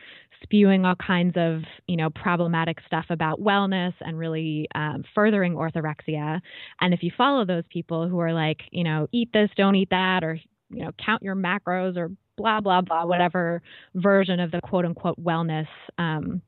spewing 0.43 0.85
all 0.85 0.97
kinds 0.97 1.33
of 1.37 1.63
you 1.87 1.97
know 1.97 2.11
problematic 2.11 2.77
stuff 2.87 3.07
about 3.09 3.41
wellness 3.41 3.95
and 4.03 4.19
really 4.19 4.69
um, 4.75 5.03
furthering 5.15 5.55
orthorexia. 5.55 6.39
And 6.83 6.93
if 6.93 7.03
you 7.03 7.11
follow 7.17 7.47
those 7.47 7.65
people 7.71 8.11
who 8.11 8.19
are 8.19 8.35
like 8.35 8.61
you 8.71 8.85
know 8.85 9.09
eat 9.13 9.31
this, 9.33 9.49
don't 9.57 9.77
eat 9.77 9.89
that, 9.91 10.25
or 10.25 10.39
you 10.69 10.85
know 10.85 10.91
count 11.03 11.23
your 11.23 11.37
macros 11.37 11.97
or 11.97 12.11
blah 12.37 12.61
blah 12.61 12.81
blah 12.81 13.05
whatever 13.05 13.63
version 13.95 14.41
of 14.41 14.51
the 14.51 14.61
quote 14.61 14.85
unquote 14.85 15.23
wellness 15.23 15.69
um, 15.99 16.41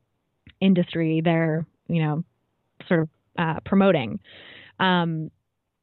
industry 0.61 1.21
they're 1.23 1.65
you 1.87 2.01
know 2.01 2.23
sort 2.87 3.01
of 3.01 3.09
uh, 3.37 3.59
promoting. 3.65 4.19
Um, 4.79 5.31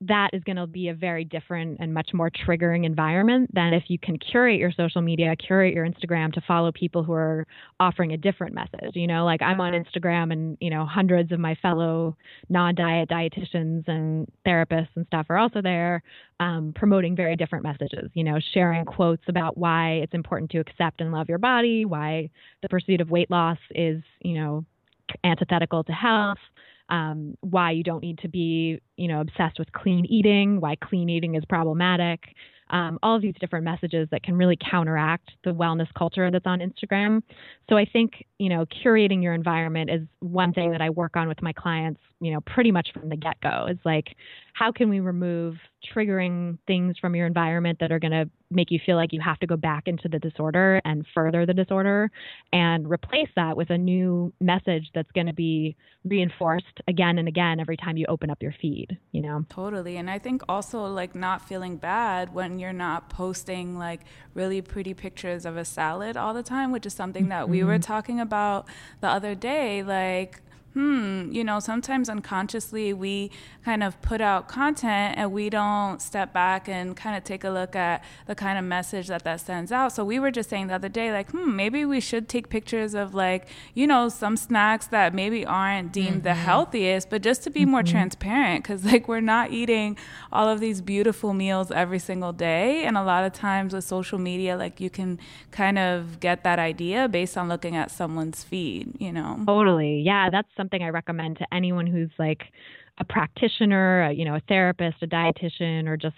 that 0.02 0.30
is 0.34 0.42
going 0.44 0.56
to 0.56 0.66
be 0.66 0.88
a 0.88 0.94
very 0.94 1.24
different 1.24 1.78
and 1.80 1.94
much 1.94 2.10
more 2.12 2.30
triggering 2.30 2.84
environment 2.84 3.50
than 3.54 3.72
if 3.72 3.84
you 3.88 3.98
can 3.98 4.18
curate 4.18 4.58
your 4.58 4.70
social 4.70 5.00
media, 5.00 5.34
curate 5.36 5.72
your 5.72 5.88
Instagram 5.88 6.32
to 6.34 6.40
follow 6.42 6.70
people 6.70 7.02
who 7.02 7.12
are 7.12 7.46
offering 7.80 8.12
a 8.12 8.16
different 8.16 8.54
message. 8.54 8.94
You 8.94 9.06
know, 9.06 9.24
like 9.24 9.40
I'm 9.40 9.58
on 9.58 9.72
Instagram 9.72 10.32
and, 10.32 10.58
you 10.60 10.68
know, 10.68 10.84
hundreds 10.84 11.32
of 11.32 11.40
my 11.40 11.54
fellow 11.62 12.14
non 12.50 12.74
diet 12.74 13.08
dietitians 13.08 13.88
and 13.88 14.30
therapists 14.46 14.90
and 14.96 15.06
stuff 15.06 15.26
are 15.30 15.38
also 15.38 15.62
there 15.62 16.02
um, 16.40 16.74
promoting 16.76 17.16
very 17.16 17.34
different 17.34 17.64
messages, 17.64 18.10
you 18.12 18.22
know, 18.24 18.38
sharing 18.52 18.84
quotes 18.84 19.22
about 19.28 19.56
why 19.56 19.92
it's 20.02 20.12
important 20.14 20.50
to 20.50 20.58
accept 20.58 21.00
and 21.00 21.10
love 21.10 21.30
your 21.30 21.38
body, 21.38 21.86
why 21.86 22.28
the 22.60 22.68
pursuit 22.68 23.00
of 23.00 23.10
weight 23.10 23.30
loss 23.30 23.58
is, 23.74 24.02
you 24.20 24.34
know, 24.34 24.62
antithetical 25.24 25.82
to 25.84 25.92
health 25.92 26.38
um, 26.88 27.36
why 27.40 27.72
you 27.72 27.82
don't 27.82 28.02
need 28.02 28.18
to 28.18 28.28
be, 28.28 28.80
you 28.96 29.08
know, 29.08 29.20
obsessed 29.20 29.58
with 29.58 29.72
clean 29.72 30.04
eating, 30.06 30.60
why 30.60 30.76
clean 30.76 31.08
eating 31.08 31.34
is 31.34 31.44
problematic, 31.48 32.20
um, 32.70 32.98
all 33.02 33.14
of 33.14 33.22
these 33.22 33.34
different 33.40 33.64
messages 33.64 34.08
that 34.10 34.22
can 34.22 34.36
really 34.36 34.58
counteract 34.70 35.30
the 35.44 35.50
wellness 35.50 35.86
culture 35.96 36.30
that's 36.30 36.46
on 36.46 36.60
Instagram. 36.60 37.22
So 37.68 37.76
I 37.76 37.84
think, 37.84 38.24
you 38.38 38.48
know, 38.48 38.66
curating 38.66 39.22
your 39.22 39.34
environment 39.34 39.90
is 39.90 40.02
one 40.20 40.52
thing 40.52 40.72
that 40.72 40.80
I 40.80 40.90
work 40.90 41.16
on 41.16 41.28
with 41.28 41.40
my 41.42 41.52
clients, 41.52 42.00
you 42.20 42.32
know, 42.32 42.40
pretty 42.40 42.72
much 42.72 42.88
from 42.92 43.08
the 43.08 43.16
get 43.16 43.40
go. 43.40 43.66
It's 43.68 43.84
like, 43.84 44.16
how 44.56 44.72
can 44.72 44.88
we 44.88 45.00
remove 45.00 45.56
triggering 45.94 46.56
things 46.66 46.96
from 46.98 47.14
your 47.14 47.26
environment 47.26 47.78
that 47.78 47.92
are 47.92 47.98
going 47.98 48.12
to 48.12 48.28
make 48.50 48.70
you 48.70 48.78
feel 48.86 48.96
like 48.96 49.12
you 49.12 49.20
have 49.20 49.38
to 49.38 49.46
go 49.46 49.54
back 49.54 49.82
into 49.86 50.08
the 50.08 50.18
disorder 50.18 50.80
and 50.84 51.04
further 51.14 51.44
the 51.44 51.52
disorder 51.52 52.10
and 52.54 52.88
replace 52.88 53.28
that 53.36 53.54
with 53.54 53.68
a 53.68 53.76
new 53.76 54.32
message 54.40 54.88
that's 54.94 55.10
going 55.12 55.26
to 55.26 55.34
be 55.34 55.76
reinforced 56.04 56.80
again 56.88 57.18
and 57.18 57.28
again 57.28 57.60
every 57.60 57.76
time 57.76 57.98
you 57.98 58.06
open 58.08 58.30
up 58.30 58.42
your 58.42 58.54
feed, 58.62 58.96
you 59.12 59.20
know? 59.20 59.44
Totally. 59.50 59.98
And 59.98 60.08
I 60.08 60.18
think 60.18 60.42
also 60.48 60.86
like 60.86 61.14
not 61.14 61.46
feeling 61.46 61.76
bad 61.76 62.32
when 62.32 62.58
you're 62.58 62.72
not 62.72 63.10
posting 63.10 63.76
like 63.76 64.00
really 64.32 64.62
pretty 64.62 64.94
pictures 64.94 65.44
of 65.44 65.58
a 65.58 65.66
salad 65.66 66.16
all 66.16 66.32
the 66.32 66.42
time, 66.42 66.72
which 66.72 66.86
is 66.86 66.94
something 66.94 67.28
that 67.28 67.50
we 67.50 67.62
were 67.62 67.74
mm-hmm. 67.74 67.80
talking 67.80 68.20
about 68.20 68.66
the 69.02 69.08
other 69.08 69.34
day. 69.34 69.82
Like, 69.82 70.40
hmm, 70.76 71.32
you 71.32 71.42
know, 71.42 71.58
sometimes 71.58 72.10
unconsciously 72.10 72.92
we 72.92 73.30
kind 73.64 73.82
of 73.82 73.98
put 74.02 74.20
out 74.20 74.46
content 74.46 75.16
and 75.16 75.32
we 75.32 75.48
don't 75.48 76.02
step 76.02 76.34
back 76.34 76.68
and 76.68 76.94
kind 76.94 77.16
of 77.16 77.24
take 77.24 77.44
a 77.44 77.48
look 77.48 77.74
at 77.74 78.04
the 78.26 78.34
kind 78.34 78.58
of 78.58 78.64
message 78.64 79.08
that 79.08 79.24
that 79.24 79.40
sends 79.40 79.72
out. 79.72 79.92
So 79.92 80.04
we 80.04 80.18
were 80.18 80.30
just 80.30 80.50
saying 80.50 80.66
the 80.66 80.74
other 80.74 80.90
day, 80.90 81.10
like, 81.12 81.30
hmm, 81.30 81.56
maybe 81.56 81.86
we 81.86 81.98
should 81.98 82.28
take 82.28 82.50
pictures 82.50 82.92
of 82.92 83.14
like, 83.14 83.48
you 83.72 83.86
know, 83.86 84.10
some 84.10 84.36
snacks 84.36 84.88
that 84.88 85.14
maybe 85.14 85.46
aren't 85.46 85.94
deemed 85.94 86.16
mm-hmm. 86.16 86.24
the 86.24 86.34
healthiest, 86.34 87.08
but 87.08 87.22
just 87.22 87.42
to 87.44 87.50
be 87.50 87.62
mm-hmm. 87.62 87.70
more 87.70 87.82
transparent, 87.82 88.62
because 88.62 88.84
like 88.84 89.08
we're 89.08 89.22
not 89.22 89.52
eating 89.52 89.96
all 90.30 90.46
of 90.46 90.60
these 90.60 90.82
beautiful 90.82 91.32
meals 91.32 91.70
every 91.70 91.98
single 91.98 92.34
day. 92.34 92.84
And 92.84 92.98
a 92.98 93.02
lot 93.02 93.24
of 93.24 93.32
times 93.32 93.72
with 93.72 93.84
social 93.84 94.18
media, 94.18 94.58
like 94.58 94.78
you 94.78 94.90
can 94.90 95.18
kind 95.52 95.78
of 95.78 96.20
get 96.20 96.44
that 96.44 96.58
idea 96.58 97.08
based 97.08 97.38
on 97.38 97.48
looking 97.48 97.76
at 97.76 97.90
someone's 97.90 98.44
feed, 98.44 98.92
you 99.00 99.10
know? 99.10 99.42
Totally. 99.46 100.02
Yeah, 100.02 100.28
that's 100.28 100.50
something 100.54 100.65
something 100.66 100.82
I 100.82 100.88
recommend 100.88 101.38
to 101.38 101.46
anyone 101.54 101.86
who's 101.86 102.10
like 102.18 102.42
a 102.98 103.04
practitioner, 103.04 104.02
a, 104.02 104.12
you 104.12 104.24
know, 104.24 104.34
a 104.34 104.42
therapist, 104.48 104.96
a 105.02 105.06
dietitian, 105.06 105.86
or 105.86 105.96
just 105.96 106.16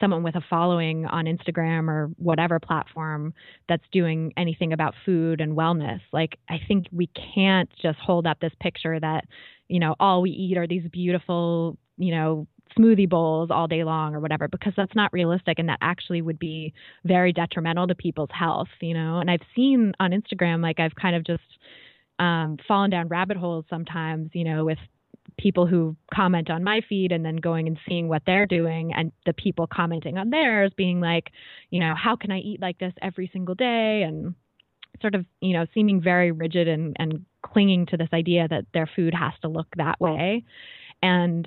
someone 0.00 0.22
with 0.22 0.34
a 0.34 0.42
following 0.50 1.06
on 1.06 1.24
Instagram 1.24 1.88
or 1.88 2.10
whatever 2.18 2.58
platform 2.60 3.32
that's 3.68 3.84
doing 3.92 4.32
anything 4.36 4.72
about 4.72 4.94
food 5.06 5.40
and 5.40 5.56
wellness. 5.56 6.00
Like, 6.12 6.38
I 6.50 6.58
think 6.68 6.86
we 6.92 7.08
can't 7.34 7.70
just 7.80 7.98
hold 7.98 8.26
up 8.26 8.40
this 8.40 8.52
picture 8.60 8.98
that, 9.00 9.24
you 9.68 9.80
know, 9.80 9.94
all 9.98 10.20
we 10.20 10.30
eat 10.30 10.58
are 10.58 10.66
these 10.66 10.86
beautiful, 10.92 11.78
you 11.96 12.12
know, 12.12 12.46
smoothie 12.76 13.08
bowls 13.08 13.50
all 13.50 13.66
day 13.66 13.84
long 13.84 14.14
or 14.14 14.20
whatever 14.20 14.48
because 14.48 14.72
that's 14.76 14.94
not 14.94 15.12
realistic 15.12 15.58
and 15.58 15.68
that 15.68 15.78
actually 15.80 16.20
would 16.20 16.38
be 16.38 16.74
very 17.04 17.32
detrimental 17.32 17.86
to 17.86 17.94
people's 17.94 18.28
health 18.32 18.68
you 18.80 18.92
know 18.92 19.18
and 19.18 19.30
i've 19.30 19.40
seen 19.54 19.92
on 20.00 20.10
instagram 20.10 20.60
like 20.62 20.78
i've 20.78 20.94
kind 20.94 21.16
of 21.16 21.24
just 21.24 21.55
um, 22.18 22.56
fallen 22.66 22.90
down 22.90 23.08
rabbit 23.08 23.36
holes 23.36 23.64
sometimes, 23.68 24.30
you 24.32 24.44
know, 24.44 24.64
with 24.64 24.78
people 25.38 25.66
who 25.66 25.96
comment 26.12 26.50
on 26.50 26.64
my 26.64 26.80
feed 26.88 27.12
and 27.12 27.24
then 27.24 27.36
going 27.36 27.66
and 27.66 27.78
seeing 27.86 28.08
what 28.08 28.22
they're 28.26 28.46
doing 28.46 28.92
and 28.94 29.12
the 29.26 29.32
people 29.32 29.66
commenting 29.66 30.16
on 30.16 30.30
theirs 30.30 30.72
being 30.76 31.00
like, 31.00 31.30
you 31.70 31.80
know, 31.80 31.94
how 31.94 32.16
can 32.16 32.30
I 32.30 32.38
eat 32.38 32.60
like 32.60 32.78
this 32.78 32.94
every 33.02 33.28
single 33.32 33.54
day? 33.54 34.02
And 34.02 34.34
sort 35.02 35.14
of, 35.14 35.26
you 35.40 35.52
know, 35.52 35.66
seeming 35.74 36.00
very 36.00 36.32
rigid 36.32 36.68
and, 36.68 36.96
and 36.98 37.26
clinging 37.42 37.86
to 37.86 37.96
this 37.96 38.08
idea 38.14 38.48
that 38.48 38.64
their 38.72 38.88
food 38.96 39.14
has 39.14 39.32
to 39.42 39.48
look 39.48 39.68
that 39.76 40.00
way. 40.00 40.44
And 41.02 41.46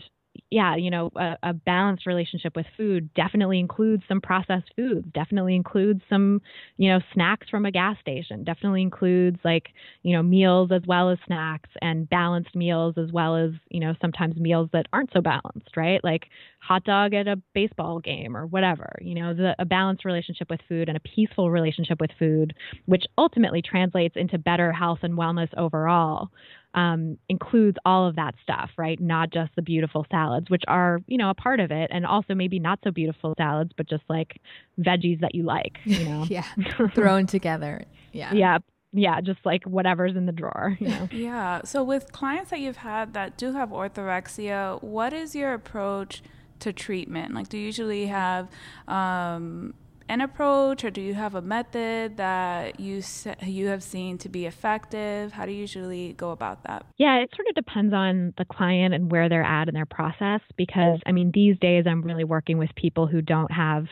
yeah, 0.52 0.76
you 0.76 0.90
know, 0.90 1.12
a, 1.16 1.38
a, 1.44 1.54
balanced 1.54 2.06
relationship 2.06 2.56
with 2.56 2.66
food 2.78 3.14
definitely 3.14 3.60
includes 3.60 4.04
some 4.08 4.22
processed 4.22 4.72
foods, 4.76 5.08
definitely 5.14 5.56
includes 5.56 6.02
some, 6.10 6.42
you 6.78 6.90
know, 6.90 7.00
snacks 7.14 7.48
from 7.50 7.66
a 7.66 7.72
gas 7.72 7.98
station, 8.00 8.44
definitely 8.44 8.82
includes 8.82 9.38
like, 9.44 9.70
you 10.02 10.16
know, 10.16 10.24
meals 10.24 10.72
as 10.72 10.82
well 10.88 11.10
as 11.10 11.18
snacks 11.26 11.70
and 11.82 12.10
balanced 12.10 12.56
meals 12.56 12.96
as 12.98 13.12
well 13.12 13.36
as, 13.36 13.52
you 13.70 13.80
know, 13.80 13.94
sometimes 14.02 14.36
meals 14.38 14.70
that 14.74 14.88
aren't 14.94 15.12
so 15.14 15.22
balanced, 15.22 15.76
right? 15.76 16.04
Like 16.04 16.26
hot 16.60 16.84
dog 16.84 17.14
at 17.14 17.28
a 17.28 17.42
baseball 17.54 18.00
game 18.00 18.36
or 18.36 18.46
whatever, 18.46 18.98
you 19.02 19.16
know, 19.16 19.34
the, 19.34 19.56
a 19.60 19.66
balanced 19.66 20.06
relationship 20.06 20.50
with 20.50 20.62
food 20.68 20.90
and 20.90 20.98
a 20.98 21.02
peaceful 21.02 21.52
relationship 21.52 22.00
with 22.00 22.12
food, 22.18 22.54
which 22.86 23.06
ultimately 23.18 23.62
translates 23.62 24.16
into 24.16 24.38
better 24.38 24.72
health 24.72 25.00
and 25.04 25.16
wellness 25.16 25.50
overall 25.58 26.30
um, 26.74 27.18
includes 27.28 27.78
all 27.86 28.08
of 28.08 28.16
that 28.16 28.36
stuff, 28.44 28.70
right? 28.78 29.00
Not 29.00 29.32
just 29.32 29.52
the 29.56 29.62
beautiful 29.62 30.06
salads, 30.12 30.50
which 30.50 30.64
are, 30.68 31.00
you 31.08 31.18
know, 31.18 31.30
a 31.30 31.34
part 31.34 31.60
of 31.60 31.72
it, 31.72 31.90
and 31.92 32.06
also 32.06 32.36
maybe 32.36 32.60
not 32.60 32.80
so 32.84 32.92
beautiful 32.92 33.34
salads, 33.38 33.72
but 33.76 33.90
just 33.90 34.04
like 34.08 34.40
veggies 34.80 35.20
that 35.22 35.34
you 35.34 35.44
like, 35.44 35.78
you 35.86 36.06
know? 36.10 36.26
yeah, 36.30 36.46
thrown 36.96 37.26
together. 37.26 37.84
Yeah. 38.12 38.34
Yeah. 38.34 38.58
Yeah, 38.92 39.22
just 39.22 39.40
like 39.46 39.66
whatever's 39.66 40.16
in 40.16 40.26
the 40.26 40.32
drawer, 40.32 40.76
you 40.80 40.88
know. 40.88 41.08
yeah. 41.12 41.62
So 41.64 41.84
with 41.84 42.12
clients 42.12 42.50
that 42.50 42.60
you've 42.60 42.78
had 42.78 43.14
that 43.14 43.38
do 43.38 43.54
have 43.54 43.70
orthorexia, 43.70 44.82
what 44.82 45.14
is 45.14 45.36
your 45.36 45.54
approach 45.54 46.24
to 46.62 46.74
treatment? 46.74 47.36
Like, 47.36 47.50
do 47.50 47.60
you 47.60 47.66
usually 47.66 48.08
have 48.08 48.48
um, 48.88 49.76
an 50.10 50.22
approach, 50.22 50.84
or 50.84 50.90
do 50.90 51.02
you 51.02 51.14
have 51.14 51.36
a 51.36 51.42
method 51.42 52.18
that 52.18 52.80
you 52.80 53.02
you 53.44 53.68
have 53.68 53.84
seen 53.84 54.18
to 54.18 54.30
be 54.30 54.48
effective? 54.48 55.32
How 55.32 55.46
do 55.46 55.52
you 55.52 55.60
usually 55.60 56.14
go 56.14 56.32
about 56.32 56.64
that? 56.64 56.86
Yeah, 56.98 57.18
it 57.18 57.30
sort 57.36 57.48
of 57.48 57.56
depends 57.56 57.94
on 57.94 58.34
the 58.38 58.46
client 58.46 58.94
and 58.96 59.12
where 59.12 59.30
they're 59.30 59.44
at 59.44 59.68
in 59.68 59.76
their 59.76 59.86
process. 59.86 60.42
Because 60.58 61.00
I 61.06 61.12
mean, 61.12 61.32
these 61.34 61.58
days 61.60 61.86
I'm 61.88 62.02
really 62.02 62.24
working 62.24 62.58
with 62.58 62.72
people 62.76 63.06
who 63.06 63.22
don't 63.22 63.52
have 63.52 63.86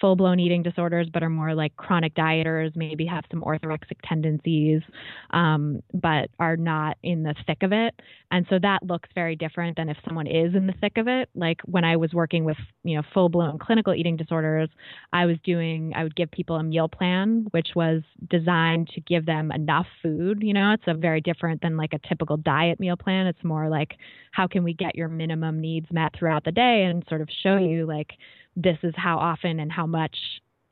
full 0.00 0.16
blown 0.16 0.40
eating 0.40 0.62
disorders, 0.62 1.08
but 1.12 1.22
are 1.22 1.30
more 1.30 1.54
like 1.54 1.76
chronic 1.76 2.14
dieters, 2.14 2.74
maybe 2.76 3.06
have 3.06 3.24
some 3.30 3.42
orthorexic 3.42 3.96
tendencies, 4.04 4.82
um, 5.30 5.82
but 5.94 6.30
are 6.38 6.56
not 6.56 6.96
in 7.02 7.22
the 7.22 7.34
thick 7.46 7.62
of 7.62 7.72
it. 7.72 7.94
And 8.30 8.46
so 8.50 8.58
that 8.60 8.82
looks 8.82 9.08
very 9.14 9.36
different 9.36 9.76
than 9.76 9.88
if 9.88 9.96
someone 10.06 10.26
is 10.26 10.54
in 10.54 10.66
the 10.66 10.74
thick 10.80 10.98
of 10.98 11.08
it. 11.08 11.28
Like 11.34 11.60
when 11.64 11.84
I 11.84 11.96
was 11.96 12.12
working 12.12 12.44
with, 12.44 12.58
you 12.84 12.96
know, 12.96 13.02
full 13.14 13.28
blown 13.28 13.58
clinical 13.58 13.94
eating 13.94 14.16
disorders, 14.16 14.68
I 15.12 15.26
was 15.26 15.36
doing, 15.44 15.92
I 15.96 16.02
would 16.02 16.16
give 16.16 16.30
people 16.30 16.56
a 16.56 16.62
meal 16.62 16.88
plan, 16.88 17.46
which 17.50 17.68
was 17.74 18.02
designed 18.28 18.88
to 18.94 19.00
give 19.00 19.26
them 19.26 19.50
enough 19.50 19.86
food. 20.02 20.42
You 20.42 20.52
know, 20.52 20.72
it's 20.72 20.84
a 20.86 20.94
very 20.94 21.20
different 21.20 21.62
than 21.62 21.76
like 21.76 21.92
a 21.92 22.08
typical 22.08 22.36
diet 22.36 22.78
meal 22.78 22.96
plan. 22.96 23.26
It's 23.26 23.42
more 23.44 23.68
like, 23.68 23.96
how 24.32 24.46
can 24.46 24.62
we 24.62 24.74
get 24.74 24.94
your 24.94 25.08
minimum 25.08 25.60
needs 25.60 25.86
met 25.90 26.12
throughout 26.16 26.44
the 26.44 26.52
day 26.52 26.84
and 26.84 27.04
sort 27.08 27.20
of 27.20 27.28
show 27.42 27.56
you 27.56 27.86
like, 27.86 28.12
this 28.58 28.78
is 28.82 28.94
how 28.96 29.18
often 29.18 29.60
and 29.60 29.70
how 29.70 29.86
much 29.86 30.16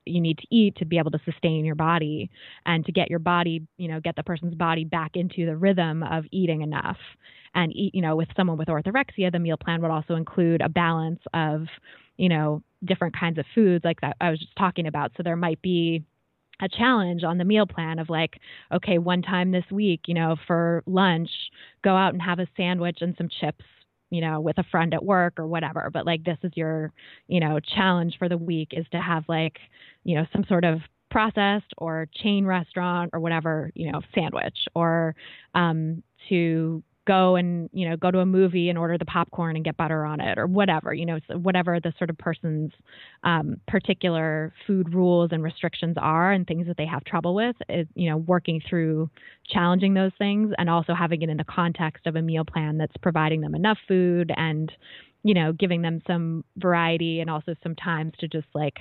you 0.05 0.20
need 0.20 0.38
to 0.38 0.46
eat 0.51 0.77
to 0.77 0.85
be 0.85 0.99
able 0.99 1.11
to 1.11 1.20
sustain 1.25 1.64
your 1.64 1.75
body 1.75 2.31
and 2.64 2.85
to 2.87 2.92
get 2.92 3.11
your 3.11 3.18
body, 3.18 3.66
you 3.77 3.88
know, 3.88 4.01
get 4.01 4.16
the 4.16 4.22
person's 4.22 4.55
body 4.55 4.85
back 4.85 5.12
into 5.14 5.46
the 5.46 5.57
rhythm 5.57 6.03
of 6.03 6.25
eating 6.31 6.62
enough. 6.62 6.99
And 7.55 7.75
eat, 7.75 7.94
you 7.94 8.03
know, 8.03 8.16
with 8.16 8.29
someone 8.37 8.59
with 8.59 8.68
orthorexia, 8.68 9.33
the 9.33 9.38
meal 9.38 9.57
plan 9.57 9.81
would 9.81 9.90
also 9.90 10.14
include 10.14 10.60
a 10.60 10.69
balance 10.69 11.21
of, 11.33 11.63
you 12.19 12.29
know, 12.29 12.63
different 12.85 13.19
kinds 13.19 13.38
of 13.38 13.46
foods 13.54 13.85
like 13.85 14.00
that 14.02 14.17
I 14.21 14.31
was 14.31 14.38
just 14.38 14.54
talking 14.56 14.87
about. 14.87 15.13
So 15.17 15.23
there 15.23 15.37
might 15.37 15.63
be 15.63 16.04
a 16.60 16.69
challenge 16.69 17.25
on 17.25 17.38
the 17.38 17.44
meal 17.44 17.67
plan 17.67 17.98
of 17.98 18.10
like, 18.10 18.38
okay, 18.73 18.98
one 18.98 19.23
time 19.23 19.52
this 19.52 19.65
week, 19.71 20.02
you 20.06 20.15
know, 20.15 20.37
for 20.46 20.83
lunch, 20.87 21.31
go 21.83 21.96
out 21.96 22.13
and 22.13 22.23
have 22.23 22.38
a 22.38 22.46
sandwich 22.56 22.98
and 23.00 23.15
some 23.17 23.29
chips 23.40 23.65
you 24.17 24.23
know, 24.23 24.40
with 24.40 24.56
a 24.56 24.64
friend 24.71 24.94
at 24.94 25.04
work 25.04 25.35
or 25.38 25.46
whatever. 25.46 25.90
But 25.92 26.06
like, 26.06 26.25
this 26.25 26.38
is 26.42 26.50
your, 26.54 26.90
you 27.29 27.38
know, 27.38 27.60
challenge 27.60 28.14
for 28.19 28.31
the 28.31 28.38
week 28.38 28.69
is 28.73 28.87
to 28.92 28.98
have 28.98 29.25
like, 29.29 29.58
you 30.04 30.17
know, 30.17 30.25
some 30.33 30.42
sort 30.48 30.64
of 30.64 30.79
processed 31.10 31.75
or 31.77 32.08
chain 32.23 32.46
restaurant 32.46 33.10
or 33.12 33.21
whatever, 33.21 33.71
you 33.75 33.92
know, 33.92 34.00
sandwich 34.14 34.56
or 34.75 35.14
um, 35.54 36.02
to 36.31 36.83
go 37.07 37.37
and 37.37 37.71
you 37.73 37.88
know 37.88 37.96
go 37.96 38.11
to 38.11 38.19
a 38.19 38.27
movie 38.27 38.69
and 38.69 38.79
order 38.79 38.98
the 38.98 39.04
popcorn 39.04 39.57
and 39.57 39.65
get 39.65 39.77
butter 39.77 40.04
on 40.04 40.21
it 40.21 40.38
or 40.38 40.46
whatever 40.46 40.92
you 40.92 41.07
know 41.07 41.19
whatever 41.35 41.79
the 41.81 41.92
sort 41.98 42.11
of 42.11 42.19
person's 42.19 42.73
um, 43.25 43.57
particular 43.67 44.52
food 44.67 44.92
rules 44.92 45.31
and 45.33 45.42
restrictions 45.42 45.96
are 46.00 46.33
and 46.33 46.46
things 46.46 46.67
that 46.67 46.77
they 46.77 46.87
have 46.87 47.04
trouble 47.04 47.35
with 47.35 47.57
is 47.69 47.87
you 47.94 48.11
know 48.11 48.17
working 48.19 48.61
through 48.69 49.09
challenging 49.48 49.94
those 49.94 50.13
things 50.19 50.52
and 50.59 50.69
also 50.69 50.92
having 50.94 51.23
it 51.23 51.31
in 51.31 51.37
the 51.37 51.44
context 51.44 52.07
of 52.07 52.17
a 52.17 52.23
meal 52.23 52.44
plan 52.44 52.77
that's 52.77 52.96
providing 53.02 53.40
them 53.40 53.54
enough 53.54 53.79
food 53.88 54.31
and 54.37 54.73
you 55.27 55.35
know, 55.35 55.52
giving 55.52 55.83
them 55.83 56.00
some 56.07 56.44
variety 56.57 57.21
and 57.21 57.29
also 57.29 57.57
some 57.61 57.75
times 57.75 58.13
to 58.21 58.29
just 58.29 58.46
like 58.54 58.77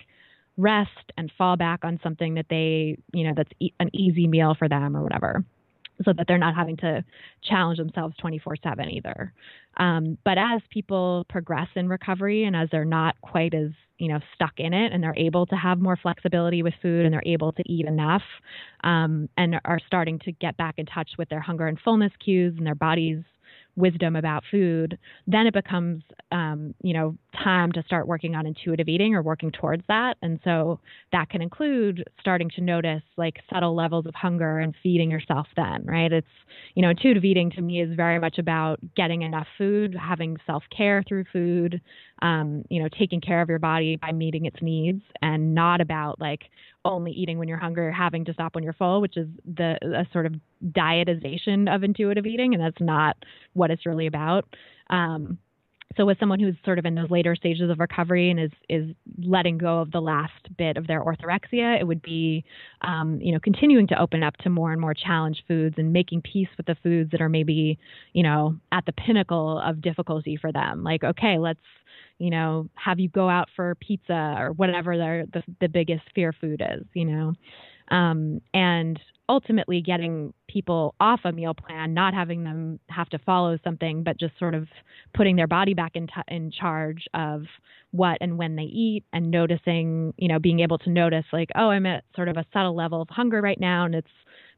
rest 0.58 1.12
and 1.18 1.32
fall 1.38 1.58
back 1.58 1.80
on 1.84 2.00
something 2.04 2.36
that 2.36 2.46
they, 2.52 2.96
you 3.14 3.28
know, 3.28 3.34
that's 3.36 3.50
e- 3.60 3.74
an 3.80 3.90
easy 3.96 4.28
meal 4.28 4.56
for 4.58 4.70
them 4.70 4.96
or 4.96 5.02
whatever 5.02 5.44
so 6.04 6.14
that 6.14 6.26
they're 6.28 6.38
not 6.38 6.56
having 6.56 6.78
to 6.78 7.04
challenge 7.44 7.78
themselves 7.78 8.16
24 8.18 8.56
7 8.62 8.90
either. 8.90 9.34
Um, 9.78 10.18
but 10.24 10.38
as 10.38 10.62
people 10.70 11.26
progress 11.30 11.68
in 11.76 11.88
recovery 11.88 12.44
and 12.46 12.56
as 12.56 12.70
they're 12.72 12.86
not 12.86 13.20
quite 13.22 13.54
as 13.54 13.70
you 13.98 14.10
know 14.10 14.20
stuck 14.34 14.54
in 14.58 14.74
it 14.74 14.92
and 14.92 15.02
they're 15.02 15.18
able 15.18 15.46
to 15.46 15.56
have 15.56 15.80
more 15.80 15.96
flexibility 15.96 16.64
with 16.64 16.74
food 16.82 17.06
and 17.06 17.14
they're 17.14 17.24
able 17.26 17.52
to 17.54 17.64
eat 17.66 17.86
enough 17.86 18.24
um, 18.84 19.30
and 19.38 19.60
are 19.64 19.80
starting 19.88 20.20
to 20.20 20.32
get 20.34 20.58
back 20.58 20.76
in 20.78 20.86
touch 20.86 21.12
with 21.18 21.30
their 21.30 21.40
hunger 21.40 21.68
and 21.68 21.80
fullness 21.80 22.12
cues 22.24 22.54
and 22.58 22.68
their 22.68 22.76
bodies 22.76 23.24
wisdom 23.76 24.16
about 24.16 24.44
food, 24.50 24.98
then 25.28 25.48
it 25.48 25.54
becomes, 25.54 26.04
um, 26.32 26.74
you 26.82 26.94
know, 26.94 27.18
time 27.44 27.72
to 27.74 27.84
start 27.84 28.08
working 28.08 28.36
on 28.36 28.46
intuitive 28.46 28.88
eating 28.88 29.16
or 29.16 29.22
working 29.22 29.52
towards 29.52 29.84
that. 29.88 30.16
And 30.22 30.40
so 30.44 30.80
that 31.12 31.30
can 31.30 31.42
include 31.42 32.04
starting 32.20 32.50
to 32.56 32.62
notice 32.62 33.04
like 33.18 33.38
subtle 33.52 33.76
levels 33.76 34.06
of 34.06 34.16
hunger 34.16 34.60
and 34.60 34.74
feeding 34.82 35.12
yourself 35.12 35.48
then, 35.56 35.86
right? 35.86 36.12
It's, 36.12 36.28
you 36.76 36.82
know, 36.82 36.90
intuitive 36.90 37.26
eating 37.26 37.52
to 37.52 37.62
me 37.62 37.82
is 37.82 37.96
very 37.96 38.20
much 38.20 38.38
about 38.38 38.80
getting 38.96 39.24
enough 39.24 39.48
food, 39.58 39.96
having 39.96 40.38
self 40.46 40.64
care 40.76 41.04
through 41.08 41.26
food, 41.34 41.82
um, 42.22 42.64
you 42.70 42.82
know, 42.82 42.90
taking 42.98 43.22
care 43.22 43.42
of 43.42 43.50
your 43.50 43.60
body 43.60 43.98
by 43.98 44.12
meeting 44.12 44.46
its 44.46 44.62
needs 44.62 45.02
and 45.22 45.54
not 45.54 45.82
about 45.82 46.20
like, 46.20 46.44
only 46.86 47.12
eating 47.12 47.38
when 47.38 47.48
you're 47.48 47.58
hungry 47.58 47.88
or 47.88 47.92
having 47.92 48.24
to 48.26 48.34
stop 48.34 48.56
when 48.56 48.64
you're 48.64 48.74
full, 48.74 49.02
which 49.02 49.18
is 49.18 49.28
the 49.46 49.78
a 49.84 50.06
sort 50.14 50.26
of 50.26 50.34
dietization 50.72 51.74
of 51.74 51.84
intuitive 51.84 52.26
eating, 52.26 52.54
and 52.54 52.64
that's 52.64 52.80
not 52.80 53.18
what 53.54 53.72
it's 53.72 53.86
really 53.86 54.08
about. 54.08 54.46
Um, 54.90 55.40
so 55.98 56.06
with 56.06 56.20
someone 56.20 56.40
who's 56.40 56.56
sort 56.66 56.78
of 56.78 56.86
in 56.86 56.96
those 56.96 57.10
later 57.10 57.36
stages 57.36 57.70
of 57.70 57.80
recovery 57.80 58.30
and 58.30 58.40
is 58.40 58.52
is 58.70 58.96
letting 59.18 59.58
go 59.58 59.80
of 59.80 59.92
the 59.92 60.02
last 60.02 60.34
bit 60.58 60.78
of 60.78 60.88
their 60.88 61.04
orthorexia, 61.04 61.80
it 61.80 61.86
would 61.86 62.02
be 62.02 62.44
um, 62.82 63.20
you 63.22 63.32
know 63.32 63.40
continuing 63.40 63.88
to 63.88 64.00
open 64.00 64.24
up 64.24 64.36
to 64.38 64.50
more 64.50 64.72
and 64.72 64.82
more 64.82 64.94
challenged 64.94 65.44
foods 65.48 65.76
and 65.78 65.94
making 65.94 66.22
peace 66.22 66.50
with 66.58 66.66
the 66.66 66.76
foods 66.84 67.12
that 67.12 67.22
are 67.22 67.30
maybe 67.30 67.78
you 68.14 68.24
know 68.24 68.56
at 68.72 68.86
the 68.86 68.94
pinnacle 68.94 69.60
of 69.60 69.82
difficulty 69.82 70.38
for 70.38 70.52
them. 70.52 70.84
Like 70.84 71.04
okay, 71.04 71.38
let's 71.38 71.60
you 72.18 72.30
know, 72.30 72.70
have 72.76 73.00
you 73.00 73.10
go 73.10 73.30
out 73.30 73.50
for 73.56 73.76
pizza 73.76 74.36
or 74.38 74.52
whatever 74.54 74.98
the 74.98 75.28
the, 75.34 75.44
the 75.62 75.68
biggest 75.68 76.04
fear 76.14 76.34
food 76.34 76.62
is, 76.62 76.86
you 76.94 77.06
know. 77.06 77.34
Um, 77.90 78.42
and 78.54 79.00
ultimately 79.28 79.82
getting 79.82 80.34
people 80.48 80.96
off 81.00 81.20
a 81.24 81.32
meal 81.32 81.54
plan, 81.54 81.94
not 81.94 82.14
having 82.14 82.44
them 82.44 82.80
have 82.90 83.10
to 83.10 83.20
follow 83.20 83.58
something, 83.64 84.04
but 84.04 84.20
just 84.20 84.38
sort 84.38 84.54
of 84.54 84.68
putting 85.14 85.36
their 85.36 85.48
body 85.48 85.74
back 85.74 85.96
in, 85.96 86.08
t- 86.08 86.14
in 86.28 86.52
charge 86.52 87.06
of 87.14 87.44
what 87.92 88.18
and 88.22 88.38
when 88.38 88.56
they 88.56 88.64
eat 88.64 89.04
and 89.14 89.32
noticing, 89.32 90.14
you 90.18 90.28
know, 90.28 90.40
being 90.40 90.60
able 90.60 90.78
to 90.80 90.90
notice 90.90 91.26
like, 91.34 91.50
oh, 91.56 91.70
I'm 91.70 91.86
at 91.86 92.04
sort 92.16 92.28
of 92.28 92.38
a 92.38 92.46
subtle 92.54 92.76
level 92.76 93.02
of 93.02 93.10
hunger 93.10 93.42
right 93.42 93.60
now 93.60 93.86
and 93.86 93.96
it's 93.96 94.08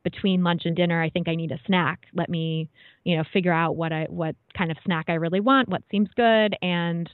between 0.03 0.43
lunch 0.43 0.61
and 0.63 0.75
dinner 0.75 1.01
i 1.01 1.09
think 1.09 1.27
i 1.27 1.35
need 1.35 1.51
a 1.51 1.59
snack 1.65 2.05
let 2.13 2.29
me 2.29 2.69
you 3.03 3.17
know 3.17 3.23
figure 3.33 3.51
out 3.51 3.75
what 3.75 3.91
i 3.91 4.05
what 4.09 4.35
kind 4.57 4.71
of 4.71 4.77
snack 4.85 5.05
i 5.09 5.13
really 5.13 5.39
want 5.41 5.67
what 5.67 5.81
seems 5.91 6.07
good 6.15 6.55
and 6.61 7.09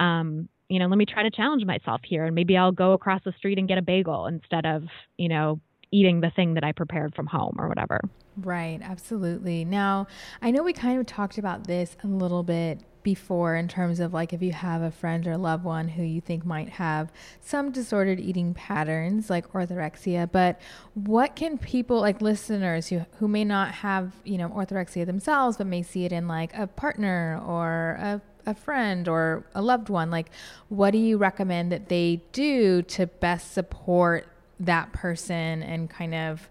um, 0.00 0.48
you 0.68 0.78
know, 0.78 0.86
let 0.86 0.98
me 0.98 1.06
try 1.06 1.22
to 1.22 1.30
challenge 1.30 1.64
myself 1.64 2.00
here 2.04 2.24
and 2.24 2.34
maybe 2.34 2.56
I'll 2.56 2.72
go 2.72 2.92
across 2.92 3.22
the 3.24 3.32
street 3.32 3.58
and 3.58 3.68
get 3.68 3.78
a 3.78 3.82
bagel 3.82 4.26
instead 4.26 4.66
of, 4.66 4.84
you 5.16 5.28
know, 5.28 5.60
eating 5.92 6.20
the 6.20 6.30
thing 6.30 6.54
that 6.54 6.64
I 6.64 6.72
prepared 6.72 7.14
from 7.14 7.26
home 7.26 7.56
or 7.58 7.68
whatever. 7.68 8.00
Right, 8.36 8.80
absolutely. 8.82 9.64
Now, 9.64 10.08
I 10.42 10.50
know 10.50 10.62
we 10.62 10.72
kind 10.72 10.98
of 10.98 11.06
talked 11.06 11.38
about 11.38 11.66
this 11.66 11.96
a 12.02 12.06
little 12.06 12.42
bit 12.42 12.80
before 13.06 13.54
in 13.54 13.68
terms 13.68 14.00
of 14.00 14.12
like 14.12 14.32
if 14.32 14.42
you 14.42 14.50
have 14.50 14.82
a 14.82 14.90
friend 14.90 15.28
or 15.28 15.36
loved 15.36 15.62
one 15.62 15.86
who 15.86 16.02
you 16.02 16.20
think 16.20 16.44
might 16.44 16.68
have 16.68 17.12
some 17.40 17.70
disordered 17.70 18.18
eating 18.18 18.52
patterns 18.52 19.30
like 19.30 19.52
orthorexia 19.52 20.28
but 20.32 20.60
what 20.94 21.36
can 21.36 21.56
people 21.56 22.00
like 22.00 22.20
listeners 22.20 22.88
who, 22.88 23.00
who 23.20 23.28
may 23.28 23.44
not 23.44 23.70
have 23.70 24.12
you 24.24 24.36
know 24.36 24.48
orthorexia 24.48 25.06
themselves 25.06 25.56
but 25.56 25.68
may 25.68 25.84
see 25.84 26.04
it 26.04 26.10
in 26.10 26.26
like 26.26 26.52
a 26.52 26.66
partner 26.66 27.40
or 27.46 27.96
a 28.00 28.20
a 28.46 28.54
friend 28.54 29.08
or 29.08 29.44
a 29.54 29.62
loved 29.62 29.88
one, 29.88 30.10
like 30.10 30.30
what 30.68 30.92
do 30.92 30.98
you 30.98 31.18
recommend 31.18 31.72
that 31.72 31.88
they 31.88 32.22
do 32.32 32.82
to 32.82 33.06
best 33.06 33.52
support 33.52 34.26
that 34.58 34.92
person 34.92 35.62
and 35.62 35.90
kind 35.90 36.14
of 36.14 36.48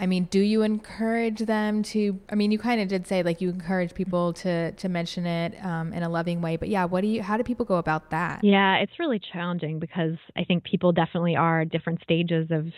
I 0.00 0.06
mean, 0.06 0.24
do 0.30 0.40
you 0.40 0.62
encourage 0.62 1.40
them 1.40 1.82
to? 1.82 2.18
I 2.30 2.34
mean, 2.34 2.50
you 2.50 2.58
kind 2.58 2.80
of 2.80 2.88
did 2.88 3.06
say 3.06 3.22
like 3.22 3.42
you 3.42 3.50
encourage 3.50 3.92
people 3.92 4.32
to 4.32 4.72
to 4.72 4.88
mention 4.88 5.26
it 5.26 5.62
um, 5.62 5.92
in 5.92 6.02
a 6.02 6.08
loving 6.08 6.40
way, 6.40 6.56
but 6.56 6.70
yeah, 6.70 6.86
what 6.86 7.02
do 7.02 7.06
you? 7.06 7.22
How 7.22 7.36
do 7.36 7.44
people 7.44 7.66
go 7.66 7.76
about 7.76 8.08
that? 8.08 8.42
Yeah, 8.42 8.76
it's 8.76 8.98
really 8.98 9.20
challenging 9.32 9.78
because 9.78 10.16
I 10.34 10.44
think 10.44 10.64
people 10.64 10.92
definitely 10.92 11.36
are 11.36 11.60
at 11.60 11.68
different 11.68 12.00
stages 12.02 12.50
of 12.50 12.68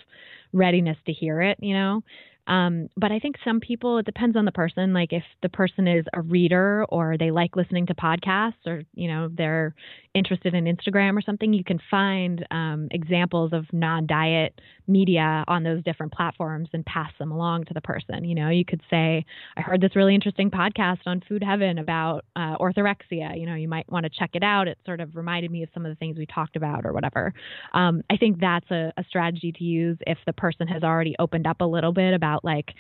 readiness 0.52 0.96
to 1.06 1.12
hear 1.12 1.40
it. 1.40 1.58
You 1.60 1.74
know, 1.74 2.02
um, 2.46 2.88
but 2.96 3.12
I 3.12 3.18
think 3.18 3.36
some 3.44 3.60
people, 3.60 3.98
it 3.98 4.06
depends 4.06 4.36
on 4.36 4.44
the 4.44 4.52
person. 4.52 4.92
Like 4.92 5.12
if 5.12 5.22
the 5.42 5.48
person 5.48 5.86
is 5.86 6.04
a 6.12 6.20
reader 6.20 6.84
or 6.88 7.16
they 7.16 7.30
like 7.30 7.56
listening 7.56 7.86
to 7.86 7.94
podcasts 7.94 8.66
or, 8.66 8.82
you 8.94 9.08
know, 9.08 9.28
they're 9.32 9.74
interested 10.14 10.54
in 10.54 10.64
Instagram 10.64 11.16
or 11.16 11.22
something, 11.22 11.52
you 11.52 11.64
can 11.64 11.80
find 11.90 12.46
um, 12.50 12.88
examples 12.90 13.52
of 13.52 13.64
non 13.72 14.06
diet 14.06 14.60
media 14.86 15.44
on 15.48 15.62
those 15.62 15.82
different 15.84 16.12
platforms 16.12 16.68
and 16.72 16.84
pass 16.84 17.10
them 17.18 17.30
along 17.30 17.64
to 17.64 17.74
the 17.74 17.80
person. 17.80 18.24
You 18.24 18.34
know, 18.34 18.48
you 18.50 18.64
could 18.64 18.82
say, 18.90 19.24
I 19.56 19.60
heard 19.60 19.80
this 19.80 19.96
really 19.96 20.14
interesting 20.14 20.50
podcast 20.50 21.00
on 21.06 21.22
Food 21.28 21.42
Heaven 21.42 21.78
about 21.78 22.24
uh, 22.36 22.56
orthorexia. 22.58 23.38
You 23.38 23.46
know, 23.46 23.54
you 23.54 23.68
might 23.68 23.90
want 23.90 24.04
to 24.04 24.10
check 24.10 24.30
it 24.34 24.42
out. 24.42 24.68
It 24.68 24.78
sort 24.84 25.00
of 25.00 25.16
reminded 25.16 25.50
me 25.50 25.62
of 25.62 25.70
some 25.72 25.86
of 25.86 25.90
the 25.90 25.96
things 25.96 26.18
we 26.18 26.26
talked 26.26 26.56
about 26.56 26.84
or 26.84 26.92
whatever. 26.92 27.32
Um, 27.72 28.02
I 28.10 28.16
think 28.16 28.38
that's 28.40 28.70
a, 28.70 28.92
a 28.96 29.04
strategy 29.08 29.52
to 29.52 29.64
use 29.64 29.98
if 30.06 30.18
the 30.26 30.32
person 30.32 30.66
has 30.68 30.82
already 30.82 31.16
opened 31.18 31.46
up 31.46 31.60
a 31.60 31.66
little 31.66 31.92
bit 31.92 32.12
about, 32.12 32.44
like, 32.44 32.72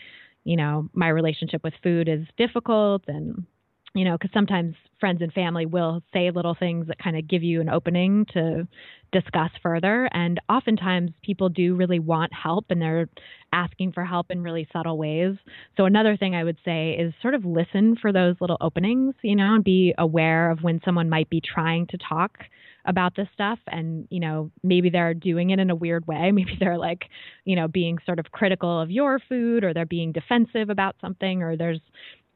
you 0.44 0.56
know, 0.56 0.88
my 0.92 1.08
relationship 1.08 1.62
with 1.64 1.74
food 1.82 2.08
is 2.08 2.26
difficult 2.36 3.04
and 3.06 3.46
you 3.94 4.04
know, 4.04 4.16
because 4.16 4.30
sometimes 4.32 4.74
friends 5.00 5.20
and 5.20 5.32
family 5.32 5.66
will 5.66 6.02
say 6.12 6.30
little 6.30 6.54
things 6.58 6.86
that 6.86 6.98
kind 6.98 7.16
of 7.16 7.28
give 7.28 7.42
you 7.42 7.60
an 7.60 7.68
opening 7.68 8.24
to 8.32 8.66
discuss 9.12 9.50
further. 9.62 10.08
And 10.12 10.40
oftentimes 10.48 11.10
people 11.22 11.48
do 11.50 11.74
really 11.74 11.98
want 11.98 12.32
help 12.32 12.66
and 12.70 12.80
they're 12.80 13.08
asking 13.52 13.92
for 13.92 14.04
help 14.04 14.30
in 14.30 14.42
really 14.42 14.66
subtle 14.72 14.96
ways. 14.96 15.36
So, 15.76 15.84
another 15.84 16.16
thing 16.16 16.34
I 16.34 16.44
would 16.44 16.58
say 16.64 16.92
is 16.92 17.12
sort 17.20 17.34
of 17.34 17.44
listen 17.44 17.96
for 18.00 18.12
those 18.12 18.36
little 18.40 18.58
openings, 18.60 19.14
you 19.22 19.36
know, 19.36 19.54
and 19.54 19.64
be 19.64 19.94
aware 19.98 20.50
of 20.50 20.62
when 20.62 20.80
someone 20.84 21.10
might 21.10 21.28
be 21.28 21.42
trying 21.42 21.86
to 21.88 21.98
talk 21.98 22.38
about 22.84 23.14
this 23.14 23.28
stuff 23.32 23.58
and 23.68 24.08
you 24.10 24.18
know 24.18 24.50
maybe 24.64 24.90
they're 24.90 25.14
doing 25.14 25.50
it 25.50 25.60
in 25.60 25.70
a 25.70 25.74
weird 25.74 26.04
way 26.06 26.30
maybe 26.34 26.56
they're 26.58 26.78
like 26.78 27.04
you 27.44 27.54
know 27.54 27.68
being 27.68 27.96
sort 28.04 28.18
of 28.18 28.32
critical 28.32 28.80
of 28.80 28.90
your 28.90 29.20
food 29.28 29.62
or 29.62 29.72
they're 29.72 29.86
being 29.86 30.12
defensive 30.12 30.68
about 30.68 30.96
something 31.00 31.42
or 31.42 31.56
there's 31.56 31.80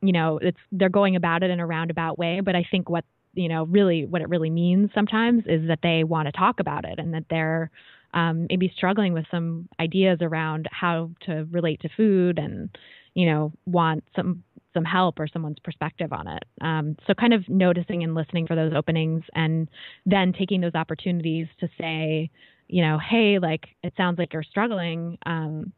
you 0.06 0.12
know, 0.12 0.38
it's 0.42 0.58
they're 0.72 0.88
going 0.88 1.16
about 1.16 1.42
it 1.42 1.50
in 1.50 1.60
a 1.60 1.66
roundabout 1.66 2.18
way. 2.18 2.40
But 2.40 2.54
I 2.56 2.66
think 2.70 2.88
what 2.88 3.04
you 3.34 3.48
know 3.48 3.64
really 3.64 4.06
what 4.06 4.22
it 4.22 4.28
really 4.28 4.50
means 4.50 4.90
sometimes 4.94 5.44
is 5.46 5.68
that 5.68 5.80
they 5.82 6.04
want 6.04 6.26
to 6.26 6.32
talk 6.32 6.60
about 6.60 6.84
it 6.84 6.98
and 6.98 7.14
that 7.14 7.24
they're 7.30 7.70
um, 8.14 8.46
maybe 8.48 8.72
struggling 8.76 9.12
with 9.12 9.26
some 9.30 9.68
ideas 9.80 10.18
around 10.22 10.68
how 10.72 11.10
to 11.26 11.46
relate 11.50 11.80
to 11.82 11.88
food 11.96 12.38
and 12.38 12.76
you 13.14 13.26
know 13.26 13.52
want 13.66 14.04
some 14.14 14.42
some 14.74 14.84
help 14.84 15.18
or 15.18 15.26
someone's 15.26 15.58
perspective 15.64 16.12
on 16.12 16.28
it. 16.28 16.44
Um, 16.60 16.96
so 17.06 17.14
kind 17.14 17.32
of 17.32 17.48
noticing 17.48 18.04
and 18.04 18.14
listening 18.14 18.46
for 18.46 18.54
those 18.54 18.74
openings 18.76 19.24
and 19.34 19.68
then 20.04 20.34
taking 20.34 20.60
those 20.60 20.74
opportunities 20.74 21.46
to 21.60 21.68
say, 21.80 22.30
you 22.68 22.82
know, 22.82 22.98
hey, 22.98 23.38
like 23.38 23.64
it 23.82 23.94
sounds 23.96 24.18
like 24.18 24.34
you're 24.34 24.42
struggling. 24.42 25.16
Um, 25.24 25.72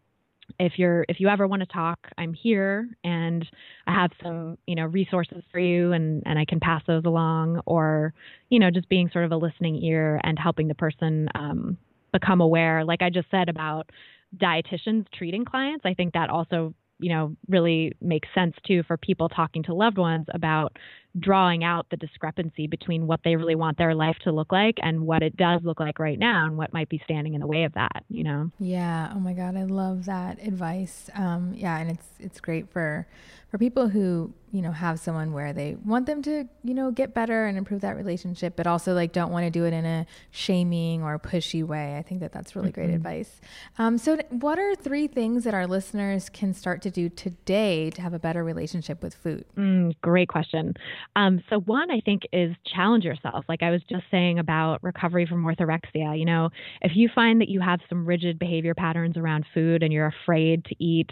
if 0.59 0.73
you're 0.77 1.05
if 1.09 1.21
you 1.21 1.29
ever 1.29 1.47
want 1.47 1.61
to 1.61 1.67
talk 1.67 1.99
i'm 2.17 2.33
here 2.33 2.89
and 3.05 3.47
i 3.87 3.93
have 3.93 4.11
some 4.23 4.57
you 4.67 4.75
know 4.75 4.85
resources 4.85 5.43
for 5.51 5.59
you 5.59 5.93
and 5.93 6.23
and 6.27 6.39
i 6.39 6.45
can 6.45 6.61
pass 6.61 6.83
those 6.87 7.05
along 7.05 7.61
or 7.67 8.13
you 8.51 8.59
know 8.59 8.71
just 8.71 8.89
being 8.89 9.11
sort 9.13 9.25
of 9.25 9.33
a 9.33 9.37
listening 9.37 9.77
ear 9.83 10.21
and 10.25 10.39
helping 10.39 10.69
the 10.69 10.75
person 10.75 11.29
um, 11.35 11.77
become 12.13 12.41
aware. 12.41 12.85
Like 12.85 13.03
i 13.03 13.11
just 13.11 13.31
said 13.31 13.49
about 13.49 13.91
dietitians 14.37 15.07
treating 15.15 15.45
clients 15.45 15.87
i 15.87 15.95
think 15.95 16.13
that 16.13 16.29
also 16.29 16.75
you 16.99 17.09
know 17.09 17.35
really 17.49 17.93
makes 18.01 18.29
sense 18.35 18.55
too 18.67 18.83
for 18.83 18.97
people 18.97 19.29
talking 19.29 19.63
to 19.63 19.75
loved 19.75 19.99
ones 19.99 20.27
about 20.35 20.77
drawing 21.19 21.65
out 21.65 21.87
the 21.91 21.97
discrepancy 21.97 22.67
between 22.67 23.07
what 23.07 23.21
they 23.25 23.37
really 23.37 23.55
want 23.55 23.79
their 23.79 23.95
life 23.95 24.17
to 24.25 24.33
look 24.33 24.53
like 24.53 24.77
and 24.83 25.01
what 25.01 25.23
it 25.23 25.37
does 25.37 25.61
look 25.65 25.81
like 25.81 25.99
right 25.99 26.19
now 26.19 26.47
and 26.47 26.57
what 26.57 26.73
might 26.73 26.89
be 26.89 27.01
standing 27.05 27.35
in 27.35 27.41
the 27.41 27.47
way 27.47 27.65
of 27.65 27.73
that 27.75 28.05
you 28.09 28.25
know? 28.25 28.51
Yeah. 28.59 29.13
Oh 29.15 29.21
my 29.21 29.33
god 29.33 29.57
i 29.57 29.65
love 29.65 30.05
that 30.07 30.39
advice. 30.43 31.11
Um, 31.15 31.55
yeah 31.55 31.79
and 31.79 31.91
it's 31.91 32.07
it's 32.19 32.41
great 32.41 32.71
for 32.71 33.07
for 33.51 33.59
people 33.59 33.89
who 33.89 34.33
you 34.53 34.63
know 34.63 34.73
have 34.73 34.99
someone 34.99 35.33
where 35.33 35.53
they 35.53 35.77
want 35.85 36.07
them 36.07 36.23
to 36.23 36.45
you 36.63 36.75
know 36.75 36.91
get 36.91 37.15
better 37.15 37.47
and 37.47 37.57
improve 37.57 37.81
that 37.81 37.97
relationship 37.97 38.57
but 38.57 38.67
also 38.67 38.95
like 38.95 39.13
don't 39.13 39.31
want 39.31 39.45
to 39.45 39.51
do 39.51 39.65
it 39.65 39.73
in 39.73 39.85
a 39.85 40.07
shaming 40.31 41.03
or 41.03 41.19
pushy 41.19 41.65
way. 41.65 41.97
I 41.97 42.03
think 42.03 42.21
that 42.21 42.33
that's 42.33 42.55
really 42.55 42.69
mm-hmm. 42.69 42.81
great 42.81 42.95
advice. 42.95 43.41
Um, 43.79 43.99
so 43.99 44.19
what 44.31 44.59
are 44.59 44.75
three 44.75 45.07
things 45.07 45.45
that 45.45 45.55
our 45.55 45.67
listeners 45.67 46.29
can 46.29 46.53
start 46.55 46.83
to 46.83 46.91
do 46.91 47.09
today 47.09 47.91
to 47.91 48.03
have 48.03 48.15
a 48.15 48.19
better 48.19 48.45
relationship 48.45 49.03
with 49.03 49.15
food? 49.15 49.45
Mm, 49.57 49.95
great 50.03 50.29
question 50.29 50.75
Um, 51.17 51.43
so, 51.51 51.61
one, 51.61 51.91
I 51.91 52.01
think, 52.01 52.23
is 52.33 52.55
challenge 52.75 53.05
yourself. 53.05 53.45
Like 53.49 53.63
I 53.63 53.71
was 53.71 53.83
just 53.89 54.05
saying 54.11 54.39
about 54.39 54.83
recovery 54.83 55.27
from 55.27 55.45
orthorexia. 55.45 56.19
You 56.19 56.25
know, 56.25 56.51
if 56.83 56.93
you 56.95 57.09
find 57.15 57.41
that 57.41 57.49
you 57.49 57.61
have 57.61 57.81
some 57.89 58.07
rigid 58.07 58.39
behavior 58.39 58.75
patterns 58.75 59.17
around 59.17 59.47
food 59.55 59.83
and 59.83 59.93
you're 59.93 60.13
afraid 60.25 60.65
to 60.67 60.77
eat, 60.83 61.11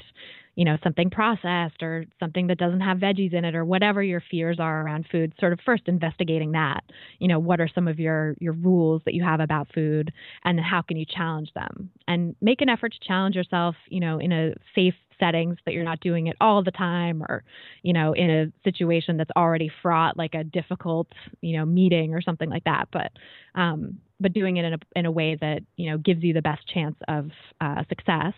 you 0.56 0.64
know, 0.64 0.78
something 0.82 1.10
processed 1.10 1.82
or 1.82 2.06
something 2.18 2.46
that 2.46 2.58
doesn't 2.58 2.80
have 2.80 2.98
veggies 2.98 3.34
in 3.34 3.44
it 3.44 3.54
or 3.54 3.64
whatever 3.64 4.02
your 4.02 4.22
fears 4.30 4.58
are 4.58 4.82
around 4.82 5.06
food, 5.12 5.34
sort 5.38 5.52
of 5.52 5.60
first 5.64 5.82
investigating 5.86 6.52
that. 6.52 6.82
You 7.18 7.28
know, 7.28 7.38
what 7.38 7.60
are 7.60 7.68
some 7.72 7.86
of 7.86 8.00
your 8.00 8.34
your 8.40 8.54
rules 8.54 9.02
that 9.04 9.14
you 9.14 9.22
have 9.22 9.40
about 9.40 9.68
food 9.74 10.12
and 10.44 10.58
how 10.58 10.80
can 10.82 10.96
you 10.96 11.04
challenge 11.04 11.52
them? 11.54 11.90
And 12.08 12.34
make 12.40 12.62
an 12.62 12.70
effort 12.70 12.92
to 12.92 13.06
challenge 13.06 13.36
yourself, 13.36 13.76
you 13.88 14.00
know, 14.00 14.18
in 14.18 14.32
a 14.32 14.54
safe 14.74 14.94
settings 15.18 15.56
that 15.64 15.74
you're 15.74 15.84
not 15.84 16.00
doing 16.00 16.26
it 16.26 16.36
all 16.40 16.62
the 16.62 16.70
time 16.70 17.22
or 17.22 17.42
you 17.82 17.92
know 17.92 18.12
in 18.12 18.30
a 18.30 18.52
situation 18.64 19.16
that's 19.16 19.30
already 19.36 19.70
fraught 19.82 20.16
like 20.16 20.34
a 20.34 20.44
difficult 20.44 21.08
you 21.40 21.56
know 21.56 21.64
meeting 21.64 22.14
or 22.14 22.20
something 22.20 22.50
like 22.50 22.64
that. 22.64 22.88
But 22.92 23.12
um 23.54 23.98
but 24.18 24.32
doing 24.32 24.56
it 24.56 24.64
in 24.64 24.74
a 24.74 24.78
in 24.94 25.06
a 25.06 25.10
way 25.10 25.36
that 25.40 25.60
you 25.76 25.90
know 25.90 25.98
gives 25.98 26.22
you 26.22 26.32
the 26.32 26.42
best 26.42 26.66
chance 26.72 26.96
of 27.08 27.30
uh, 27.60 27.82
success 27.88 28.32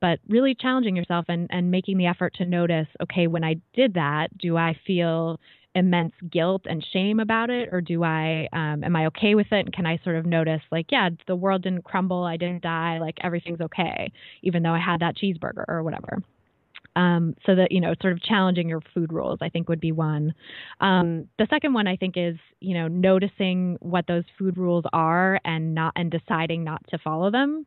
but 0.00 0.18
really 0.28 0.54
challenging 0.54 0.96
yourself 0.96 1.26
and, 1.28 1.48
and 1.50 1.70
making 1.70 1.98
the 1.98 2.06
effort 2.06 2.34
to 2.34 2.44
notice 2.44 2.86
okay, 3.02 3.26
when 3.26 3.44
I 3.44 3.56
did 3.74 3.94
that, 3.94 4.36
do 4.38 4.56
I 4.56 4.78
feel 4.86 5.40
immense 5.74 6.12
guilt 6.30 6.62
and 6.66 6.86
shame 6.92 7.18
about 7.18 7.50
it 7.50 7.68
or 7.72 7.80
do 7.80 8.04
i 8.04 8.48
um, 8.52 8.84
am 8.84 8.94
i 8.94 9.06
okay 9.06 9.34
with 9.34 9.48
it? 9.50 9.66
And 9.66 9.72
can 9.72 9.86
i 9.86 9.98
sort 10.04 10.16
of 10.16 10.24
notice 10.24 10.62
like 10.70 10.86
yeah 10.90 11.10
the 11.26 11.36
world 11.36 11.62
didn't 11.62 11.84
crumble 11.84 12.24
i 12.24 12.36
didn't 12.36 12.62
die 12.62 12.98
like 12.98 13.18
everything's 13.22 13.60
okay 13.60 14.12
even 14.42 14.62
though 14.62 14.72
i 14.72 14.78
had 14.78 15.00
that 15.00 15.16
cheeseburger 15.16 15.64
or 15.68 15.82
whatever. 15.82 16.22
Um, 16.96 17.34
so 17.44 17.56
that 17.56 17.72
you 17.72 17.80
know, 17.80 17.92
sort 18.00 18.12
of 18.12 18.22
challenging 18.22 18.68
your 18.68 18.80
food 18.94 19.12
rules, 19.12 19.38
I 19.42 19.48
think 19.48 19.68
would 19.68 19.80
be 19.80 19.90
one. 19.90 20.32
Um, 20.80 21.28
the 21.38 21.46
second 21.50 21.72
one 21.72 21.88
I 21.88 21.96
think 21.96 22.14
is 22.16 22.36
you 22.60 22.74
know 22.74 22.86
noticing 22.86 23.76
what 23.80 24.06
those 24.06 24.22
food 24.38 24.56
rules 24.56 24.84
are 24.92 25.40
and 25.44 25.74
not 25.74 25.92
and 25.96 26.08
deciding 26.08 26.62
not 26.62 26.86
to 26.90 26.98
follow 26.98 27.32
them, 27.32 27.66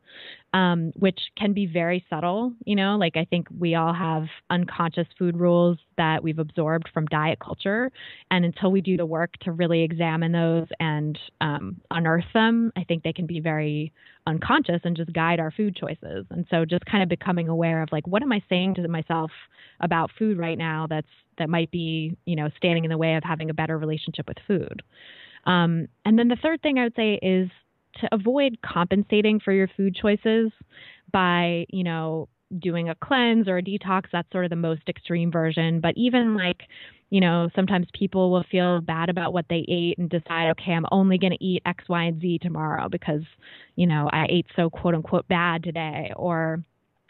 um, 0.54 0.92
which 0.96 1.18
can 1.36 1.52
be 1.52 1.66
very 1.66 2.04
subtle. 2.08 2.52
You 2.64 2.76
know, 2.76 2.96
like 2.96 3.16
I 3.16 3.24
think 3.24 3.48
we 3.56 3.74
all 3.74 3.92
have 3.92 4.24
unconscious 4.50 5.06
food 5.18 5.36
rules 5.36 5.78
that 5.96 6.22
we've 6.22 6.38
absorbed 6.38 6.88
from 6.92 7.06
diet 7.06 7.38
culture, 7.38 7.90
and 8.30 8.44
until 8.44 8.70
we 8.70 8.80
do 8.80 8.96
the 8.96 9.06
work 9.06 9.34
to 9.42 9.52
really 9.52 9.82
examine 9.82 10.32
those 10.32 10.66
and 10.80 11.18
um, 11.40 11.80
unearth 11.90 12.32
them, 12.34 12.72
I 12.76 12.84
think 12.84 13.02
they 13.02 13.12
can 13.12 13.26
be 13.26 13.40
very 13.40 13.92
unconscious 14.26 14.80
and 14.84 14.96
just 14.96 15.12
guide 15.12 15.40
our 15.40 15.50
food 15.50 15.74
choices. 15.74 16.26
And 16.30 16.46
so 16.50 16.64
just 16.64 16.84
kind 16.84 17.02
of 17.02 17.08
becoming 17.08 17.48
aware 17.48 17.82
of 17.82 17.88
like 17.90 18.06
what 18.06 18.22
am 18.22 18.32
I 18.32 18.42
saying 18.48 18.74
to 18.74 18.88
myself 18.88 19.30
about 19.80 20.10
food 20.18 20.38
right 20.38 20.58
now 20.58 20.86
that's 20.88 21.08
that 21.38 21.48
might 21.48 21.70
be, 21.70 22.16
you 22.26 22.36
know, 22.36 22.48
standing 22.56 22.84
in 22.84 22.90
the 22.90 22.98
way 22.98 23.14
of 23.14 23.22
having 23.24 23.48
a 23.48 23.54
better 23.54 23.78
relationship 23.78 24.26
with 24.28 24.38
food. 24.46 24.82
Um, 25.44 25.88
and 26.04 26.18
then 26.18 26.28
the 26.28 26.36
third 26.42 26.60
thing 26.62 26.78
I 26.78 26.84
would 26.84 26.96
say 26.96 27.14
is 27.22 27.48
to 28.00 28.08
avoid 28.12 28.58
compensating 28.62 29.40
for 29.40 29.52
your 29.52 29.68
food 29.76 29.96
choices 30.00 30.50
by, 31.12 31.66
you 31.70 31.84
know, 31.84 32.28
doing 32.58 32.88
a 32.88 32.94
cleanse 32.94 33.48
or 33.48 33.58
a 33.58 33.62
detox. 33.62 34.04
That's 34.12 34.30
sort 34.32 34.44
of 34.44 34.50
the 34.50 34.56
most 34.56 34.82
extreme 34.88 35.30
version. 35.30 35.80
But 35.80 35.94
even 35.96 36.34
like 36.34 36.62
you 37.10 37.20
know, 37.20 37.48
sometimes 37.56 37.86
people 37.98 38.30
will 38.30 38.44
feel 38.50 38.80
bad 38.80 39.08
about 39.08 39.32
what 39.32 39.46
they 39.48 39.64
ate 39.68 39.98
and 39.98 40.10
decide, 40.10 40.50
okay, 40.50 40.72
I'm 40.72 40.86
only 40.92 41.16
going 41.18 41.32
to 41.32 41.44
eat 41.44 41.62
X, 41.64 41.84
Y, 41.88 42.04
and 42.04 42.20
Z 42.20 42.40
tomorrow 42.42 42.88
because, 42.88 43.22
you 43.76 43.86
know, 43.86 44.10
I 44.12 44.26
ate 44.28 44.46
so 44.54 44.68
quote 44.68 44.94
unquote 44.94 45.26
bad 45.28 45.62
today, 45.62 46.12
or 46.16 46.62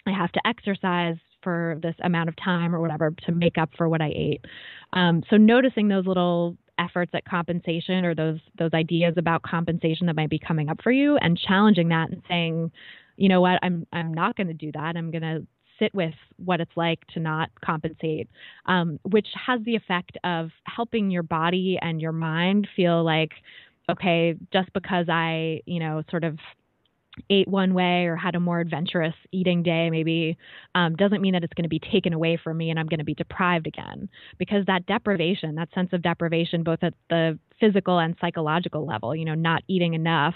I 0.06 0.12
have 0.12 0.30
to 0.32 0.40
exercise 0.46 1.16
for 1.42 1.78
this 1.82 1.94
amount 2.02 2.28
of 2.28 2.36
time 2.36 2.74
or 2.74 2.80
whatever 2.80 3.12
to 3.26 3.32
make 3.32 3.58
up 3.58 3.70
for 3.76 3.88
what 3.88 4.00
I 4.00 4.12
ate. 4.14 4.44
Um, 4.92 5.22
so 5.30 5.36
noticing 5.36 5.88
those 5.88 6.06
little 6.06 6.56
efforts 6.78 7.10
at 7.14 7.24
compensation 7.24 8.04
or 8.04 8.14
those 8.14 8.38
those 8.58 8.72
ideas 8.74 9.14
about 9.16 9.42
compensation 9.42 10.06
that 10.06 10.16
might 10.16 10.30
be 10.30 10.38
coming 10.38 10.68
up 10.68 10.80
for 10.82 10.92
you 10.92 11.16
and 11.18 11.38
challenging 11.38 11.88
that 11.88 12.10
and 12.10 12.22
saying, 12.28 12.70
you 13.16 13.28
know 13.28 13.40
what, 13.40 13.58
I'm 13.62 13.86
I'm 13.92 14.12
not 14.12 14.36
going 14.36 14.48
to 14.48 14.54
do 14.54 14.72
that. 14.72 14.96
I'm 14.96 15.10
going 15.10 15.22
to 15.22 15.46
sit 15.78 15.94
with 15.94 16.14
what 16.44 16.60
it's 16.60 16.76
like 16.76 17.06
to 17.14 17.20
not 17.20 17.50
compensate, 17.64 18.28
um, 18.66 18.98
which 19.04 19.28
has 19.46 19.60
the 19.64 19.76
effect 19.76 20.16
of 20.24 20.50
helping 20.64 21.10
your 21.10 21.22
body 21.22 21.78
and 21.80 22.00
your 22.00 22.12
mind 22.12 22.66
feel 22.74 23.04
like, 23.04 23.30
okay, 23.90 24.34
just 24.52 24.72
because 24.72 25.06
I, 25.08 25.60
you 25.66 25.80
know, 25.80 26.02
sort 26.10 26.24
of 26.24 26.38
ate 27.30 27.48
one 27.48 27.74
way 27.74 28.06
or 28.06 28.16
had 28.16 28.34
a 28.34 28.40
more 28.40 28.60
adventurous 28.60 29.14
eating 29.32 29.62
day 29.62 29.90
maybe 29.90 30.36
um, 30.74 30.96
doesn't 30.96 31.20
mean 31.20 31.32
that 31.32 31.44
it's 31.44 31.54
going 31.54 31.64
to 31.64 31.68
be 31.68 31.78
taken 31.78 32.12
away 32.12 32.38
from 32.42 32.56
me 32.56 32.70
and 32.70 32.78
I'm 32.78 32.86
going 32.86 32.98
to 32.98 33.04
be 33.04 33.14
deprived 33.14 33.66
again. 33.66 34.08
Because 34.38 34.64
that 34.66 34.86
deprivation 34.86 35.54
that 35.56 35.72
sense 35.74 35.92
of 35.92 36.02
deprivation 36.02 36.62
both 36.62 36.82
at 36.82 36.94
the 37.10 37.38
physical 37.60 37.98
and 37.98 38.16
psychological 38.20 38.86
level 38.86 39.14
you 39.14 39.24
know 39.24 39.34
not 39.34 39.62
eating 39.68 39.94
enough 39.94 40.34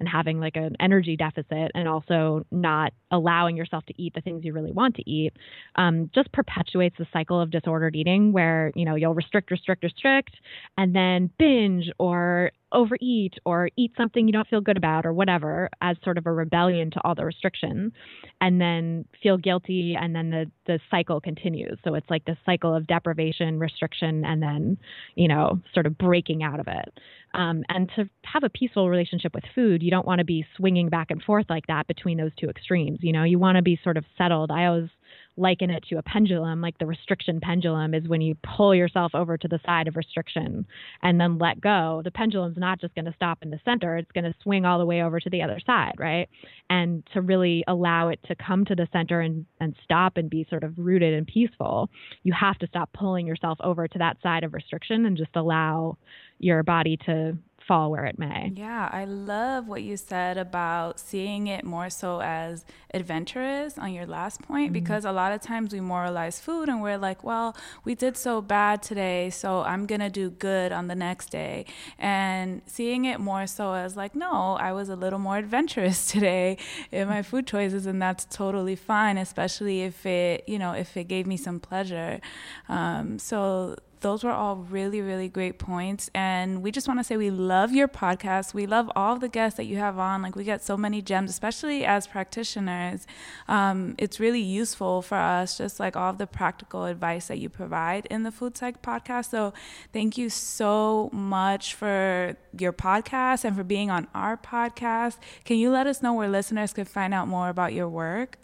and 0.00 0.08
having 0.08 0.40
like 0.40 0.56
an 0.56 0.76
energy 0.80 1.16
deficit 1.16 1.70
and 1.74 1.88
also 1.88 2.44
not 2.50 2.92
allowing 3.10 3.56
yourself 3.56 3.84
to 3.86 3.94
eat 4.00 4.12
the 4.14 4.20
things 4.20 4.44
you 4.44 4.52
really 4.52 4.72
want 4.72 4.94
to 4.94 5.08
eat 5.10 5.32
um, 5.76 6.10
just 6.14 6.30
perpetuates 6.32 6.96
the 6.98 7.06
cycle 7.12 7.40
of 7.40 7.50
disordered 7.50 7.96
eating 7.96 8.32
where 8.32 8.72
you 8.74 8.84
know 8.84 8.94
you'll 8.94 9.14
restrict 9.14 9.50
restrict 9.50 9.82
restrict 9.82 10.36
and 10.76 10.94
then 10.94 11.30
binge 11.38 11.90
or 11.98 12.50
overeat 12.74 13.34
or 13.44 13.70
eat 13.76 13.92
something 13.96 14.26
you 14.26 14.32
don't 14.32 14.48
feel 14.48 14.60
good 14.60 14.76
about 14.76 15.06
or 15.06 15.12
whatever 15.12 15.70
as 15.80 15.96
sort 16.02 16.18
of 16.18 16.26
a 16.26 16.32
rebellion 16.32 16.90
to 16.90 17.00
all 17.04 17.14
the 17.14 17.24
restriction 17.24 17.92
and 18.40 18.60
then 18.60 19.04
feel 19.22 19.38
guilty 19.38 19.96
and 19.98 20.14
then 20.14 20.30
the 20.30 20.50
the 20.66 20.80
cycle 20.90 21.20
continues. 21.20 21.78
So 21.84 21.94
it's 21.94 22.08
like 22.10 22.24
this 22.24 22.36
cycle 22.44 22.74
of 22.74 22.86
deprivation 22.86 23.58
restriction 23.58 24.24
and 24.24 24.42
then 24.42 24.76
you 25.14 25.28
know 25.28 25.60
sort 25.72 25.86
of 25.86 25.96
breaking 25.96 26.42
out 26.42 26.60
of 26.66 26.74
it 26.74 27.00
um, 27.34 27.62
and 27.68 27.90
to 27.96 28.08
have 28.24 28.42
a 28.42 28.48
peaceful 28.48 28.88
relationship 28.88 29.34
with 29.34 29.44
food 29.54 29.82
you 29.82 29.90
don't 29.90 30.06
want 30.06 30.18
to 30.18 30.24
be 30.24 30.44
swinging 30.56 30.88
back 30.88 31.10
and 31.10 31.22
forth 31.22 31.46
like 31.48 31.66
that 31.66 31.86
between 31.86 32.16
those 32.18 32.32
two 32.38 32.48
extremes 32.48 32.98
you 33.02 33.12
know 33.12 33.24
you 33.24 33.38
want 33.38 33.56
to 33.56 33.62
be 33.62 33.78
sort 33.82 33.96
of 33.96 34.04
settled 34.16 34.50
i 34.50 34.66
always 34.66 34.88
liken 35.36 35.70
it 35.70 35.84
to 35.88 35.98
a 35.98 36.02
pendulum, 36.02 36.60
like 36.60 36.78
the 36.78 36.86
restriction 36.86 37.40
pendulum 37.40 37.94
is 37.94 38.06
when 38.06 38.20
you 38.20 38.36
pull 38.56 38.74
yourself 38.74 39.14
over 39.14 39.36
to 39.36 39.48
the 39.48 39.58
side 39.66 39.88
of 39.88 39.96
restriction 39.96 40.66
and 41.02 41.20
then 41.20 41.38
let 41.38 41.60
go. 41.60 42.02
The 42.04 42.10
pendulum's 42.10 42.56
not 42.56 42.80
just 42.80 42.94
going 42.94 43.06
to 43.06 43.14
stop 43.14 43.38
in 43.42 43.50
the 43.50 43.58
center, 43.64 43.96
it's 43.96 44.10
going 44.12 44.24
to 44.24 44.34
swing 44.42 44.64
all 44.64 44.78
the 44.78 44.86
way 44.86 45.02
over 45.02 45.18
to 45.18 45.30
the 45.30 45.42
other 45.42 45.58
side, 45.66 45.94
right? 45.98 46.28
And 46.70 47.02
to 47.14 47.20
really 47.20 47.64
allow 47.66 48.08
it 48.08 48.20
to 48.26 48.36
come 48.36 48.64
to 48.66 48.74
the 48.74 48.88
center 48.92 49.20
and, 49.20 49.46
and 49.60 49.74
stop 49.82 50.16
and 50.16 50.30
be 50.30 50.46
sort 50.48 50.62
of 50.62 50.74
rooted 50.78 51.14
and 51.14 51.26
peaceful, 51.26 51.90
you 52.22 52.32
have 52.38 52.58
to 52.58 52.66
stop 52.68 52.90
pulling 52.92 53.26
yourself 53.26 53.58
over 53.62 53.88
to 53.88 53.98
that 53.98 54.18
side 54.22 54.44
of 54.44 54.54
restriction 54.54 55.06
and 55.06 55.16
just 55.16 55.34
allow 55.34 55.98
your 56.38 56.62
body 56.62 56.96
to 57.06 57.38
fall 57.66 57.90
where 57.90 58.04
it 58.04 58.18
may. 58.18 58.52
Yeah, 58.54 58.88
I 58.92 59.04
love 59.04 59.66
what 59.66 59.82
you 59.82 59.96
said 59.96 60.36
about 60.36 61.00
seeing 61.00 61.46
it 61.46 61.64
more 61.64 61.88
so 61.88 62.20
as 62.20 62.64
adventurous 62.92 63.78
on 63.78 63.92
your 63.92 64.06
last 64.06 64.42
point 64.42 64.66
mm-hmm. 64.66 64.74
because 64.74 65.04
a 65.04 65.12
lot 65.12 65.32
of 65.32 65.40
times 65.40 65.72
we 65.72 65.80
moralize 65.80 66.40
food 66.40 66.68
and 66.68 66.82
we're 66.82 66.98
like, 66.98 67.24
well, 67.24 67.56
we 67.84 67.94
did 67.94 68.16
so 68.16 68.40
bad 68.40 68.82
today, 68.82 69.30
so 69.30 69.62
I'm 69.62 69.86
going 69.86 70.00
to 70.00 70.10
do 70.10 70.30
good 70.30 70.72
on 70.72 70.88
the 70.88 70.94
next 70.94 71.30
day. 71.30 71.64
And 71.98 72.62
seeing 72.66 73.06
it 73.06 73.18
more 73.18 73.46
so 73.46 73.72
as 73.72 73.96
like, 73.96 74.14
no, 74.14 74.56
I 74.60 74.72
was 74.72 74.88
a 74.88 74.96
little 74.96 75.18
more 75.18 75.38
adventurous 75.38 76.06
today 76.10 76.58
in 76.92 77.08
my 77.08 77.22
food 77.22 77.46
choices 77.46 77.86
and 77.86 78.00
that's 78.00 78.24
totally 78.26 78.76
fine, 78.76 79.16
especially 79.16 79.82
if 79.82 80.04
it, 80.04 80.44
you 80.46 80.58
know, 80.58 80.72
if 80.72 80.96
it 80.96 81.04
gave 81.04 81.26
me 81.26 81.36
some 81.36 81.60
pleasure. 81.60 82.20
Um, 82.68 83.18
so 83.18 83.76
those 84.04 84.22
were 84.22 84.30
all 84.30 84.56
really, 84.56 85.00
really 85.00 85.30
great 85.30 85.58
points. 85.58 86.10
And 86.14 86.62
we 86.62 86.70
just 86.70 86.86
want 86.86 87.00
to 87.00 87.04
say 87.04 87.16
we 87.16 87.30
love 87.30 87.72
your 87.72 87.88
podcast. 87.88 88.52
We 88.52 88.66
love 88.66 88.90
all 88.94 89.16
the 89.16 89.30
guests 89.30 89.56
that 89.56 89.64
you 89.64 89.78
have 89.78 89.98
on. 89.98 90.20
Like, 90.20 90.36
we 90.36 90.44
get 90.44 90.62
so 90.62 90.76
many 90.76 91.00
gems, 91.00 91.30
especially 91.30 91.86
as 91.86 92.06
practitioners. 92.06 93.06
Um, 93.48 93.94
it's 93.96 94.20
really 94.20 94.42
useful 94.42 95.00
for 95.00 95.16
us, 95.16 95.56
just 95.56 95.80
like 95.80 95.96
all 95.96 96.12
the 96.12 96.26
practical 96.26 96.84
advice 96.84 97.28
that 97.28 97.38
you 97.38 97.48
provide 97.48 98.04
in 98.10 98.24
the 98.24 98.30
Food 98.30 98.58
Psych 98.58 98.82
podcast. 98.82 99.30
So, 99.30 99.54
thank 99.94 100.18
you 100.18 100.28
so 100.28 101.08
much 101.10 101.74
for 101.74 102.36
your 102.58 102.74
podcast 102.74 103.46
and 103.46 103.56
for 103.56 103.64
being 103.64 103.90
on 103.90 104.06
our 104.14 104.36
podcast. 104.36 105.16
Can 105.46 105.56
you 105.56 105.70
let 105.70 105.86
us 105.86 106.02
know 106.02 106.12
where 106.12 106.28
listeners 106.28 106.74
could 106.74 106.88
find 106.88 107.14
out 107.14 107.26
more 107.26 107.48
about 107.48 107.72
your 107.72 107.88
work? 107.88 108.36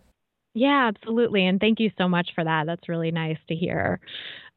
Yeah, 0.55 0.89
absolutely. 0.89 1.47
And 1.47 1.61
thank 1.61 1.79
you 1.79 1.91
so 1.97 2.09
much 2.09 2.31
for 2.35 2.43
that. 2.43 2.65
That's 2.67 2.89
really 2.89 3.11
nice 3.11 3.39
to 3.49 3.55
hear. 3.55 4.01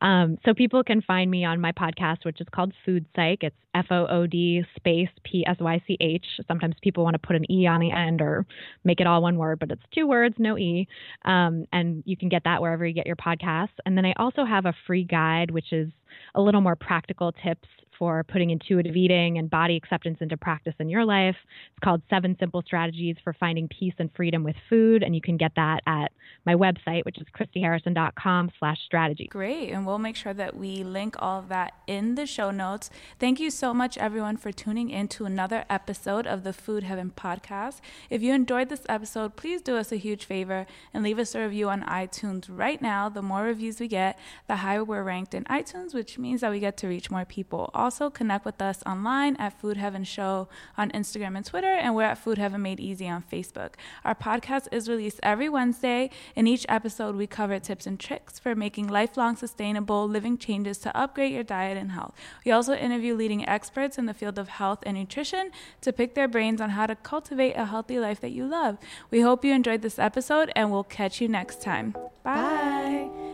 Um, 0.03 0.37
so 0.45 0.53
people 0.53 0.83
can 0.83 1.01
find 1.01 1.31
me 1.31 1.45
on 1.45 1.61
my 1.61 1.71
podcast, 1.71 2.25
which 2.25 2.41
is 2.41 2.47
called 2.53 2.73
Food 2.85 3.05
Psych. 3.15 3.41
It's 3.41 3.55
F 3.73 3.85
O 3.89 4.05
O 4.07 4.27
D 4.27 4.63
space 4.75 5.09
P 5.23 5.45
S 5.47 5.55
Y 5.59 5.81
C 5.87 5.97
H. 5.99 6.25
Sometimes 6.47 6.75
people 6.83 7.03
want 7.03 7.15
to 7.15 7.19
put 7.19 7.35
an 7.35 7.49
E 7.49 7.65
on 7.65 7.79
the 7.79 7.91
end 7.91 8.21
or 8.21 8.45
make 8.83 8.99
it 8.99 9.07
all 9.07 9.21
one 9.21 9.37
word, 9.37 9.59
but 9.59 9.71
it's 9.71 9.81
two 9.95 10.05
words, 10.05 10.35
no 10.37 10.57
E. 10.57 10.87
Um, 11.25 11.65
and 11.71 12.03
you 12.05 12.17
can 12.17 12.29
get 12.29 12.43
that 12.43 12.61
wherever 12.61 12.85
you 12.85 12.93
get 12.93 13.07
your 13.07 13.15
podcasts. 13.15 13.69
And 13.85 13.97
then 13.97 14.05
I 14.05 14.13
also 14.17 14.45
have 14.45 14.65
a 14.65 14.73
free 14.85 15.05
guide, 15.05 15.49
which 15.49 15.71
is 15.71 15.89
a 16.35 16.41
little 16.41 16.61
more 16.61 16.75
practical 16.75 17.31
tips 17.31 17.67
for 17.97 18.23
putting 18.23 18.49
intuitive 18.49 18.95
eating 18.95 19.37
and 19.37 19.49
body 19.49 19.75
acceptance 19.75 20.17
into 20.19 20.35
practice 20.35 20.73
in 20.79 20.89
your 20.89 21.05
life. 21.05 21.35
It's 21.71 21.83
called 21.83 22.01
Seven 22.09 22.35
Simple 22.39 22.61
Strategies 22.65 23.15
for 23.23 23.33
Finding 23.39 23.67
Peace 23.67 23.93
and 23.99 24.09
Freedom 24.15 24.43
with 24.43 24.55
Food, 24.69 25.03
and 25.03 25.15
you 25.15 25.21
can 25.21 25.37
get 25.37 25.51
that 25.55 25.81
at 25.85 26.11
my 26.45 26.55
website, 26.55 27.05
which 27.05 27.17
is 27.17 27.27
christyharrison.com 27.37 28.51
slash 28.59 28.77
strategy. 28.85 29.27
Great, 29.27 29.71
and 29.71 29.85
we'll 29.85 29.92
we'll 29.93 29.99
make 29.99 30.15
sure 30.15 30.33
that 30.33 30.57
we 30.57 30.83
link 30.83 31.15
all 31.19 31.37
of 31.37 31.49
that 31.49 31.71
in 31.85 32.15
the 32.15 32.25
show 32.25 32.49
notes. 32.49 32.89
Thank 33.19 33.39
you 33.39 33.51
so 33.51 33.75
much, 33.75 33.95
everyone, 33.99 34.37
for 34.37 34.51
tuning 34.51 34.89
in 34.89 35.07
to 35.09 35.25
another 35.25 35.65
episode 35.69 36.25
of 36.25 36.43
the 36.43 36.51
Food 36.51 36.81
Heaven 36.81 37.13
podcast. 37.15 37.79
If 38.09 38.23
you 38.23 38.33
enjoyed 38.33 38.69
this 38.69 38.87
episode, 38.89 39.35
please 39.35 39.61
do 39.61 39.77
us 39.77 39.91
a 39.91 39.97
huge 39.97 40.25
favor 40.25 40.65
and 40.95 41.03
leave 41.03 41.19
us 41.19 41.35
a 41.35 41.41
review 41.41 41.69
on 41.69 41.83
iTunes 41.83 42.47
right 42.49 42.81
now. 42.81 43.07
The 43.07 43.21
more 43.21 43.43
reviews 43.43 43.79
we 43.79 43.87
get, 43.87 44.17
the 44.47 44.55
higher 44.55 44.83
we're 44.83 45.03
ranked 45.03 45.35
in 45.35 45.43
iTunes, 45.43 45.93
which 45.93 46.17
means 46.17 46.41
that 46.41 46.49
we 46.49 46.59
get 46.59 46.75
to 46.77 46.87
reach 46.87 47.11
more 47.11 47.23
people. 47.23 47.69
Also, 47.75 48.09
connect 48.09 48.45
with 48.45 48.59
us 48.63 48.81
online 48.87 49.35
at 49.35 49.61
Food 49.61 49.77
Heaven 49.77 50.03
Show 50.03 50.47
on 50.75 50.89
Instagram 50.89 51.37
and 51.37 51.45
Twitter, 51.45 51.67
and 51.67 51.93
we're 51.93 52.01
at 52.01 52.17
Food 52.17 52.39
Heaven 52.39 52.63
Made 52.63 52.79
Easy 52.79 53.07
on 53.07 53.21
Facebook. 53.31 53.75
Our 54.03 54.15
podcast 54.15 54.69
is 54.71 54.89
released 54.89 55.19
every 55.21 55.49
Wednesday. 55.49 56.09
In 56.35 56.47
each 56.47 56.65
episode, 56.67 57.15
we 57.15 57.27
cover 57.27 57.59
tips 57.59 57.85
and 57.85 57.99
tricks 57.99 58.39
for 58.39 58.55
making 58.55 58.87
lifelong 58.87 59.35
sustainable 59.83 60.07
living 60.07 60.37
changes 60.37 60.77
to 60.79 60.97
upgrade 60.97 61.33
your 61.33 61.43
diet 61.43 61.77
and 61.77 61.91
health. 61.91 62.13
We 62.45 62.51
also 62.51 62.73
interview 62.73 63.15
leading 63.15 63.47
experts 63.47 63.97
in 63.97 64.05
the 64.05 64.13
field 64.13 64.39
of 64.39 64.47
health 64.47 64.79
and 64.85 64.97
nutrition 64.97 65.51
to 65.81 65.91
pick 65.91 66.15
their 66.15 66.27
brains 66.27 66.61
on 66.61 66.71
how 66.71 66.87
to 66.87 66.95
cultivate 66.95 67.53
a 67.53 67.65
healthy 67.65 67.99
life 67.99 68.21
that 68.21 68.31
you 68.31 68.47
love. 68.47 68.77
We 69.11 69.21
hope 69.21 69.43
you 69.43 69.53
enjoyed 69.53 69.81
this 69.81 69.99
episode, 69.99 70.51
and 70.55 70.71
we'll 70.71 70.83
catch 70.85 71.21
you 71.21 71.27
next 71.27 71.61
time. 71.61 71.91
Bye. 72.23 73.09
Bye. 73.11 73.32